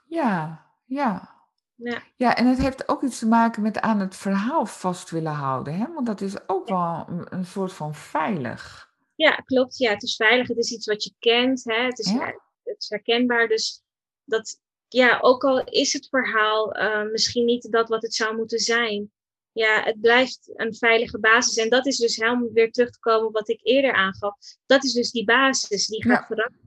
Ja, 0.06 0.66
ja. 0.84 1.34
Ja. 1.74 2.02
ja, 2.16 2.36
en 2.36 2.46
het 2.46 2.58
heeft 2.58 2.88
ook 2.88 3.02
iets 3.02 3.18
te 3.18 3.26
maken 3.26 3.62
met 3.62 3.80
aan 3.80 4.00
het 4.00 4.16
verhaal 4.16 4.66
vast 4.66 5.10
willen 5.10 5.32
houden. 5.32 5.78
Hè? 5.78 5.92
Want 5.92 6.06
dat 6.06 6.20
is 6.20 6.48
ook 6.48 6.68
wel 6.68 7.04
een, 7.08 7.26
een 7.28 7.44
soort 7.44 7.72
van 7.72 7.94
veilig. 7.94 8.94
Ja, 9.14 9.30
klopt. 9.30 9.78
Ja, 9.78 9.90
het 9.90 10.02
is 10.02 10.16
veilig. 10.16 10.48
Het 10.48 10.56
is 10.56 10.72
iets 10.72 10.86
wat 10.86 11.04
je 11.04 11.14
kent. 11.18 11.64
Hè? 11.64 11.84
Het, 11.84 11.98
is, 11.98 12.10
ja. 12.10 12.34
het 12.64 12.82
is 12.82 12.88
herkenbaar. 12.88 13.48
Dus 13.48 13.82
dat, 14.24 14.60
ja, 14.96 15.18
ook 15.20 15.44
al 15.44 15.64
is 15.64 15.92
het 15.92 16.08
verhaal 16.08 16.76
uh, 16.76 17.10
misschien 17.10 17.44
niet 17.44 17.72
dat 17.72 17.88
wat 17.88 18.02
het 18.02 18.14
zou 18.14 18.36
moeten 18.36 18.58
zijn, 18.58 19.10
ja, 19.52 19.82
het 19.82 20.00
blijft 20.00 20.50
een 20.54 20.74
veilige 20.74 21.18
basis. 21.18 21.56
En 21.56 21.68
dat 21.68 21.86
is 21.86 21.96
dus 21.96 22.16
helemaal 22.16 22.52
weer 22.52 22.72
terug 22.72 22.90
te 22.90 22.98
komen 22.98 23.32
wat 23.32 23.48
ik 23.48 23.60
eerder 23.62 23.92
aangaf. 23.92 24.36
Dat 24.66 24.84
is 24.84 24.92
dus 24.92 25.10
die 25.10 25.24
basis 25.24 25.86
die 25.86 26.02
gaat 26.02 26.20
ja. 26.20 26.26
veranderen. 26.26 26.64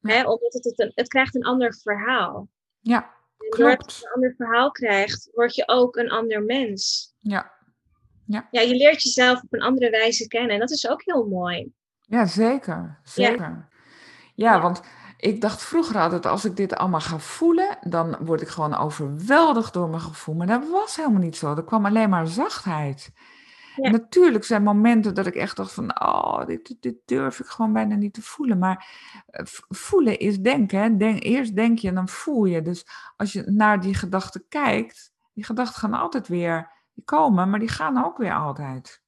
Hè, 0.00 0.28
omdat 0.30 0.52
het, 0.52 0.64
het, 0.64 0.80
een, 0.80 0.92
het 0.94 1.08
krijgt 1.08 1.34
een 1.34 1.44
ander 1.44 1.74
verhaal. 1.82 2.48
Ja, 2.80 3.14
en 3.38 3.58
doordat 3.58 3.92
het 3.92 4.04
een 4.04 4.12
ander 4.12 4.34
verhaal 4.36 4.70
krijgt, 4.70 5.30
word 5.32 5.54
je 5.54 5.68
ook 5.68 5.96
een 5.96 6.10
ander 6.10 6.42
mens. 6.42 7.14
Ja. 7.18 7.52
Ja. 8.26 8.48
ja, 8.50 8.60
je 8.60 8.74
leert 8.74 9.02
jezelf 9.02 9.42
op 9.42 9.52
een 9.52 9.62
andere 9.62 9.90
wijze 9.90 10.28
kennen. 10.28 10.50
En 10.50 10.58
dat 10.58 10.70
is 10.70 10.88
ook 10.88 11.02
heel 11.04 11.26
mooi. 11.26 11.72
Ja, 12.00 12.26
zeker. 12.26 13.00
Zeker. 13.02 13.68
Ja, 14.34 14.54
ja 14.54 14.60
want 14.60 14.80
ik 15.24 15.40
dacht 15.40 15.62
vroeger 15.62 16.00
altijd, 16.00 16.26
als 16.26 16.44
ik 16.44 16.56
dit 16.56 16.74
allemaal 16.74 17.00
ga 17.00 17.18
voelen, 17.18 17.78
dan 17.80 18.16
word 18.20 18.40
ik 18.40 18.48
gewoon 18.48 18.76
overweldigd 18.76 19.72
door 19.72 19.88
mijn 19.88 20.02
gevoel. 20.02 20.34
Maar 20.34 20.46
dat 20.46 20.68
was 20.70 20.96
helemaal 20.96 21.20
niet 21.20 21.36
zo. 21.36 21.54
Er 21.54 21.64
kwam 21.64 21.86
alleen 21.86 22.08
maar 22.08 22.26
zachtheid. 22.26 23.10
Ja. 23.76 23.90
Natuurlijk 23.90 24.44
zijn 24.44 24.62
momenten 24.62 25.14
dat 25.14 25.26
ik 25.26 25.34
echt 25.34 25.56
dacht 25.56 25.72
van, 25.72 26.00
oh, 26.02 26.46
dit, 26.46 26.76
dit 26.80 26.96
durf 27.04 27.40
ik 27.40 27.46
gewoon 27.46 27.72
bijna 27.72 27.94
niet 27.94 28.14
te 28.14 28.22
voelen. 28.22 28.58
Maar 28.58 28.86
eh, 29.26 29.44
voelen 29.68 30.18
is 30.18 30.40
denken. 30.40 30.80
Hè? 30.80 30.96
Denk, 30.96 31.22
eerst 31.22 31.56
denk 31.56 31.78
je 31.78 31.88
en 31.88 31.94
dan 31.94 32.08
voel 32.08 32.44
je. 32.44 32.62
Dus 32.62 32.86
als 33.16 33.32
je 33.32 33.42
naar 33.42 33.80
die 33.80 33.94
gedachten 33.94 34.44
kijkt, 34.48 35.12
die 35.32 35.44
gedachten 35.44 35.80
gaan 35.80 35.94
altijd 35.94 36.28
weer 36.28 36.70
die 36.94 37.04
komen, 37.04 37.50
maar 37.50 37.60
die 37.60 37.68
gaan 37.68 38.04
ook 38.04 38.16
weer 38.16 38.34
altijd. 38.34 39.02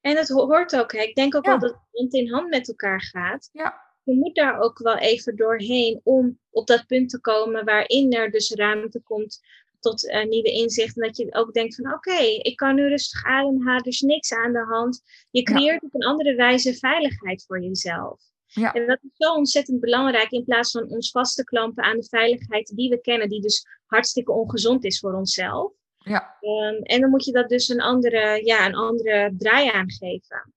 En 0.00 0.16
het 0.16 0.28
hoort 0.28 0.76
ook. 0.76 0.92
Hè? 0.92 0.98
Ik 0.98 1.14
denk 1.14 1.34
ook 1.34 1.44
ja. 1.44 1.50
wel 1.50 1.60
dat 1.60 1.70
het 1.70 1.80
hand 1.92 2.14
in 2.14 2.32
hand 2.32 2.48
met 2.48 2.68
elkaar 2.68 3.00
gaat. 3.00 3.48
Ja 3.52 3.88
je 4.10 4.18
moet 4.18 4.34
daar 4.34 4.60
ook 4.60 4.78
wel 4.78 4.96
even 4.96 5.36
doorheen 5.36 6.00
om 6.04 6.38
op 6.50 6.66
dat 6.66 6.86
punt 6.86 7.10
te 7.10 7.20
komen 7.20 7.64
waarin 7.64 8.12
er 8.12 8.30
dus 8.30 8.50
ruimte 8.50 9.00
komt 9.00 9.40
tot 9.80 10.04
uh, 10.04 10.24
nieuwe 10.24 10.50
inzichten. 10.50 11.02
Dat 11.02 11.16
je 11.16 11.34
ook 11.34 11.52
denkt 11.52 11.74
van 11.74 11.92
oké, 11.92 12.10
okay, 12.10 12.34
ik 12.34 12.56
kan 12.56 12.74
nu 12.74 12.88
rustig 12.88 13.24
ademhalen, 13.24 13.84
is 13.84 14.00
niks 14.00 14.32
aan 14.32 14.52
de 14.52 14.64
hand. 14.64 15.02
Je 15.30 15.42
creëert 15.42 15.80
ja. 15.80 15.86
op 15.86 15.94
een 15.94 16.06
andere 16.06 16.34
wijze 16.34 16.74
veiligheid 16.74 17.44
voor 17.46 17.62
jezelf. 17.62 18.20
Ja. 18.46 18.72
En 18.72 18.86
dat 18.86 18.98
is 19.02 19.10
zo 19.14 19.34
ontzettend 19.34 19.80
belangrijk 19.80 20.30
in 20.30 20.44
plaats 20.44 20.70
van 20.70 20.88
ons 20.88 21.10
vast 21.10 21.36
te 21.36 21.44
klampen 21.44 21.84
aan 21.84 21.96
de 21.96 22.08
veiligheid 22.08 22.76
die 22.76 22.90
we 22.90 23.00
kennen, 23.00 23.28
die 23.28 23.40
dus 23.40 23.66
hartstikke 23.86 24.32
ongezond 24.32 24.84
is 24.84 24.98
voor 24.98 25.14
onszelf. 25.14 25.72
Ja. 25.98 26.36
Um, 26.40 26.82
en 26.82 27.00
dan 27.00 27.10
moet 27.10 27.24
je 27.24 27.32
dat 27.32 27.48
dus 27.48 27.68
een 27.68 27.80
andere, 27.80 28.44
ja, 28.44 28.66
een 28.66 28.74
andere 28.74 29.34
draai 29.38 29.68
aangeven. 29.68 30.52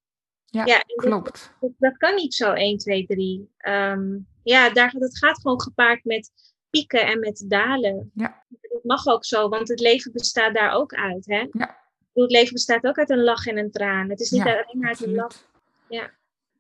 Ja, 0.54 0.66
ja 0.66 0.84
klopt. 0.96 1.54
Dat, 1.60 1.72
dat, 1.78 1.98
kan 1.98 2.16
niet 2.16 2.34
zo 2.34 2.52
1, 2.52 2.78
2, 2.78 3.06
3. 3.06 3.50
Um, 3.68 4.28
ja, 4.44 4.70
daar, 4.70 4.94
dat 4.98 5.18
gaat 5.18 5.42
gewoon 5.42 5.62
gepaard 5.62 6.04
met 6.04 6.32
pieken 6.70 7.06
en 7.06 7.20
met 7.20 7.44
dalen. 7.48 8.12
Ja. 8.14 8.44
Dat 8.50 8.84
mag 8.84 9.08
ook 9.08 9.26
zo, 9.26 9.50
want 9.50 9.68
het 9.68 9.80
leven 9.80 10.12
bestaat 10.12 10.54
daar 10.54 10.72
ook 10.72 10.94
uit. 10.94 11.26
Hè? 11.26 11.48
Ja. 11.52 11.78
Het 12.14 12.32
leven 12.32 12.54
bestaat 12.54 12.84
ook 12.84 12.98
uit 12.98 13.10
een 13.10 13.24
lach 13.24 13.46
en 13.46 13.58
een 13.58 13.72
traan. 13.72 14.10
Het 14.10 14.20
is 14.20 14.32
niet 14.32 14.44
ja, 14.44 14.52
alleen 14.52 14.80
maar 14.80 14.88
uit 14.88 15.06
een 15.06 15.16
lach. 15.16 15.52
Ja. 15.90 16.12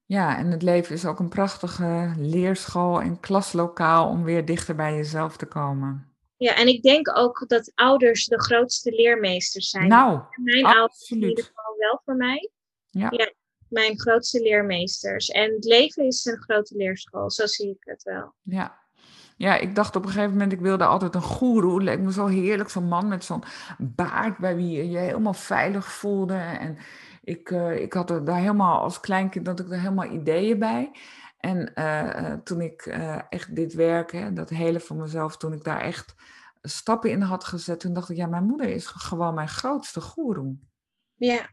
ja, 0.06 0.38
en 0.38 0.52
het 0.52 0.62
leven 0.62 0.96
is 0.96 1.06
ook 1.06 1.20
een 1.20 1.30
prachtige 1.30 2.14
leerschool 2.18 3.02
en 3.02 3.20
klaslokaal 3.20 4.10
om 4.10 4.24
weer 4.24 4.46
dichter 4.46 4.76
bij 4.76 4.96
jezelf 4.96 5.38
te 5.38 5.46
komen. 5.46 6.16
Ja, 6.38 6.56
en 6.56 6.68
ik 6.68 6.84
denk 6.84 7.18
ook 7.18 7.44
dat 7.48 7.72
ouders 7.76 8.26
de 8.26 8.42
grootste 8.42 8.92
leermeesters 8.92 9.70
zijn. 9.70 9.88
Nou, 9.88 10.22
Mijn 10.36 10.66
absoluut. 10.66 10.78
ouders 10.78 11.10
in 11.10 11.24
ieder 11.24 11.44
geval 11.44 11.76
wel 11.78 12.02
voor 12.06 12.16
mij. 12.16 12.50
Ja. 12.90 13.08
ja 13.12 13.34
mijn 13.74 14.00
grootste 14.00 14.42
leermeesters. 14.42 15.30
En 15.30 15.54
het 15.54 15.64
leven 15.64 16.06
is 16.06 16.26
een 16.26 16.42
grote 16.42 16.76
leerschool, 16.76 17.32
zo 17.32 17.46
zie 17.46 17.70
ik 17.70 17.84
het 17.84 18.04
wel. 18.04 18.34
Ja. 18.42 18.82
Ja, 19.38 19.58
ik 19.58 19.76
dacht 19.76 19.96
op 19.96 20.04
een 20.04 20.12
gegeven 20.12 20.32
moment, 20.32 20.52
ik 20.52 20.60
wilde 20.60 20.86
altijd 20.86 21.16
een 21.16 21.22
goeroe. 21.22 21.84
Lijkt 21.84 22.02
me 22.02 22.12
zo 22.12 22.26
heerlijk, 22.26 22.70
zo'n 22.70 22.88
man 22.88 23.08
met 23.08 23.24
zo'n 23.24 23.44
baard 23.78 24.38
bij 24.38 24.56
wie 24.56 24.70
je 24.70 24.90
je 24.90 24.98
helemaal 24.98 25.34
veilig 25.34 25.92
voelde. 25.92 26.34
En 26.34 26.78
ik, 27.24 27.50
uh, 27.50 27.80
ik 27.80 27.94
had 27.94 28.10
er 28.10 28.26
daar 28.26 28.40
helemaal 28.40 28.82
als 28.82 29.00
kleinkind 29.00 29.46
dat 29.46 29.60
ik 29.60 29.70
er 29.70 29.80
helemaal 29.80 30.12
ideeën 30.12 30.60
bij. 30.60 30.92
En 31.38 31.72
uh, 31.76 32.34
toen 32.34 32.62
ik 32.62 32.86
uh, 32.86 33.20
echt 33.30 33.56
dit 33.56 33.74
werk, 33.74 34.12
hè, 34.12 34.34
dat 34.34 34.50
hele 34.50 34.80
van 34.80 34.98
mezelf, 34.98 35.38
toen 35.38 35.54
ik 35.54 35.64
daar 35.64 35.82
echt 35.82 36.16
stappen 36.62 37.10
in 37.10 37.22
had 37.22 37.44
gezet, 37.44 37.80
toen 37.80 37.94
dacht 37.94 38.10
ik, 38.10 38.18
ja, 38.18 38.28
mijn 38.28 38.46
moeder 38.46 38.70
is 38.70 38.86
gewoon 38.86 39.34
mijn 39.34 39.48
grootste 39.48 40.02
goeroe. 40.02 40.56
Ja, 41.16 41.50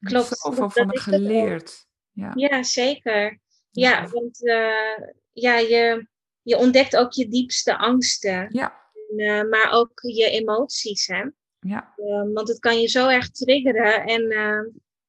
klopt. 0.00 0.38
Zoveel 0.38 0.70
van 0.70 0.98
geleerd. 0.98 1.86
Ja. 2.12 2.32
ja, 2.34 2.62
zeker. 2.62 3.40
Ja, 3.70 4.08
want 4.08 4.42
uh, 4.42 5.08
ja, 5.32 5.56
je, 5.56 6.08
je 6.42 6.56
ontdekt 6.56 6.96
ook 6.96 7.12
je 7.12 7.28
diepste 7.28 7.76
angsten. 7.76 8.48
Ja. 8.50 8.80
En, 9.08 9.20
uh, 9.20 9.48
maar 9.50 9.70
ook 9.70 9.92
je 9.94 10.30
emoties, 10.30 11.06
hè. 11.06 11.24
Ja. 11.60 11.94
Uh, 11.96 12.32
want 12.32 12.48
het 12.48 12.58
kan 12.58 12.80
je 12.80 12.88
zo 12.88 13.08
erg 13.08 13.30
triggeren 13.30 14.04
en 14.04 14.28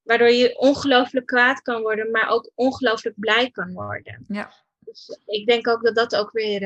waardoor 0.02 0.30
je 0.30 0.58
ongelooflijk 0.58 1.26
kwaad 1.26 1.62
kan 1.62 1.82
worden, 1.82 2.10
maar 2.10 2.28
ook 2.28 2.50
ongelooflijk 2.54 3.18
blij 3.18 3.50
kan 3.50 3.72
worden. 3.72 4.24
Ja. 4.28 4.52
Dus 4.78 5.18
ik 5.26 5.46
denk 5.46 5.68
ook 5.68 5.82
dat 5.82 5.94
dat 5.94 6.16
ook 6.16 6.30
weer 6.30 6.60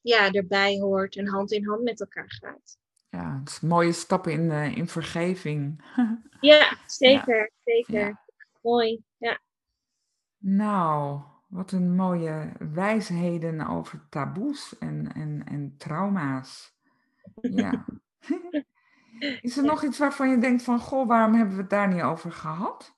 ja, 0.00 0.30
erbij 0.30 0.78
hoort 0.78 1.16
en 1.16 1.26
hand 1.26 1.52
in 1.52 1.66
hand 1.66 1.82
met 1.82 2.00
elkaar 2.00 2.30
gaat. 2.40 2.80
Ja, 3.12 3.38
het 3.38 3.48
is 3.48 3.60
mooie 3.60 3.92
stappen 3.92 4.32
in, 4.32 4.44
uh, 4.44 4.76
in 4.76 4.88
vergeving. 4.88 5.84
ja, 6.40 6.76
zeker, 6.86 7.36
ja. 7.36 7.48
zeker. 7.64 8.06
Ja. 8.06 8.20
Mooi, 8.62 9.02
ja. 9.16 9.40
Nou, 10.38 11.20
wat 11.46 11.72
een 11.72 11.94
mooie 11.94 12.52
wijsheden 12.72 13.66
over 13.66 14.06
taboes 14.08 14.78
en, 14.78 15.12
en, 15.14 15.42
en 15.46 15.74
trauma's. 15.78 16.74
Ja. 17.40 17.84
Is 19.40 19.56
er 19.56 19.64
nog 19.64 19.84
iets 19.84 19.98
waarvan 19.98 20.30
je 20.30 20.38
denkt 20.38 20.62
van, 20.62 20.78
goh, 20.78 21.08
waarom 21.08 21.34
hebben 21.34 21.54
we 21.54 21.60
het 21.60 21.70
daar 21.70 21.88
niet 21.88 22.02
over 22.02 22.32
gehad? 22.32 22.94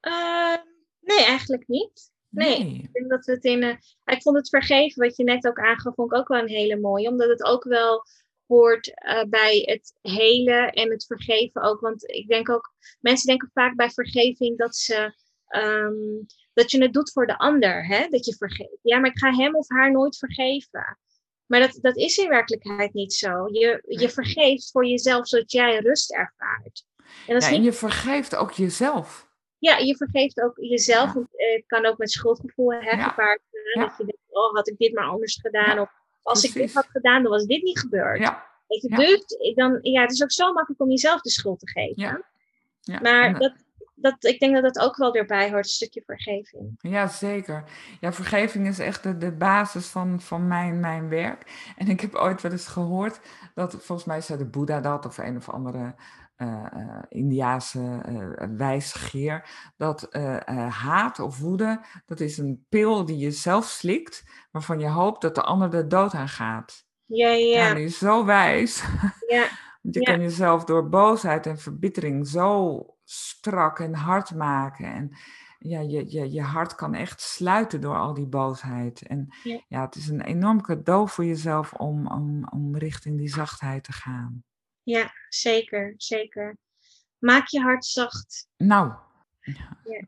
Uh, 0.00 0.56
nee, 1.00 1.24
eigenlijk 1.24 1.68
niet. 1.68 2.12
Nee, 2.28 2.58
nee, 2.58 2.74
ik 2.82 2.92
denk 2.92 3.10
dat 3.10 3.24
we 3.24 3.32
het 3.32 3.44
in. 3.44 3.62
Uh, 3.62 3.76
ik 4.04 4.22
vond 4.22 4.36
het 4.36 4.48
vergeven, 4.48 5.02
wat 5.02 5.16
je 5.16 5.24
net 5.24 5.46
ook 5.46 5.58
aangaf, 5.58 5.94
vond 5.94 6.12
ik 6.12 6.18
ook 6.18 6.28
wel 6.28 6.38
een 6.38 6.48
hele 6.48 6.80
mooie. 6.80 7.08
Omdat 7.08 7.28
het 7.28 7.44
ook 7.44 7.64
wel 7.64 8.06
hoort 8.48 8.86
uh, 8.86 9.22
bij 9.24 9.62
het 9.64 9.98
hele 10.12 10.70
en 10.70 10.90
het 10.90 11.06
vergeven 11.06 11.62
ook. 11.62 11.80
Want 11.80 12.10
ik 12.10 12.28
denk 12.28 12.50
ook, 12.50 12.74
mensen 13.00 13.26
denken 13.26 13.50
vaak 13.52 13.76
bij 13.76 13.90
vergeving 13.90 14.58
dat 14.58 14.76
ze. 14.76 15.26
Um, 15.56 16.26
dat 16.52 16.70
je 16.70 16.82
het 16.82 16.92
doet 16.92 17.12
voor 17.12 17.26
de 17.26 17.38
ander, 17.38 17.86
hè? 17.86 18.08
dat 18.08 18.24
je 18.24 18.36
vergeeft. 18.36 18.78
Ja, 18.82 18.98
maar 18.98 19.10
ik 19.10 19.18
ga 19.18 19.34
hem 19.34 19.56
of 19.56 19.68
haar 19.68 19.92
nooit 19.92 20.16
vergeven. 20.16 20.98
Maar 21.46 21.60
dat, 21.60 21.78
dat 21.80 21.96
is 21.96 22.16
in 22.16 22.28
werkelijkheid 22.28 22.94
niet 22.94 23.12
zo. 23.12 23.48
Je, 23.52 23.82
je 23.86 24.08
vergeeft 24.08 24.70
voor 24.70 24.86
jezelf, 24.86 25.28
zodat 25.28 25.52
jij 25.52 25.78
rust 25.78 26.12
ervaart. 26.12 26.84
En, 27.26 27.52
niet... 27.52 27.64
je 27.64 27.72
vergeeft 27.72 28.36
ook 28.36 28.52
jezelf 28.52 29.28
ja, 29.58 29.76
je 29.76 29.96
vergeeft 29.96 30.40
ook 30.40 30.56
jezelf. 30.56 31.14
Ja. 31.14 31.22
Het 31.54 31.64
kan 31.66 31.86
ook 31.86 31.98
met 31.98 32.10
schuldgevoel 32.10 32.72
hè, 32.72 33.02
gepaard. 33.02 33.40
Dat 33.74 33.94
je 33.98 34.04
denkt, 34.04 34.22
oh, 34.28 34.54
had 34.54 34.68
ik 34.68 34.78
dit 34.78 34.94
maar 34.94 35.08
anders 35.08 35.38
gedaan. 35.40 35.78
Of 35.78 35.90
als 36.22 36.44
ik 36.44 36.52
dit 36.52 36.74
had 36.74 36.86
gedaan, 36.86 37.22
dan 37.22 37.32
was 37.32 37.44
dit 37.44 37.62
niet 37.62 37.78
gebeurd. 37.78 38.18
Weet 38.66 38.82
je, 38.82 38.88
Dus 38.88 39.54
dan, 39.54 39.78
ja, 39.82 40.00
het 40.00 40.10
is 40.10 40.22
ook 40.22 40.32
zo 40.32 40.52
makkelijk 40.52 40.80
om 40.80 40.88
jezelf 40.88 41.20
de 41.20 41.30
schuld 41.30 41.58
te 41.58 41.68
geven. 41.70 42.24
Maar 43.02 43.38
dat, 43.38 43.52
dat, 43.94 44.24
ik 44.24 44.40
denk 44.40 44.54
dat 44.54 44.62
dat 44.62 44.78
ook 44.78 44.96
wel 44.96 45.14
erbij 45.14 45.50
hoort, 45.50 45.64
een 45.64 45.70
stukje 45.70 46.02
vergeving. 46.06 46.76
Ja, 46.80 47.06
zeker. 47.06 47.64
Ja, 48.00 48.12
vergeving 48.12 48.66
is 48.66 48.78
echt 48.78 49.02
de, 49.02 49.18
de 49.18 49.32
basis 49.32 49.86
van, 49.86 50.20
van 50.20 50.46
mijn, 50.46 50.80
mijn 50.80 51.08
werk. 51.08 51.72
En 51.76 51.88
ik 51.88 52.00
heb 52.00 52.14
ooit 52.14 52.42
wel 52.42 52.52
eens 52.52 52.66
gehoord 52.66 53.20
dat, 53.54 53.70
volgens 53.72 54.04
mij 54.04 54.20
zei 54.20 54.38
de 54.38 54.46
Boeddha 54.46 54.80
dat, 54.80 55.06
of 55.06 55.18
een 55.18 55.36
of 55.36 55.48
andere 55.48 55.94
uh, 56.38 57.02
Indiaanse 57.08 58.02
uh, 58.08 58.48
wijsgeer, 58.56 59.48
dat 59.76 60.08
haat 60.68 61.18
of 61.18 61.38
woede, 61.38 61.80
dat 62.06 62.20
is 62.20 62.38
een 62.38 62.64
pil 62.68 63.04
die 63.04 63.18
je 63.18 63.30
zelf 63.30 63.64
slikt, 63.64 64.24
waarvan 64.50 64.80
je 64.80 64.88
hoopt 64.88 65.22
dat 65.22 65.34
de 65.34 65.42
ander 65.42 65.70
de 65.70 65.86
dood 65.86 66.14
aan 66.14 66.28
gaat. 66.28 66.86
Ja, 67.08 67.28
ja. 67.28 67.66
ja 67.68 67.74
die 67.74 67.84
is 67.84 67.98
zo 67.98 68.24
wijs. 68.24 68.84
Ja. 69.26 69.46
Want 69.82 69.94
je 69.94 70.00
kan 70.02 70.20
jezelf 70.20 70.64
door 70.64 70.88
boosheid 70.88 71.46
en 71.46 71.58
verbittering 71.58 72.28
zo 72.28 72.82
strak 73.04 73.78
en 73.78 73.94
hard 73.94 74.34
maken. 74.34 74.92
En 74.92 75.16
ja, 75.58 75.80
je, 75.80 76.10
je, 76.10 76.32
je 76.32 76.42
hart 76.42 76.74
kan 76.74 76.94
echt 76.94 77.20
sluiten 77.20 77.80
door 77.80 77.96
al 77.96 78.14
die 78.14 78.26
boosheid. 78.26 79.02
En 79.02 79.28
ja, 79.42 79.60
ja 79.68 79.84
het 79.84 79.94
is 79.94 80.08
een 80.08 80.20
enorm 80.20 80.62
cadeau 80.62 81.08
voor 81.08 81.24
jezelf 81.24 81.72
om, 81.72 82.06
om, 82.06 82.48
om 82.50 82.76
richting 82.76 83.18
die 83.18 83.28
zachtheid 83.28 83.84
te 83.84 83.92
gaan. 83.92 84.44
Ja, 84.88 85.12
zeker, 85.28 85.94
zeker. 85.96 86.56
Maak 87.18 87.46
je 87.46 87.60
hart 87.60 87.84
zacht. 87.84 88.48
Nou. 88.56 88.92
Ja. 89.84 90.06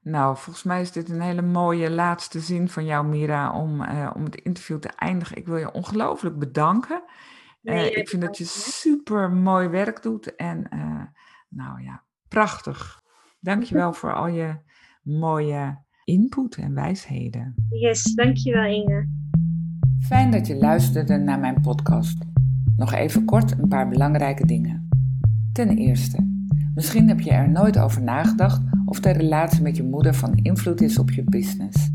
Nou, 0.00 0.36
volgens 0.36 0.64
mij 0.64 0.80
is 0.80 0.92
dit 0.92 1.08
een 1.08 1.20
hele 1.20 1.42
mooie 1.42 1.90
laatste 1.90 2.40
zin 2.40 2.68
van 2.68 2.84
jou, 2.84 3.06
Mira, 3.06 3.60
om, 3.60 3.82
uh, 3.82 4.10
om 4.14 4.24
het 4.24 4.34
interview 4.34 4.78
te 4.78 4.88
eindigen. 4.88 5.36
Ik 5.36 5.46
wil 5.46 5.56
je 5.56 5.72
ongelooflijk 5.72 6.38
bedanken. 6.38 7.02
Nee, 7.60 7.90
uh, 7.90 7.96
ik 7.96 8.08
vind 8.08 8.22
dat 8.22 8.38
je 8.38 8.44
super 8.44 9.30
mooi 9.30 9.68
werk 9.68 10.02
doet. 10.02 10.36
En 10.36 10.66
uh, 10.74 11.02
nou 11.48 11.82
ja, 11.82 12.04
prachtig. 12.28 13.02
Dankjewel 13.40 13.92
voor 13.92 14.14
al 14.14 14.26
je 14.26 14.56
mooie 15.02 15.84
input 16.04 16.56
en 16.56 16.74
wijsheden. 16.74 17.54
Yes, 17.68 18.14
dankjewel 18.14 18.64
Inge. 18.64 19.08
Fijn 20.00 20.30
dat 20.30 20.46
je 20.46 20.56
luisterde 20.56 21.16
naar 21.16 21.38
mijn 21.38 21.60
podcast. 21.60 22.31
Nog 22.82 22.92
even 22.92 23.24
kort 23.24 23.58
een 23.58 23.68
paar 23.68 23.88
belangrijke 23.88 24.46
dingen. 24.46 24.88
Ten 25.52 25.68
eerste, 25.68 26.28
misschien 26.74 27.08
heb 27.08 27.20
je 27.20 27.30
er 27.30 27.50
nooit 27.50 27.78
over 27.78 28.02
nagedacht 28.02 28.62
of 28.84 29.00
de 29.00 29.10
relatie 29.10 29.62
met 29.62 29.76
je 29.76 29.82
moeder 29.82 30.14
van 30.14 30.34
invloed 30.34 30.80
is 30.80 30.98
op 30.98 31.10
je 31.10 31.24
business. 31.24 31.90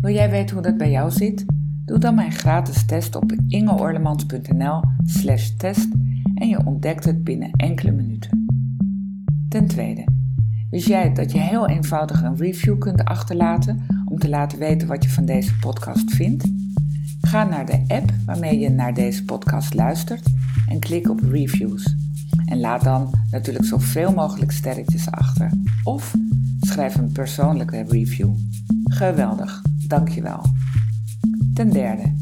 Wil 0.00 0.14
jij 0.14 0.30
weten 0.30 0.54
hoe 0.54 0.64
dat 0.64 0.76
bij 0.76 0.90
jou 0.90 1.10
zit? 1.10 1.44
Doe 1.84 1.98
dan 1.98 2.14
mijn 2.14 2.32
gratis 2.32 2.86
test 2.86 3.16
op 3.16 3.32
ingeorlemans.nl/slash 3.48 5.48
test 5.48 5.88
en 6.34 6.48
je 6.48 6.66
ontdekt 6.66 7.04
het 7.04 7.24
binnen 7.24 7.50
enkele 7.50 7.92
minuten. 7.92 8.46
Ten 9.48 9.66
tweede, 9.66 10.04
wist 10.70 10.86
jij 10.86 11.12
dat 11.12 11.32
je 11.32 11.38
heel 11.38 11.68
eenvoudig 11.68 12.22
een 12.22 12.36
review 12.36 12.78
kunt 12.78 13.04
achterlaten 13.04 13.86
om 14.04 14.18
te 14.18 14.28
laten 14.28 14.58
weten 14.58 14.88
wat 14.88 15.04
je 15.04 15.10
van 15.10 15.24
deze 15.24 15.58
podcast 15.58 16.10
vindt? 16.10 16.65
Ga 17.26 17.44
naar 17.44 17.66
de 17.66 17.84
app 17.88 18.12
waarmee 18.24 18.58
je 18.58 18.70
naar 18.70 18.94
deze 18.94 19.24
podcast 19.24 19.74
luistert 19.74 20.28
en 20.68 20.78
klik 20.78 21.08
op 21.08 21.20
reviews. 21.20 21.94
En 22.44 22.60
laat 22.60 22.84
dan 22.84 23.10
natuurlijk 23.30 23.64
zoveel 23.64 24.12
mogelijk 24.12 24.50
sterretjes 24.50 25.10
achter. 25.10 25.50
Of 25.84 26.14
schrijf 26.60 26.94
een 26.94 27.12
persoonlijke 27.12 27.84
review. 27.88 28.30
Geweldig, 28.84 29.62
dankjewel. 29.86 30.42
Ten 31.54 31.70
derde, 31.70 32.14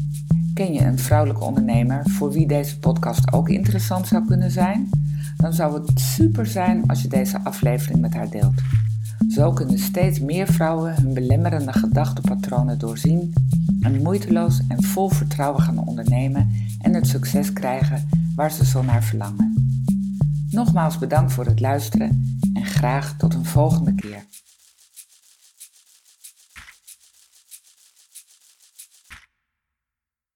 ken 0.53 0.73
je 0.73 0.81
een 0.81 0.99
vrouwelijke 0.99 1.43
ondernemer 1.43 2.09
voor 2.09 2.31
wie 2.31 2.47
deze 2.47 2.79
podcast 2.79 3.33
ook 3.33 3.49
interessant 3.49 4.07
zou 4.07 4.25
kunnen 4.25 4.51
zijn? 4.51 4.89
Dan 5.37 5.53
zou 5.53 5.73
het 5.73 5.99
super 5.99 6.45
zijn 6.45 6.83
als 6.87 7.01
je 7.01 7.07
deze 7.07 7.39
aflevering 7.43 7.99
met 7.99 8.13
haar 8.13 8.29
deelt. 8.29 8.61
Zo 9.35 9.51
kunnen 9.51 9.79
steeds 9.79 10.19
meer 10.19 10.47
vrouwen 10.47 10.95
hun 10.95 11.13
belemmerende 11.13 11.73
gedachtenpatronen 11.73 12.79
doorzien 12.79 13.33
en 13.79 14.01
moeiteloos 14.01 14.61
en 14.67 14.83
vol 14.83 15.09
vertrouwen 15.09 15.61
gaan 15.61 15.87
ondernemen 15.87 16.51
en 16.81 16.93
het 16.93 17.07
succes 17.07 17.53
krijgen 17.53 18.07
waar 18.35 18.51
ze 18.51 18.65
zo 18.65 18.83
naar 18.83 19.03
verlangen. 19.03 19.53
Nogmaals 20.49 20.97
bedankt 20.97 21.33
voor 21.33 21.45
het 21.45 21.59
luisteren 21.59 22.37
en 22.53 22.65
graag 22.65 23.17
tot 23.17 23.33
een 23.33 23.45
volgende 23.45 23.95
keer. 23.95 24.25